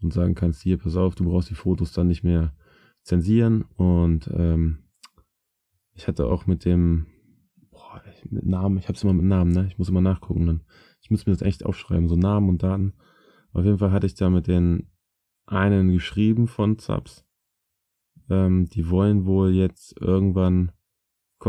und 0.00 0.12
sagen 0.12 0.34
kannst, 0.34 0.62
hier, 0.62 0.78
pass 0.78 0.96
auf, 0.96 1.14
du 1.14 1.24
brauchst 1.24 1.50
die 1.50 1.54
Fotos 1.54 1.92
dann 1.92 2.06
nicht 2.06 2.22
mehr 2.22 2.54
zensieren. 3.02 3.62
Und 3.76 4.30
ähm, 4.32 4.78
ich 5.94 6.06
hatte 6.06 6.26
auch 6.26 6.46
mit 6.46 6.64
dem, 6.64 7.06
boah, 7.70 8.02
mit 8.30 8.46
Namen, 8.46 8.78
ich 8.78 8.88
hab's 8.88 9.02
immer 9.02 9.14
mit 9.14 9.24
Namen, 9.24 9.52
ne? 9.52 9.66
Ich 9.66 9.78
muss 9.78 9.88
immer 9.88 10.00
nachgucken 10.00 10.46
dann. 10.46 10.60
Ich 11.00 11.10
muss 11.10 11.26
mir 11.26 11.32
das 11.32 11.42
echt 11.42 11.64
aufschreiben, 11.64 12.08
so 12.08 12.16
Namen 12.16 12.48
und 12.48 12.62
Daten. 12.62 12.94
Auf 13.52 13.64
jeden 13.64 13.78
Fall 13.78 13.92
hatte 13.92 14.06
ich 14.06 14.14
da 14.14 14.30
mit 14.30 14.46
den 14.46 14.90
einen 15.46 15.90
geschrieben 15.90 16.46
von 16.46 16.78
Subs. 16.78 17.24
Ähm, 18.28 18.68
die 18.68 18.90
wollen 18.90 19.24
wohl 19.24 19.50
jetzt 19.50 19.98
irgendwann 20.00 20.72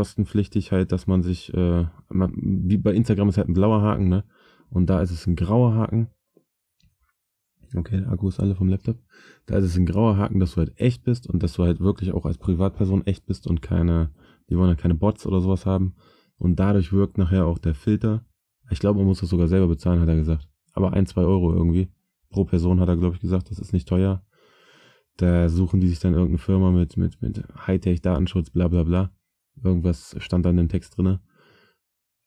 kostenpflichtig 0.00 0.72
halt, 0.72 0.92
dass 0.92 1.06
man 1.06 1.22
sich, 1.22 1.52
äh, 1.52 1.84
wie 2.08 2.78
bei 2.78 2.94
Instagram 2.94 3.28
ist 3.28 3.36
halt 3.36 3.50
ein 3.50 3.52
blauer 3.52 3.82
Haken, 3.82 4.08
ne? 4.08 4.24
Und 4.70 4.88
da 4.88 5.02
ist 5.02 5.10
es 5.10 5.26
ein 5.26 5.36
grauer 5.36 5.74
Haken. 5.74 6.08
Okay, 7.76 8.00
der 8.00 8.10
Akku 8.10 8.28
ist 8.28 8.40
alle 8.40 8.54
vom 8.54 8.68
Laptop. 8.68 8.96
Da 9.44 9.58
ist 9.58 9.66
es 9.66 9.76
ein 9.76 9.84
grauer 9.84 10.16
Haken, 10.16 10.40
dass 10.40 10.52
du 10.52 10.56
halt 10.56 10.72
echt 10.80 11.04
bist 11.04 11.26
und 11.26 11.42
dass 11.42 11.52
du 11.52 11.64
halt 11.64 11.80
wirklich 11.80 12.12
auch 12.12 12.24
als 12.24 12.38
Privatperson 12.38 13.06
echt 13.06 13.26
bist 13.26 13.46
und 13.46 13.60
keine, 13.60 14.10
die 14.48 14.56
wollen 14.56 14.70
ja 14.70 14.74
keine 14.74 14.94
Bots 14.94 15.26
oder 15.26 15.42
sowas 15.42 15.66
haben. 15.66 15.96
Und 16.38 16.58
dadurch 16.58 16.94
wirkt 16.94 17.18
nachher 17.18 17.44
auch 17.44 17.58
der 17.58 17.74
Filter. 17.74 18.24
Ich 18.70 18.78
glaube, 18.78 19.00
man 19.00 19.06
muss 19.06 19.20
das 19.20 19.28
sogar 19.28 19.48
selber 19.48 19.68
bezahlen, 19.68 20.00
hat 20.00 20.08
er 20.08 20.16
gesagt. 20.16 20.48
Aber 20.72 20.94
ein, 20.94 21.04
zwei 21.04 21.24
Euro 21.24 21.52
irgendwie. 21.52 21.92
Pro 22.30 22.46
Person 22.46 22.80
hat 22.80 22.88
er, 22.88 22.96
glaube 22.96 23.16
ich, 23.16 23.20
gesagt, 23.20 23.50
das 23.50 23.58
ist 23.58 23.74
nicht 23.74 23.86
teuer. 23.86 24.24
Da 25.18 25.50
suchen 25.50 25.82
die 25.82 25.88
sich 25.88 25.98
dann 25.98 26.14
irgendeine 26.14 26.38
Firma 26.38 26.70
mit, 26.70 26.96
mit, 26.96 27.20
mit 27.20 27.44
Hightech-Datenschutz, 27.66 28.48
bla 28.48 28.68
bla 28.68 28.84
bla. 28.84 29.10
Irgendwas 29.62 30.16
stand 30.18 30.44
da 30.44 30.50
in 30.50 30.56
dem 30.56 30.68
Text 30.68 30.96
drinne. 30.96 31.20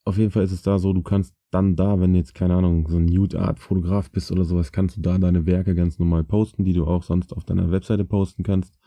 Auf 0.06 0.18
jeden 0.18 0.32
Fall 0.32 0.44
ist 0.44 0.52
es 0.52 0.62
da 0.62 0.80
so, 0.80 0.92
du 0.92 1.02
kannst 1.02 1.36
dann 1.50 1.76
da, 1.76 2.00
wenn 2.00 2.14
du 2.14 2.20
jetzt, 2.20 2.34
keine 2.34 2.56
Ahnung, 2.56 2.88
so 2.90 2.98
ein 2.98 3.06
Nude-Art-Fotograf 3.06 4.12
bist 4.12 4.32
oder 4.32 4.44
sowas, 4.44 4.72
kannst 4.72 4.98
du 4.98 5.02
da 5.02 5.18
deine 5.18 5.46
Werke 5.46 5.76
ganz 5.76 5.98
normal 5.98 6.24
posten, 6.24 6.66
die 6.66 6.74
du 6.74 6.86
auch 6.86 7.04
sonst 7.04 7.34
auf 7.34 7.46
deiner 7.46 7.72
Webseite 7.72 8.04
posten 8.04 8.44
kannst, 8.44 8.78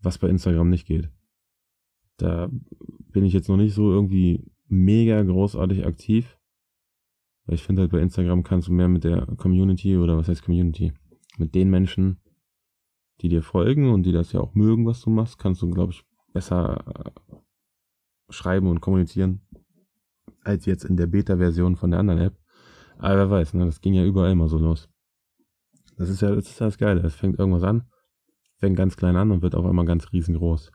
was 0.00 0.18
bei 0.18 0.28
Instagram 0.28 0.70
nicht 0.70 0.86
geht. 0.86 1.10
Da 2.16 2.48
bin 3.12 3.24
ich 3.24 3.34
jetzt 3.34 3.48
noch 3.48 3.58
nicht 3.58 3.74
so 3.74 3.90
irgendwie 3.90 4.50
mega 4.68 5.22
großartig 5.22 5.84
aktiv. 5.84 6.38
Weil 7.44 7.56
ich 7.56 7.62
finde 7.62 7.82
halt 7.82 7.92
bei 7.92 8.00
Instagram 8.00 8.42
kannst 8.42 8.68
du 8.68 8.72
mehr 8.72 8.88
mit 8.88 9.04
der 9.04 9.26
Community 9.36 9.96
oder 9.96 10.16
was 10.16 10.28
heißt 10.28 10.42
Community? 10.42 10.92
Mit 11.38 11.54
den 11.54 11.70
Menschen, 11.70 12.20
die 13.20 13.28
dir 13.28 13.42
folgen 13.42 13.90
und 13.92 14.04
die 14.04 14.12
das 14.12 14.32
ja 14.32 14.40
auch 14.40 14.54
mögen, 14.54 14.86
was 14.86 15.02
du 15.02 15.10
machst, 15.10 15.38
kannst 15.38 15.62
du, 15.62 15.70
glaube 15.70 15.92
ich, 15.92 16.04
besser 16.32 17.12
schreiben 18.28 18.68
und 18.68 18.80
kommunizieren 18.80 19.40
als 20.42 20.66
jetzt 20.66 20.84
in 20.84 20.96
der 20.96 21.06
Beta-Version 21.06 21.76
von 21.76 21.90
der 21.90 22.00
anderen 22.00 22.20
App. 22.20 22.38
Aber 22.98 23.16
wer 23.16 23.30
weiß, 23.30 23.54
ne, 23.54 23.66
das 23.66 23.80
ging 23.80 23.94
ja 23.94 24.04
überall 24.04 24.32
immer 24.32 24.48
so 24.48 24.58
los. 24.58 24.88
Das 25.96 26.08
ist 26.08 26.22
ja, 26.22 26.34
das 26.34 26.48
ist 26.48 26.60
das 26.60 26.78
Geile. 26.78 27.00
Es 27.02 27.14
fängt 27.14 27.38
irgendwas 27.38 27.62
an, 27.62 27.88
fängt 28.58 28.76
ganz 28.76 28.96
klein 28.96 29.16
an 29.16 29.30
und 29.30 29.42
wird 29.42 29.54
auf 29.54 29.66
einmal 29.66 29.86
ganz 29.86 30.12
riesengroß. 30.12 30.70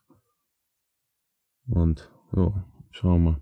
Und, 1.67 2.11
jo, 2.35 2.53
schauen 2.91 3.23
wir 3.23 3.31
mal. 3.31 3.41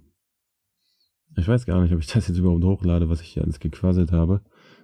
Ich 1.37 1.47
weiß 1.47 1.65
gar 1.65 1.81
nicht, 1.81 1.93
ob 1.93 1.99
ich 1.99 2.07
das 2.07 2.27
jetzt 2.27 2.37
überhaupt 2.37 2.63
hochlade, 2.63 3.09
was 3.09 3.21
ich 3.21 3.29
hier 3.29 3.43
alles 3.43 3.59
gequasselt 3.59 4.11
habe. 4.11 4.41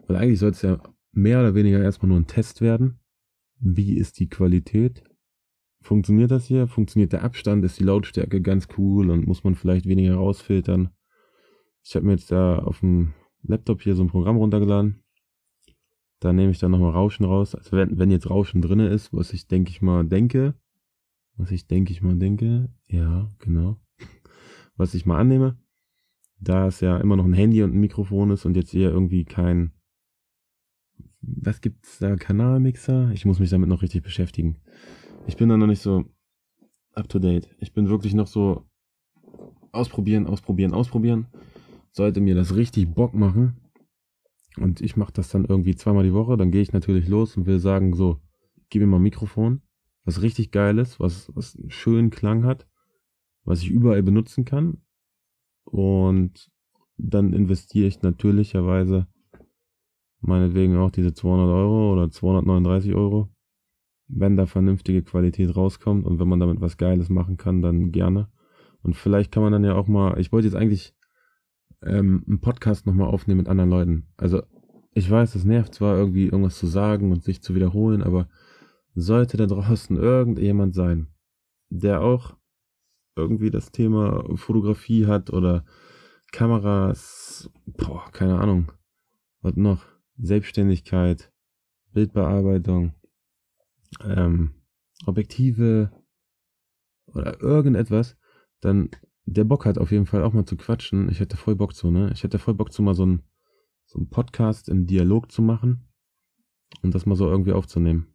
Weil 0.08 0.18
eigentlich 0.18 0.40
soll 0.40 0.52
es 0.52 0.62
ja 0.62 0.82
mehr 1.12 1.40
oder 1.40 1.56
weniger 1.56 1.82
erstmal 1.82 2.10
nur 2.10 2.20
ein 2.20 2.28
Test 2.28 2.62
werden. 2.62 3.00
Wie 3.60 3.98
ist 3.98 4.20
die 4.20 4.30
Qualität? 4.30 5.04
Funktioniert 5.86 6.32
das 6.32 6.48
hier? 6.48 6.68
Funktioniert 6.68 7.14
der 7.14 7.24
Abstand? 7.24 7.64
Ist 7.64 7.80
die 7.80 7.84
Lautstärke 7.84 8.42
ganz 8.42 8.68
cool 8.76 9.12
und 9.12 9.28
muss 9.28 9.44
man 9.44 9.54
vielleicht 9.54 9.86
weniger 9.86 10.16
rausfiltern? 10.16 10.90
Ich 11.84 11.96
habe 11.96 12.08
mir 12.08 12.14
jetzt 12.14 12.32
da 12.32 12.58
auf 12.58 12.80
dem 12.80 13.14
Laptop 13.44 13.84
hier 13.84 13.94
so 13.94 14.04
ein 14.04 14.08
Programm 14.08 14.38
runtergeladen. 14.38 15.04
Da 16.20 16.34
nehme 16.34 16.50
ich 16.50 16.58
dann 16.58 16.72
nochmal 16.72 16.90
Rauschen 16.90 17.24
raus. 17.24 17.54
Also 17.54 17.78
wenn, 17.78 18.00
wenn 18.00 18.10
jetzt 18.10 18.28
Rauschen 18.28 18.64
drinne 18.64 18.88
ist, 18.88 19.14
was 19.14 19.32
ich 19.32 19.48
denke 19.48 19.70
ich 19.70 19.84
mal 19.84 20.04
denke, 20.04 20.56
was 21.36 21.52
ich 21.52 21.68
denke 21.68 21.92
ich 21.92 22.02
mal 22.02 22.16
denke, 22.16 22.68
ja, 22.88 23.30
genau. 23.38 23.80
Was 24.78 24.96
ich 24.96 25.06
mal 25.06 25.20
annehme, 25.20 25.60
da 26.40 26.66
es 26.66 26.80
ja 26.80 26.98
immer 26.98 27.16
noch 27.16 27.26
ein 27.26 27.34
Handy 27.34 27.62
und 27.62 27.76
ein 27.76 27.80
Mikrofon 27.80 28.32
ist 28.32 28.46
und 28.46 28.58
jetzt 28.58 28.74
eher 28.74 28.90
irgendwie 28.90 29.24
kein, 29.24 29.72
was 31.22 31.62
gibt's 31.62 32.00
da, 32.00 32.16
Kanalmixer? 32.16 33.12
Ich 33.12 33.24
muss 33.26 33.40
mich 33.40 33.52
damit 33.52 33.70
noch 33.70 33.84
richtig 33.84 34.02
beschäftigen. 34.02 34.58
Ich 35.28 35.38
bin 35.38 35.50
da 35.50 35.58
noch 35.58 35.68
nicht 35.68 35.82
so 35.82 36.06
up 36.94 37.10
to 37.10 37.20
date. 37.20 37.50
Ich 37.60 37.74
bin 37.74 37.90
wirklich 37.90 38.14
noch 38.14 38.28
so 38.28 38.66
ausprobieren, 39.72 40.28
ausprobieren, 40.28 40.74
ausprobieren 40.74 41.28
sollte 41.96 42.20
mir 42.20 42.36
das 42.36 42.56
richtig 42.56 42.94
Bock 42.94 43.14
machen 43.14 43.56
und 44.58 44.82
ich 44.82 44.98
mache 44.98 45.14
das 45.14 45.30
dann 45.30 45.46
irgendwie 45.46 45.76
zweimal 45.76 46.04
die 46.04 46.14
Woche, 46.14 46.36
dann 46.36 46.52
gehe 46.52 46.62
ich 46.62 46.74
natürlich 46.74 47.08
los 47.08 47.38
und 47.38 47.46
will 47.46 47.60
sagen, 47.60 47.94
so, 47.94 48.20
gib 48.70 48.82
mir 48.82 48.88
mal 48.88 48.98
ein 48.98 49.04
Mikrofon, 49.04 49.62
was 50.04 50.22
richtig 50.22 50.52
geil 50.52 50.78
ist, 50.78 51.00
was, 51.00 51.32
was 51.36 51.56
einen 51.58 51.72
schönen 51.72 52.10
Klang 52.10 52.44
hat, 52.44 52.68
was 53.46 53.62
ich 53.62 53.70
überall 53.70 54.04
benutzen 54.04 54.44
kann. 54.44 54.82
Und 55.64 56.52
dann 56.98 57.34
investiere 57.34 57.88
ich 57.88 58.02
natürlicherweise 58.02 59.08
meinetwegen 60.20 60.78
auch 60.78 60.92
diese 60.92 61.14
200 61.14 61.48
Euro 61.48 61.94
oder 61.94 62.10
239 62.10 62.94
Euro, 62.94 63.30
wenn 64.08 64.38
da 64.38 64.46
vernünftige 64.46 65.04
Qualität 65.04 65.56
rauskommt 65.56 66.06
und 66.06 66.20
wenn 66.20 66.28
man 66.28 66.40
damit 66.40 66.62
was 66.62 66.78
Geiles 66.78 67.10
machen 67.10 67.38
kann, 67.38 67.62
dann 67.62 67.92
gerne. 67.92 68.30
Und 68.82 68.96
vielleicht 68.96 69.32
kann 69.32 69.44
man 69.44 69.52
dann 69.52 69.64
ja 69.64 69.76
auch 69.76 69.88
mal, 69.88 70.20
ich 70.20 70.32
wollte 70.32 70.48
jetzt 70.48 70.56
eigentlich 70.56 70.96
ähm, 71.82 72.24
einen 72.28 72.40
Podcast 72.40 72.86
nochmal 72.86 73.08
aufnehmen 73.08 73.40
mit 73.40 73.48
anderen 73.48 73.70
Leuten. 73.70 74.08
Also 74.18 74.44
ich 74.94 75.10
weiß, 75.10 75.36
es 75.36 75.44
nervt 75.44 75.74
zwar 75.74 75.98
irgendwie 75.98 76.26
irgendwas 76.26 76.58
zu 76.58 76.68
sagen 76.68 77.12
und 77.12 77.24
sich 77.24 77.42
zu 77.42 77.56
wiederholen, 77.56 78.04
aber 78.04 78.30
sollte 78.94 79.38
da 79.38 79.46
draußen 79.46 79.98
irgendjemand 79.98 80.74
sein, 80.74 81.08
der 81.70 82.02
auch 82.02 82.36
irgendwie 83.16 83.50
das 83.50 83.72
Thema 83.72 84.24
Fotografie 84.36 85.06
hat 85.06 85.32
oder 85.32 85.66
Kameras, 86.32 87.50
boah, 87.66 88.10
keine 88.12 88.40
Ahnung, 88.40 88.72
was 89.42 89.56
noch, 89.56 89.86
Selbstständigkeit, 90.18 91.32
Bildbearbeitung, 91.94 92.94
ähm, 94.04 94.56
Objektive 95.06 95.92
oder 97.08 97.42
irgendetwas, 97.42 98.18
dann 98.62 98.90
der 99.26 99.44
Bock 99.44 99.66
hat 99.66 99.78
auf 99.78 99.92
jeden 99.92 100.06
Fall 100.06 100.24
auch 100.24 100.34
mal 100.34 100.46
zu 100.46 100.56
quatschen. 100.56 101.10
Ich 101.10 101.20
hätte 101.20 101.38
voll 101.38 101.56
Bock 101.56 101.74
zu, 101.74 101.92
ne? 101.92 102.12
Ich 102.14 102.24
hätte 102.24 102.40
voll 102.40 102.54
Bock 102.54 102.72
zu 102.72 102.84
mal 102.84 102.94
so 102.94 103.06
ein, 103.06 103.24
so 103.86 104.04
Podcast 104.06 104.70
im 104.70 104.86
Dialog 104.86 105.32
zu 105.32 105.42
machen 105.42 105.88
und 106.82 106.94
das 106.94 107.06
mal 107.06 107.16
so 107.16 107.28
irgendwie 107.30 107.54
aufzunehmen. 107.54 108.08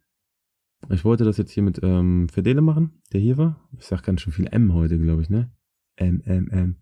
Ich 0.89 1.05
wollte 1.05 1.25
das 1.25 1.37
jetzt 1.37 1.51
hier 1.51 1.63
mit 1.63 1.79
ähm, 1.83 2.27
Fedele 2.29 2.61
machen, 2.61 3.01
der 3.13 3.19
hier 3.19 3.37
war. 3.37 3.69
Ich 3.77 3.85
sag 3.85 4.03
ganz 4.03 4.21
schön 4.21 4.33
viel 4.33 4.47
M 4.47 4.73
heute, 4.73 4.97
glaube 4.97 5.21
ich, 5.21 5.29
ne? 5.29 5.51
M, 5.95 6.21
M, 6.21 6.49
M. 6.49 6.77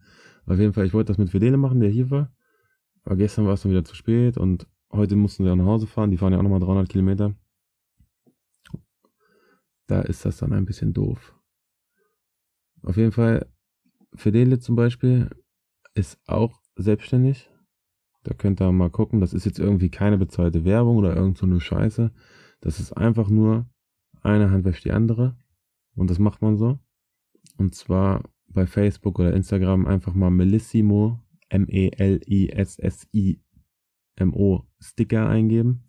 Auf 0.46 0.58
jeden 0.58 0.74
Fall, 0.74 0.86
ich 0.86 0.94
wollte 0.94 1.10
das 1.10 1.18
mit 1.18 1.32
Fedele 1.32 1.58
machen, 1.58 1.80
der 1.80 1.90
hier 1.90 2.10
war. 2.10 2.34
Aber 3.04 3.18
gestern 3.18 3.46
war 3.46 3.54
es 3.54 3.62
dann 3.62 3.72
wieder 3.72 3.84
zu 3.84 3.96
spät 3.96 4.38
und 4.38 4.68
heute 4.92 5.16
mussten 5.16 5.44
wir 5.44 5.56
nach 5.56 5.66
Hause 5.66 5.88
fahren. 5.88 6.12
Die 6.12 6.18
fahren 6.18 6.34
ja 6.34 6.40
auch 6.40 6.44
nochmal 6.44 6.60
300 6.60 6.88
Kilometer. 6.88 7.36
Da 9.90 10.02
ist 10.02 10.24
das 10.24 10.38
dann 10.38 10.54
ein 10.54 10.66
bisschen 10.66 10.94
doof. 10.94 11.36
Auf 12.84 12.96
jeden 12.96 13.12
Fall 13.12 13.52
Fedele 14.14 14.60
zum 14.60 14.76
Beispiel 14.76 15.32
ist 15.96 16.20
auch 16.28 16.62
selbstständig. 16.76 17.50
Da 18.24 18.36
könnt 18.36 18.62
ihr 18.62 18.72
mal 18.72 18.92
gucken. 18.92 19.20
Das 19.20 19.34
ist 19.34 19.46
jetzt 19.46 19.58
irgendwie 19.58 19.90
keine 19.90 20.20
bezahlte 20.20 20.64
Werbung 20.64 20.98
oder 20.98 21.16
irgend 21.16 21.40
so 21.40 21.48
eine 21.48 21.60
Scheiße. 21.60 22.12
Das 22.62 22.80
ist 22.80 22.94
einfach 22.94 23.30
nur 23.30 23.68
eine 24.22 24.52
Hand 24.52 24.64
wäscht 24.64 24.86
die 24.86 24.92
andere. 24.92 25.36
Und 25.96 26.12
das 26.12 26.20
macht 26.20 26.44
man 26.44 26.56
so. 26.56 26.78
Und 27.58 27.74
zwar 27.74 28.30
bei 28.48 28.68
Facebook 28.68 29.18
oder 29.18 29.34
Instagram 29.34 29.88
einfach 29.88 30.14
mal 30.14 30.30
Melissimo, 30.30 31.20
M-E-L-I-S-S-I-M-O 31.50 32.54
Sticker 34.80 35.28
eingeben. 35.28 35.84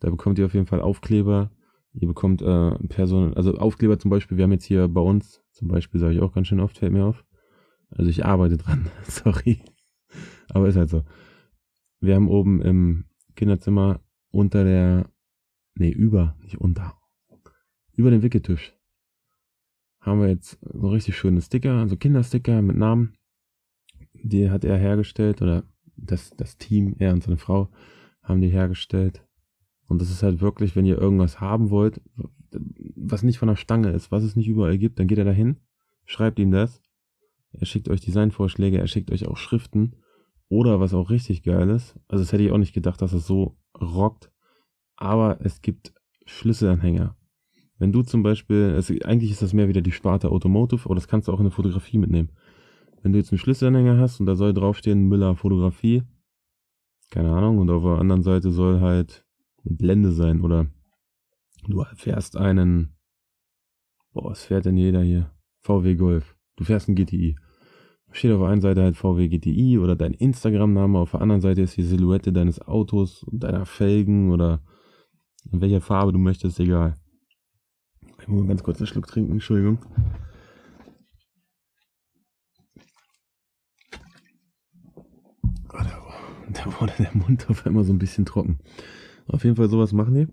Da 0.00 0.08
bekommt 0.08 0.38
ihr 0.38 0.46
auf 0.46 0.54
jeden 0.54 0.66
Fall 0.66 0.80
Aufkleber. 0.80 1.50
Ihr 1.98 2.08
bekommt 2.08 2.42
äh, 2.42 2.70
Personen, 2.88 3.34
also 3.34 3.54
Aufkleber 3.54 3.98
zum 3.98 4.10
Beispiel, 4.10 4.36
wir 4.36 4.44
haben 4.44 4.52
jetzt 4.52 4.64
hier 4.66 4.86
bei 4.86 5.00
uns, 5.00 5.42
zum 5.52 5.68
Beispiel 5.68 5.98
sage 5.98 6.14
ich 6.14 6.20
auch 6.20 6.34
ganz 6.34 6.46
schön 6.46 6.60
oft, 6.60 6.76
fällt 6.76 6.92
mir 6.92 7.06
auf. 7.06 7.24
Also 7.88 8.10
ich 8.10 8.24
arbeite 8.24 8.58
dran, 8.58 8.90
sorry. 9.04 9.60
Aber 10.50 10.68
ist 10.68 10.76
halt 10.76 10.90
so. 10.90 11.04
Wir 12.00 12.14
haben 12.14 12.28
oben 12.28 12.60
im 12.60 13.04
Kinderzimmer 13.34 14.00
unter 14.30 14.64
der, 14.64 15.08
nee, 15.74 15.90
über, 15.90 16.36
nicht 16.40 16.58
unter, 16.58 16.98
über 17.94 18.10
dem 18.10 18.22
Wickeltisch 18.22 18.76
haben 20.00 20.20
wir 20.20 20.28
jetzt 20.28 20.58
so 20.62 20.88
richtig 20.88 21.16
schöne 21.16 21.40
Sticker, 21.40 21.78
also 21.78 21.96
Kindersticker 21.96 22.62
mit 22.62 22.76
Namen. 22.76 23.16
Die 24.12 24.50
hat 24.50 24.64
er 24.64 24.76
hergestellt 24.76 25.42
oder 25.42 25.64
das, 25.96 26.30
das 26.36 26.58
Team, 26.58 26.94
er 26.98 27.12
und 27.12 27.22
seine 27.22 27.38
Frau 27.38 27.70
haben 28.22 28.40
die 28.40 28.48
hergestellt. 28.48 29.25
Und 29.88 30.00
das 30.00 30.10
ist 30.10 30.22
halt 30.22 30.40
wirklich, 30.40 30.76
wenn 30.76 30.84
ihr 30.84 30.98
irgendwas 30.98 31.40
haben 31.40 31.70
wollt, 31.70 32.00
was 32.96 33.22
nicht 33.22 33.38
von 33.38 33.48
der 33.48 33.56
Stange 33.56 33.90
ist, 33.90 34.10
was 34.10 34.24
es 34.24 34.36
nicht 34.36 34.48
überall 34.48 34.78
gibt, 34.78 34.98
dann 34.98 35.06
geht 35.06 35.18
er 35.18 35.24
dahin, 35.24 35.56
schreibt 36.04 36.38
ihm 36.38 36.50
das. 36.50 36.82
Er 37.52 37.66
schickt 37.66 37.88
euch 37.88 38.00
Designvorschläge, 38.00 38.78
er 38.78 38.86
schickt 38.86 39.10
euch 39.10 39.26
auch 39.26 39.36
Schriften. 39.36 39.96
Oder 40.48 40.78
was 40.78 40.94
auch 40.94 41.10
richtig 41.10 41.42
geil 41.42 41.68
ist, 41.70 41.98
also 42.06 42.22
das 42.22 42.32
hätte 42.32 42.44
ich 42.44 42.52
auch 42.52 42.58
nicht 42.58 42.72
gedacht, 42.72 43.02
dass 43.02 43.12
es 43.12 43.26
so 43.26 43.58
rockt, 43.80 44.30
aber 44.94 45.38
es 45.40 45.60
gibt 45.60 45.92
Schlüsselanhänger. 46.24 47.16
Wenn 47.78 47.92
du 47.92 48.02
zum 48.02 48.22
Beispiel, 48.22 48.72
also 48.74 48.94
eigentlich 49.04 49.32
ist 49.32 49.42
das 49.42 49.52
mehr 49.52 49.68
wieder 49.68 49.80
die 49.82 49.92
Sparte 49.92 50.30
Automotive, 50.30 50.84
aber 50.84 50.94
das 50.94 51.08
kannst 51.08 51.26
du 51.26 51.32
auch 51.32 51.40
in 51.40 51.46
der 51.46 51.52
Fotografie 51.52 51.98
mitnehmen. 51.98 52.30
Wenn 53.02 53.12
du 53.12 53.18
jetzt 53.18 53.32
einen 53.32 53.38
Schlüsselanhänger 53.38 53.98
hast 53.98 54.20
und 54.20 54.26
da 54.26 54.36
soll 54.36 54.54
draufstehen 54.54 55.08
Müller 55.08 55.34
Fotografie, 55.34 56.04
keine 57.10 57.32
Ahnung, 57.32 57.58
und 57.58 57.68
auf 57.70 57.82
der 57.82 57.98
anderen 58.00 58.22
Seite 58.22 58.52
soll 58.52 58.80
halt 58.80 59.25
eine 59.66 59.76
Blende 59.76 60.12
sein 60.12 60.40
oder 60.40 60.66
du 61.66 61.84
fährst 61.96 62.36
einen, 62.36 62.96
boah, 64.12 64.30
was 64.30 64.44
fährt 64.44 64.66
denn 64.66 64.76
jeder 64.76 65.02
hier? 65.02 65.30
VW 65.62 65.96
Golf. 65.96 66.36
Du 66.56 66.64
fährst 66.64 66.88
einen 66.88 66.96
GTI. 66.96 67.36
Steht 68.12 68.32
auf 68.32 68.40
der 68.40 68.48
einen 68.48 68.60
Seite 68.60 68.82
halt 68.82 68.96
VW 68.96 69.28
GTI 69.28 69.78
oder 69.78 69.96
dein 69.96 70.14
Instagram-Name, 70.14 70.98
auf 70.98 71.10
der 71.10 71.20
anderen 71.20 71.42
Seite 71.42 71.62
ist 71.62 71.76
die 71.76 71.82
Silhouette 71.82 72.32
deines 72.32 72.60
Autos 72.62 73.22
und 73.24 73.42
deiner 73.42 73.66
Felgen 73.66 74.30
oder 74.30 74.62
in 75.52 75.60
welcher 75.60 75.80
Farbe 75.80 76.12
du 76.12 76.18
möchtest, 76.18 76.58
egal. 76.60 76.96
Ich 78.20 78.28
muss 78.28 78.40
mal 78.40 78.48
ganz 78.48 78.62
kurz 78.62 78.78
einen 78.78 78.86
Schluck 78.86 79.06
trinken, 79.06 79.32
Entschuldigung. 79.32 79.78
Oh, 85.68 85.78
da, 85.78 86.02
da 86.64 86.80
wurde 86.80 86.92
der 86.98 87.14
Mund 87.14 87.48
auf 87.50 87.66
einmal 87.66 87.84
so 87.84 87.92
ein 87.92 87.98
bisschen 87.98 88.24
trocken. 88.24 88.58
Auf 89.28 89.44
jeden 89.44 89.56
Fall 89.56 89.68
sowas 89.68 89.92
machen 89.92 90.14
die. 90.14 90.26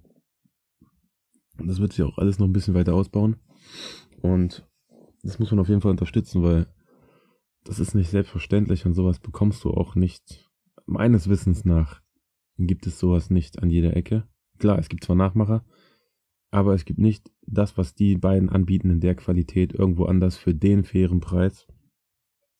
Und 1.60 1.67
das 1.67 1.79
wird 1.79 1.93
sich 1.93 2.03
auch 2.03 2.17
alles 2.17 2.39
noch 2.39 2.47
ein 2.47 2.53
bisschen 2.53 2.73
weiter 2.73 2.93
ausbauen. 2.93 3.38
Und 4.21 4.67
das 5.23 5.39
muss 5.39 5.51
man 5.51 5.60
auf 5.60 5.69
jeden 5.69 5.82
Fall 5.82 5.91
unterstützen, 5.91 6.43
weil 6.43 6.67
das 7.63 7.79
ist 7.79 7.95
nicht 7.95 8.10
selbstverständlich 8.10 8.86
und 8.86 8.93
sowas 8.93 9.19
bekommst 9.19 9.63
du 9.63 9.71
auch 9.71 9.95
nicht. 9.95 10.49
Meines 10.86 11.29
Wissens 11.29 11.63
nach 11.63 12.01
gibt 12.58 12.88
es 12.88 12.99
sowas 12.99 13.29
nicht 13.29 13.62
an 13.62 13.69
jeder 13.69 13.95
Ecke. 13.95 14.27
Klar, 14.60 14.77
es 14.79 14.89
gibt 14.89 15.03
zwar 15.03 15.15
Nachmacher, 15.15 15.65
aber 16.51 16.73
es 16.73 16.86
gibt 16.86 16.99
nicht 16.99 17.32
das, 17.47 17.77
was 17.77 17.95
die 17.95 18.17
beiden 18.17 18.49
anbieten 18.49 18.89
in 18.89 18.99
der 18.99 19.15
Qualität 19.15 19.73
irgendwo 19.73 20.06
anders 20.06 20.38
für 20.38 20.53
den 20.53 20.84
fairen 20.84 21.19
Preis. 21.19 21.67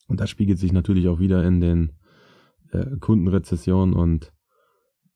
Und 0.08 0.20
das 0.20 0.30
spiegelt 0.30 0.60
sich 0.60 0.72
natürlich 0.72 1.08
auch 1.08 1.20
wieder 1.20 1.44
in 1.46 1.60
den 1.60 1.94
äh, 2.72 2.98
Kundenrezessionen 3.00 3.94
und 3.94 4.34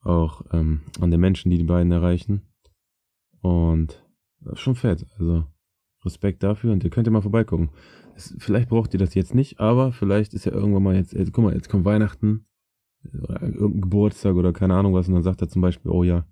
auch 0.08 0.42
ähm, 0.52 0.80
an 1.00 1.10
den 1.10 1.20
Menschen, 1.20 1.50
die 1.50 1.58
die 1.58 1.64
beiden 1.64 1.92
erreichen. 1.92 2.42
Und 3.40 4.02
das 4.40 4.54
ist 4.54 4.60
schon 4.60 4.74
fett. 4.74 5.06
Also 5.18 5.44
Respekt 6.04 6.42
dafür 6.42 6.72
und 6.72 6.84
ihr 6.84 6.90
könnt 6.90 7.06
ja 7.06 7.12
mal 7.12 7.22
vorbeigucken. 7.22 7.70
Es, 8.16 8.34
vielleicht 8.38 8.68
braucht 8.68 8.94
ihr 8.94 8.98
das 8.98 9.14
jetzt 9.14 9.34
nicht, 9.34 9.60
aber 9.60 9.92
vielleicht 9.92 10.34
ist 10.34 10.44
ja 10.44 10.52
irgendwann 10.52 10.82
mal 10.82 10.96
jetzt, 10.96 11.12
jetzt 11.12 11.32
guck 11.32 11.44
mal, 11.44 11.54
jetzt 11.54 11.68
kommt 11.68 11.84
Weihnachten 11.84 12.46
oder 13.22 13.42
irgendein 13.42 13.80
Geburtstag 13.80 14.34
oder 14.34 14.52
keine 14.52 14.74
Ahnung 14.74 14.94
was 14.94 15.08
und 15.08 15.14
dann 15.14 15.22
sagt 15.22 15.40
er 15.42 15.48
zum 15.48 15.62
Beispiel, 15.62 15.90
oh 15.90 16.02
ja, 16.02 16.26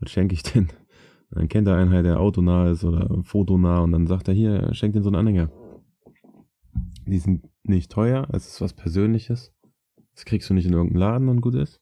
was 0.00 0.10
schenke 0.10 0.34
ich 0.34 0.42
denn? 0.42 0.68
Dann 1.30 1.48
kennt 1.48 1.66
er 1.66 1.76
einen 1.76 1.90
halt, 1.90 2.04
der 2.04 2.20
autonah 2.20 2.70
ist 2.70 2.84
oder 2.84 3.08
fotonah 3.24 3.78
und 3.78 3.92
dann 3.92 4.06
sagt 4.06 4.28
er 4.28 4.34
hier, 4.34 4.74
schenkt 4.74 4.96
den 4.96 5.02
so 5.02 5.08
einen 5.08 5.16
Anhänger. 5.16 5.50
Die 7.06 7.18
sind 7.18 7.48
nicht 7.62 7.90
teuer, 7.90 8.28
es 8.32 8.46
ist 8.46 8.60
was 8.60 8.74
Persönliches. 8.74 9.50
Das 10.14 10.26
kriegst 10.26 10.50
du 10.50 10.52
nicht 10.52 10.66
in 10.66 10.74
irgendeinem 10.74 11.00
Laden 11.00 11.28
und 11.30 11.40
gut 11.40 11.54
ist. 11.54 11.80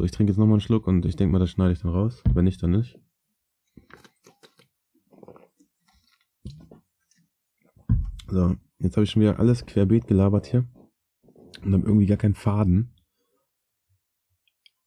So, 0.00 0.04
ich 0.06 0.12
trinke 0.12 0.32
jetzt 0.32 0.38
nochmal 0.38 0.54
einen 0.54 0.62
Schluck 0.62 0.86
und 0.86 1.04
ich 1.04 1.14
denke 1.14 1.30
mal, 1.30 1.40
das 1.40 1.50
schneide 1.50 1.74
ich 1.74 1.80
dann 1.80 1.90
raus. 1.90 2.22
Wenn 2.32 2.46
nicht, 2.46 2.62
dann 2.62 2.70
nicht. 2.70 2.98
So, 8.28 8.56
jetzt 8.78 8.96
habe 8.96 9.04
ich 9.04 9.10
schon 9.10 9.20
wieder 9.20 9.38
alles 9.38 9.66
querbeet 9.66 10.06
gelabert 10.06 10.46
hier. 10.46 10.66
Und 11.62 11.74
habe 11.74 11.84
irgendwie 11.84 12.06
gar 12.06 12.16
keinen 12.16 12.34
Faden. 12.34 12.94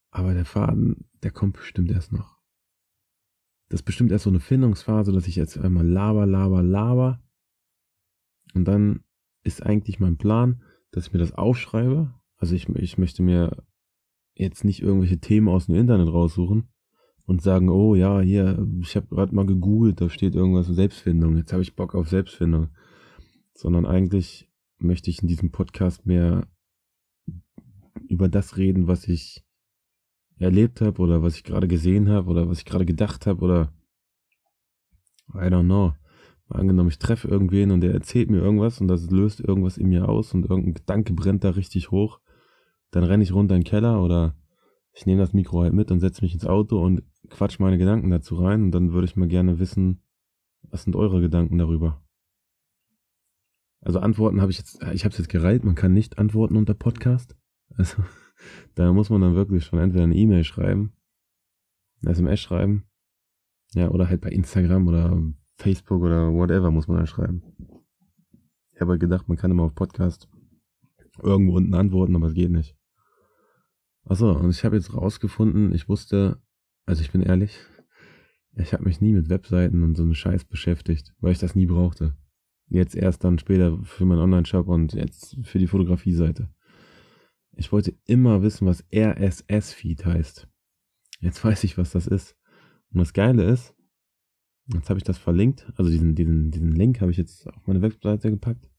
Aber 0.09 0.33
der 0.33 0.45
Faden, 0.45 1.07
der 1.21 1.29
kommt 1.29 1.57
bestimmt 1.57 1.91
erst 1.91 2.11
noch. 2.11 2.39
Das 3.69 3.81
ist 3.81 3.85
bestimmt 3.85 4.11
erst 4.11 4.23
so 4.23 4.31
eine 4.31 4.39
Findungsphase, 4.39 5.11
dass 5.11 5.27
ich 5.27 5.35
jetzt 5.35 5.59
einmal 5.59 5.85
laber, 5.85 6.25
laber, 6.25 6.63
laber. 6.63 7.21
Und 8.55 8.65
dann 8.65 9.03
ist 9.43 9.61
eigentlich 9.61 9.99
mein 9.99 10.17
Plan, 10.17 10.63
dass 10.89 11.05
ich 11.05 11.13
mir 11.13 11.19
das 11.19 11.33
aufschreibe. 11.33 12.15
Also 12.37 12.55
ich, 12.55 12.67
ich 12.69 12.97
möchte 12.97 13.21
mir 13.21 13.63
jetzt 14.35 14.63
nicht 14.63 14.81
irgendwelche 14.81 15.19
Themen 15.19 15.47
aus 15.47 15.67
dem 15.67 15.75
Internet 15.75 16.07
raussuchen 16.07 16.67
und 17.25 17.41
sagen, 17.41 17.69
oh 17.69 17.95
ja, 17.95 18.19
hier, 18.19 18.67
ich 18.81 18.95
habe 18.95 19.07
gerade 19.07 19.33
mal 19.33 19.45
gegoogelt, 19.45 20.01
da 20.01 20.09
steht 20.09 20.35
irgendwas 20.35 20.67
Selbstfindung, 20.67 21.37
jetzt 21.37 21.53
habe 21.53 21.61
ich 21.61 21.75
Bock 21.75 21.95
auf 21.95 22.09
Selbstfindung. 22.09 22.69
Sondern 23.53 23.85
eigentlich 23.85 24.49
möchte 24.79 25.09
ich 25.09 25.21
in 25.21 25.27
diesem 25.27 25.51
Podcast 25.51 26.05
mehr 26.05 26.47
über 28.07 28.27
das 28.27 28.57
reden, 28.57 28.87
was 28.87 29.07
ich 29.07 29.43
erlebt 30.37 30.81
habe 30.81 31.01
oder 31.01 31.21
was 31.21 31.35
ich 31.35 31.43
gerade 31.43 31.67
gesehen 31.67 32.09
habe 32.09 32.29
oder 32.29 32.49
was 32.49 32.59
ich 32.59 32.65
gerade 32.65 32.85
gedacht 32.85 33.27
habe 33.27 33.41
oder 33.41 33.73
I 35.33 35.47
don't 35.47 35.65
know. 35.65 35.93
Angenommen, 36.49 36.89
ich 36.89 36.99
treffe 36.99 37.27
irgendwen 37.27 37.71
und 37.71 37.81
der 37.81 37.93
erzählt 37.93 38.29
mir 38.29 38.39
irgendwas 38.39 38.81
und 38.81 38.87
das 38.87 39.09
löst 39.09 39.39
irgendwas 39.39 39.77
in 39.77 39.89
mir 39.89 40.09
aus 40.09 40.33
und 40.33 40.43
irgendein 40.43 40.73
Gedanke 40.73 41.13
brennt 41.13 41.43
da 41.43 41.51
richtig 41.51 41.89
hoch 41.89 42.19
dann 42.93 43.03
renne 43.03 43.23
ich 43.23 43.33
runter 43.33 43.55
in 43.55 43.61
den 43.61 43.67
Keller 43.67 44.03
oder 44.03 44.35
ich 44.93 45.05
nehme 45.07 45.21
das 45.21 45.33
Mikro 45.33 45.63
halt 45.63 45.73
mit 45.73 45.89
und 45.89 45.99
setze 45.99 46.21
mich 46.21 46.33
ins 46.33 46.45
Auto 46.45 46.83
und 46.83 47.01
quatsch 47.29 47.59
meine 47.59 47.79
Gedanken 47.79 48.11
dazu 48.11 48.35
rein 48.35 48.63
und 48.63 48.71
dann 48.71 48.93
würde 48.93 49.05
ich 49.05 49.15
mal 49.15 49.27
gerne 49.27 49.57
wissen, 49.57 50.03
was 50.61 50.83
sind 50.83 50.95
eure 50.95 51.19
Gedanken 51.19 51.57
darüber? 51.57 52.03
Also 53.81 53.99
Antworten 53.99 54.41
habe 54.41 54.51
ich 54.51 54.59
jetzt, 54.59 54.81
ich 54.93 55.03
habe 55.03 55.11
es 55.11 55.17
jetzt 55.17 55.29
gereiht, 55.29 55.63
man 55.63 55.75
kann 55.75 55.93
nicht 55.93 56.19
antworten 56.19 56.55
unter 56.55 56.75
Podcast. 56.75 57.35
Also 57.75 58.03
da 58.75 58.93
muss 58.93 59.09
man 59.09 59.21
dann 59.21 59.35
wirklich 59.35 59.65
schon 59.65 59.79
entweder 59.79 60.03
eine 60.03 60.15
E-Mail 60.15 60.43
schreiben, 60.43 60.93
eine 62.01 62.11
SMS 62.11 62.39
schreiben, 62.39 62.85
ja, 63.73 63.89
oder 63.89 64.07
halt 64.07 64.21
bei 64.21 64.29
Instagram 64.29 64.87
oder 64.87 65.19
Facebook 65.55 66.03
oder 66.03 66.31
whatever 66.31 66.69
muss 66.69 66.87
man 66.87 66.97
dann 66.97 67.07
schreiben. 67.07 67.41
Ich 68.71 68.81
habe 68.81 68.91
halt 68.91 69.01
gedacht, 69.01 69.27
man 69.27 69.37
kann 69.37 69.49
immer 69.49 69.63
auf 69.63 69.73
Podcast 69.73 70.29
irgendwo 71.21 71.57
unten 71.57 71.73
antworten, 71.73 72.15
aber 72.15 72.27
es 72.27 72.33
geht 72.35 72.51
nicht. 72.51 72.75
Achso, 74.05 74.31
und 74.31 74.49
ich 74.49 74.65
habe 74.65 74.75
jetzt 74.75 74.93
rausgefunden, 74.93 75.73
ich 75.73 75.87
wusste, 75.87 76.41
also 76.85 77.01
ich 77.01 77.11
bin 77.11 77.21
ehrlich, 77.21 77.57
ich 78.55 78.73
habe 78.73 78.83
mich 78.83 79.01
nie 79.01 79.13
mit 79.13 79.29
Webseiten 79.29 79.83
und 79.83 79.95
so 79.95 80.03
einem 80.03 80.13
Scheiß 80.13 80.45
beschäftigt, 80.45 81.13
weil 81.19 81.31
ich 81.31 81.39
das 81.39 81.55
nie 81.55 81.65
brauchte. 81.65 82.15
Jetzt 82.67 82.95
erst 82.95 83.23
dann 83.23 83.39
später 83.39 83.79
für 83.83 84.05
meinen 84.05 84.19
Online-Shop 84.19 84.67
und 84.67 84.93
jetzt 84.93 85.37
für 85.43 85.59
die 85.59 85.67
Fotografie-Seite. 85.67 86.49
Ich 87.55 87.71
wollte 87.71 87.95
immer 88.05 88.41
wissen, 88.41 88.67
was 88.67 88.83
RSS-Feed 88.93 90.05
heißt. 90.05 90.47
Jetzt 91.19 91.43
weiß 91.43 91.63
ich, 91.63 91.77
was 91.77 91.91
das 91.91 92.07
ist. 92.07 92.35
Und 92.91 92.99
das 92.99 93.13
Geile 93.13 93.43
ist, 93.43 93.75
jetzt 94.73 94.89
habe 94.89 94.97
ich 94.97 95.03
das 95.03 95.17
verlinkt, 95.17 95.71
also 95.75 95.89
diesen, 95.89 96.15
diesen, 96.15 96.51
diesen 96.51 96.71
Link 96.71 97.01
habe 97.01 97.11
ich 97.11 97.17
jetzt 97.17 97.47
auf 97.47 97.67
meine 97.67 97.81
Webseite 97.81 98.29
gepackt. 98.29 98.69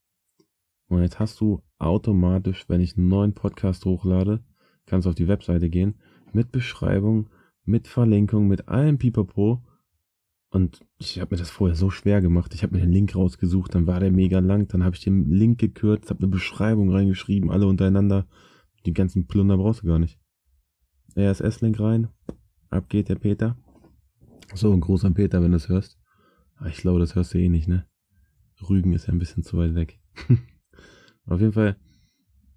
Und 0.89 1.03
jetzt 1.03 1.19
hast 1.19 1.41
du 1.41 1.63
automatisch, 1.79 2.69
wenn 2.69 2.81
ich 2.81 2.97
einen 2.97 3.09
neuen 3.09 3.35
Podcast 3.35 3.85
hochlade, 3.85 4.45
kannst 4.87 5.07
auf 5.07 5.15
die 5.15 5.29
Webseite 5.29 5.69
gehen, 5.69 5.95
mit 6.33 6.53
Beschreibung, 6.53 7.29
mit 7.65 7.89
Verlinkung, 7.89 8.49
mit 8.49 8.69
allem 8.69 8.99
Pipapo. 8.99 9.63
Und 10.51 10.81
ich 10.99 11.21
habe 11.21 11.35
mir 11.35 11.39
das 11.39 11.51
vorher 11.51 11.75
so 11.75 11.91
schwer 11.91 12.21
gemacht. 12.21 12.55
Ich 12.55 12.63
habe 12.63 12.75
mir 12.75 12.83
den 12.83 12.93
Link 12.93 13.17
rausgesucht, 13.17 13.75
dann 13.75 13.87
war 13.87 14.01
der 14.01 14.13
mega 14.13 14.39
lang, 14.39 14.69
dann 14.69 14.85
habe 14.85 14.95
ich 14.95 15.03
den 15.03 15.31
Link 15.31 15.59
gekürzt, 15.59 16.11
habe 16.11 16.21
eine 16.21 16.29
Beschreibung 16.29 16.93
reingeschrieben, 16.93 17.51
alle 17.51 17.67
untereinander. 17.67 18.27
Die 18.87 18.93
ganzen 18.93 19.27
Plunder 19.27 19.57
brauchst 19.57 19.83
du 19.83 19.87
gar 19.87 19.99
nicht. 19.99 20.21
RSS-Link 21.17 21.81
rein, 21.81 22.09
ab 22.71 22.89
geht 22.89 23.09
der 23.09 23.17
Peter. 23.17 23.57
So, 24.55 24.73
ein 24.73 24.83
an 24.83 25.15
Peter, 25.15 25.43
wenn 25.43 25.53
du 25.53 25.57
es 25.57 25.69
hörst. 25.69 25.99
Ah, 26.57 26.67
ich 26.67 26.77
glaube, 26.77 27.01
das 27.01 27.15
hörst 27.15 27.35
du 27.35 27.39
eh 27.39 27.49
nicht, 27.49 27.67
ne? 27.67 27.87
Rügen 28.69 28.93
ist 28.93 29.07
ja 29.07 29.13
ein 29.13 29.19
bisschen 29.19 29.43
zu 29.43 29.57
weit 29.57 29.75
weg. 29.75 30.01
Auf 31.27 31.41
jeden 31.41 31.53
Fall 31.53 31.77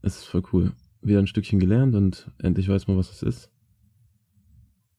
ist 0.01 0.17
es 0.17 0.25
voll 0.25 0.43
cool. 0.53 0.73
Wieder 1.01 1.19
ein 1.19 1.27
Stückchen 1.27 1.59
gelernt 1.59 1.95
und 1.95 2.31
endlich 2.39 2.67
weiß 2.67 2.87
man, 2.87 2.97
was 2.97 3.11
es 3.11 3.23
ist. 3.23 3.51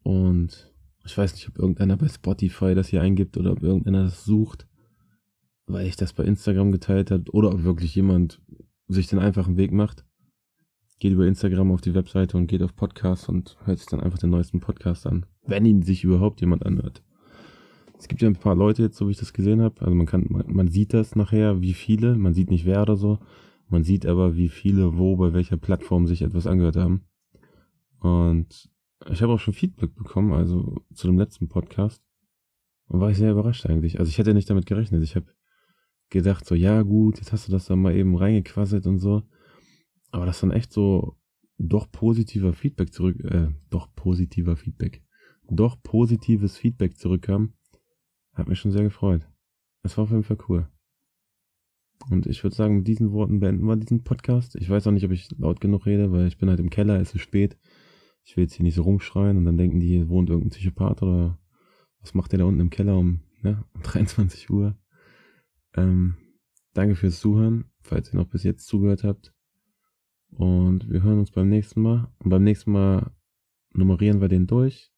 Und 0.02 0.72
ich 1.04 1.16
weiß 1.16 1.34
nicht, 1.34 1.48
ob 1.48 1.58
irgendeiner 1.58 1.96
bei 1.96 2.08
Spotify 2.08 2.74
das 2.74 2.88
hier 2.88 3.02
eingibt 3.02 3.36
oder 3.36 3.52
ob 3.52 3.62
irgendeiner 3.62 4.04
das 4.04 4.24
sucht, 4.24 4.66
weil 5.66 5.86
ich 5.86 5.96
das 5.96 6.12
bei 6.12 6.24
Instagram 6.24 6.72
geteilt 6.72 7.10
habe 7.10 7.30
oder 7.32 7.50
ob 7.50 7.64
wirklich 7.64 7.94
jemand 7.94 8.40
sich 8.88 9.06
den 9.06 9.18
einfachen 9.18 9.56
Weg 9.56 9.72
macht. 9.72 10.04
Geht 10.98 11.12
über 11.12 11.26
Instagram 11.26 11.70
auf 11.70 11.80
die 11.80 11.94
Webseite 11.94 12.36
und 12.36 12.46
geht 12.46 12.62
auf 12.62 12.74
Podcast 12.74 13.28
und 13.28 13.56
hört 13.64 13.78
sich 13.78 13.86
dann 13.86 14.00
einfach 14.00 14.18
den 14.18 14.30
neuesten 14.30 14.60
Podcast 14.60 15.06
an. 15.06 15.26
Wenn 15.46 15.64
ihn 15.64 15.82
sich 15.82 16.04
überhaupt 16.04 16.40
jemand 16.40 16.66
anhört. 16.66 17.02
Es 17.98 18.08
gibt 18.08 18.22
ja 18.22 18.28
ein 18.28 18.36
paar 18.36 18.54
Leute 18.54 18.82
jetzt, 18.82 18.96
so 18.96 19.08
wie 19.08 19.12
ich 19.12 19.18
das 19.18 19.32
gesehen 19.32 19.60
habe. 19.60 19.80
Also 19.80 19.94
man 19.94 20.06
kann, 20.06 20.26
man, 20.28 20.44
man 20.48 20.68
sieht 20.68 20.94
das 20.94 21.16
nachher, 21.16 21.60
wie 21.60 21.74
viele. 21.74 22.16
Man 22.16 22.32
sieht 22.32 22.50
nicht 22.50 22.64
wer 22.64 22.82
oder 22.82 22.96
so. 22.96 23.18
Man 23.68 23.84
sieht 23.84 24.06
aber, 24.06 24.36
wie 24.36 24.48
viele 24.48 24.96
wo 24.96 25.16
bei 25.16 25.32
welcher 25.32 25.56
Plattform 25.56 26.06
sich 26.06 26.22
etwas 26.22 26.46
angehört 26.46 26.76
haben. 26.76 27.04
Und 28.00 28.70
ich 29.10 29.22
habe 29.22 29.32
auch 29.32 29.40
schon 29.40 29.54
Feedback 29.54 29.94
bekommen, 29.94 30.32
also 30.32 30.82
zu 30.94 31.06
dem 31.06 31.18
letzten 31.18 31.48
Podcast. 31.48 32.02
Und 32.86 33.00
war 33.00 33.10
ich 33.10 33.18
sehr 33.18 33.32
überrascht 33.32 33.66
eigentlich. 33.66 33.98
Also 33.98 34.08
ich 34.08 34.18
hätte 34.18 34.34
nicht 34.34 34.48
damit 34.48 34.66
gerechnet. 34.66 35.02
Ich 35.02 35.14
habe 35.14 35.26
gedacht, 36.10 36.46
so, 36.46 36.54
ja 36.54 36.82
gut, 36.82 37.18
jetzt 37.18 37.32
hast 37.32 37.46
du 37.46 37.52
das 37.52 37.66
da 37.66 37.76
mal 37.76 37.94
eben 37.94 38.16
reingequasselt 38.16 38.86
und 38.86 38.98
so. 38.98 39.22
Aber 40.10 40.24
das 40.24 40.40
dann 40.40 40.50
echt 40.50 40.72
so 40.72 41.18
doch 41.58 41.90
positiver 41.90 42.54
Feedback 42.54 42.92
zurück, 42.92 43.18
äh, 43.24 43.48
doch 43.68 43.94
positiver 43.94 44.56
Feedback, 44.56 45.02
doch 45.50 45.82
positives 45.82 46.56
Feedback 46.56 46.96
zurückkam, 46.96 47.54
hat 48.32 48.48
mich 48.48 48.58
schon 48.58 48.70
sehr 48.70 48.84
gefreut. 48.84 49.28
Es 49.82 49.96
war 49.96 50.04
auf 50.04 50.10
jeden 50.10 50.22
Fall 50.22 50.38
cool. 50.48 50.68
Und 52.10 52.26
ich 52.26 52.42
würde 52.42 52.56
sagen, 52.56 52.78
mit 52.78 52.88
diesen 52.88 53.12
Worten 53.12 53.40
beenden 53.40 53.66
wir 53.66 53.76
diesen 53.76 54.04
Podcast. 54.04 54.56
Ich 54.56 54.70
weiß 54.70 54.86
auch 54.86 54.92
nicht, 54.92 55.04
ob 55.04 55.10
ich 55.10 55.30
laut 55.38 55.60
genug 55.60 55.86
rede, 55.86 56.12
weil 56.12 56.26
ich 56.26 56.38
bin 56.38 56.48
halt 56.48 56.60
im 56.60 56.70
Keller, 56.70 57.00
es 57.00 57.14
ist 57.14 57.20
spät. 57.22 57.58
Ich 58.24 58.36
will 58.36 58.44
jetzt 58.44 58.54
hier 58.54 58.64
nicht 58.64 58.74
so 58.74 58.82
rumschreien 58.82 59.36
und 59.36 59.44
dann 59.44 59.58
denken 59.58 59.80
die, 59.80 59.88
hier 59.88 60.08
wohnt 60.08 60.30
irgendein 60.30 60.50
Psychopath 60.50 61.02
oder 61.02 61.38
was 62.00 62.14
macht 62.14 62.32
der 62.32 62.40
da 62.40 62.44
unten 62.44 62.60
im 62.60 62.70
Keller 62.70 62.96
um, 62.96 63.20
ja, 63.42 63.64
um 63.74 63.82
23 63.82 64.50
Uhr. 64.50 64.76
Ähm, 65.74 66.14
danke 66.74 66.94
fürs 66.94 67.20
Zuhören, 67.20 67.70
falls 67.80 68.12
ihr 68.12 68.18
noch 68.18 68.28
bis 68.28 68.42
jetzt 68.42 68.66
zugehört 68.66 69.04
habt. 69.04 69.34
Und 70.30 70.88
wir 70.90 71.02
hören 71.02 71.18
uns 71.18 71.30
beim 71.30 71.48
nächsten 71.48 71.82
Mal. 71.82 72.12
Und 72.18 72.30
beim 72.30 72.44
nächsten 72.44 72.72
Mal 72.72 73.10
nummerieren 73.72 74.20
wir 74.20 74.28
den 74.28 74.46
durch 74.46 74.92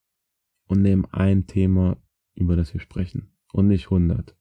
und 0.67 0.83
nehmen 0.83 1.07
ein 1.07 1.47
Thema, 1.47 1.97
über 2.35 2.57
das 2.57 2.73
wir 2.73 2.81
sprechen. 2.81 3.33
Und 3.53 3.69
nicht 3.69 3.87
100. 3.87 4.37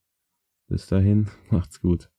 Bis 0.66 0.86
dahin, 0.86 1.28
macht's 1.50 1.80
gut. 1.80 2.10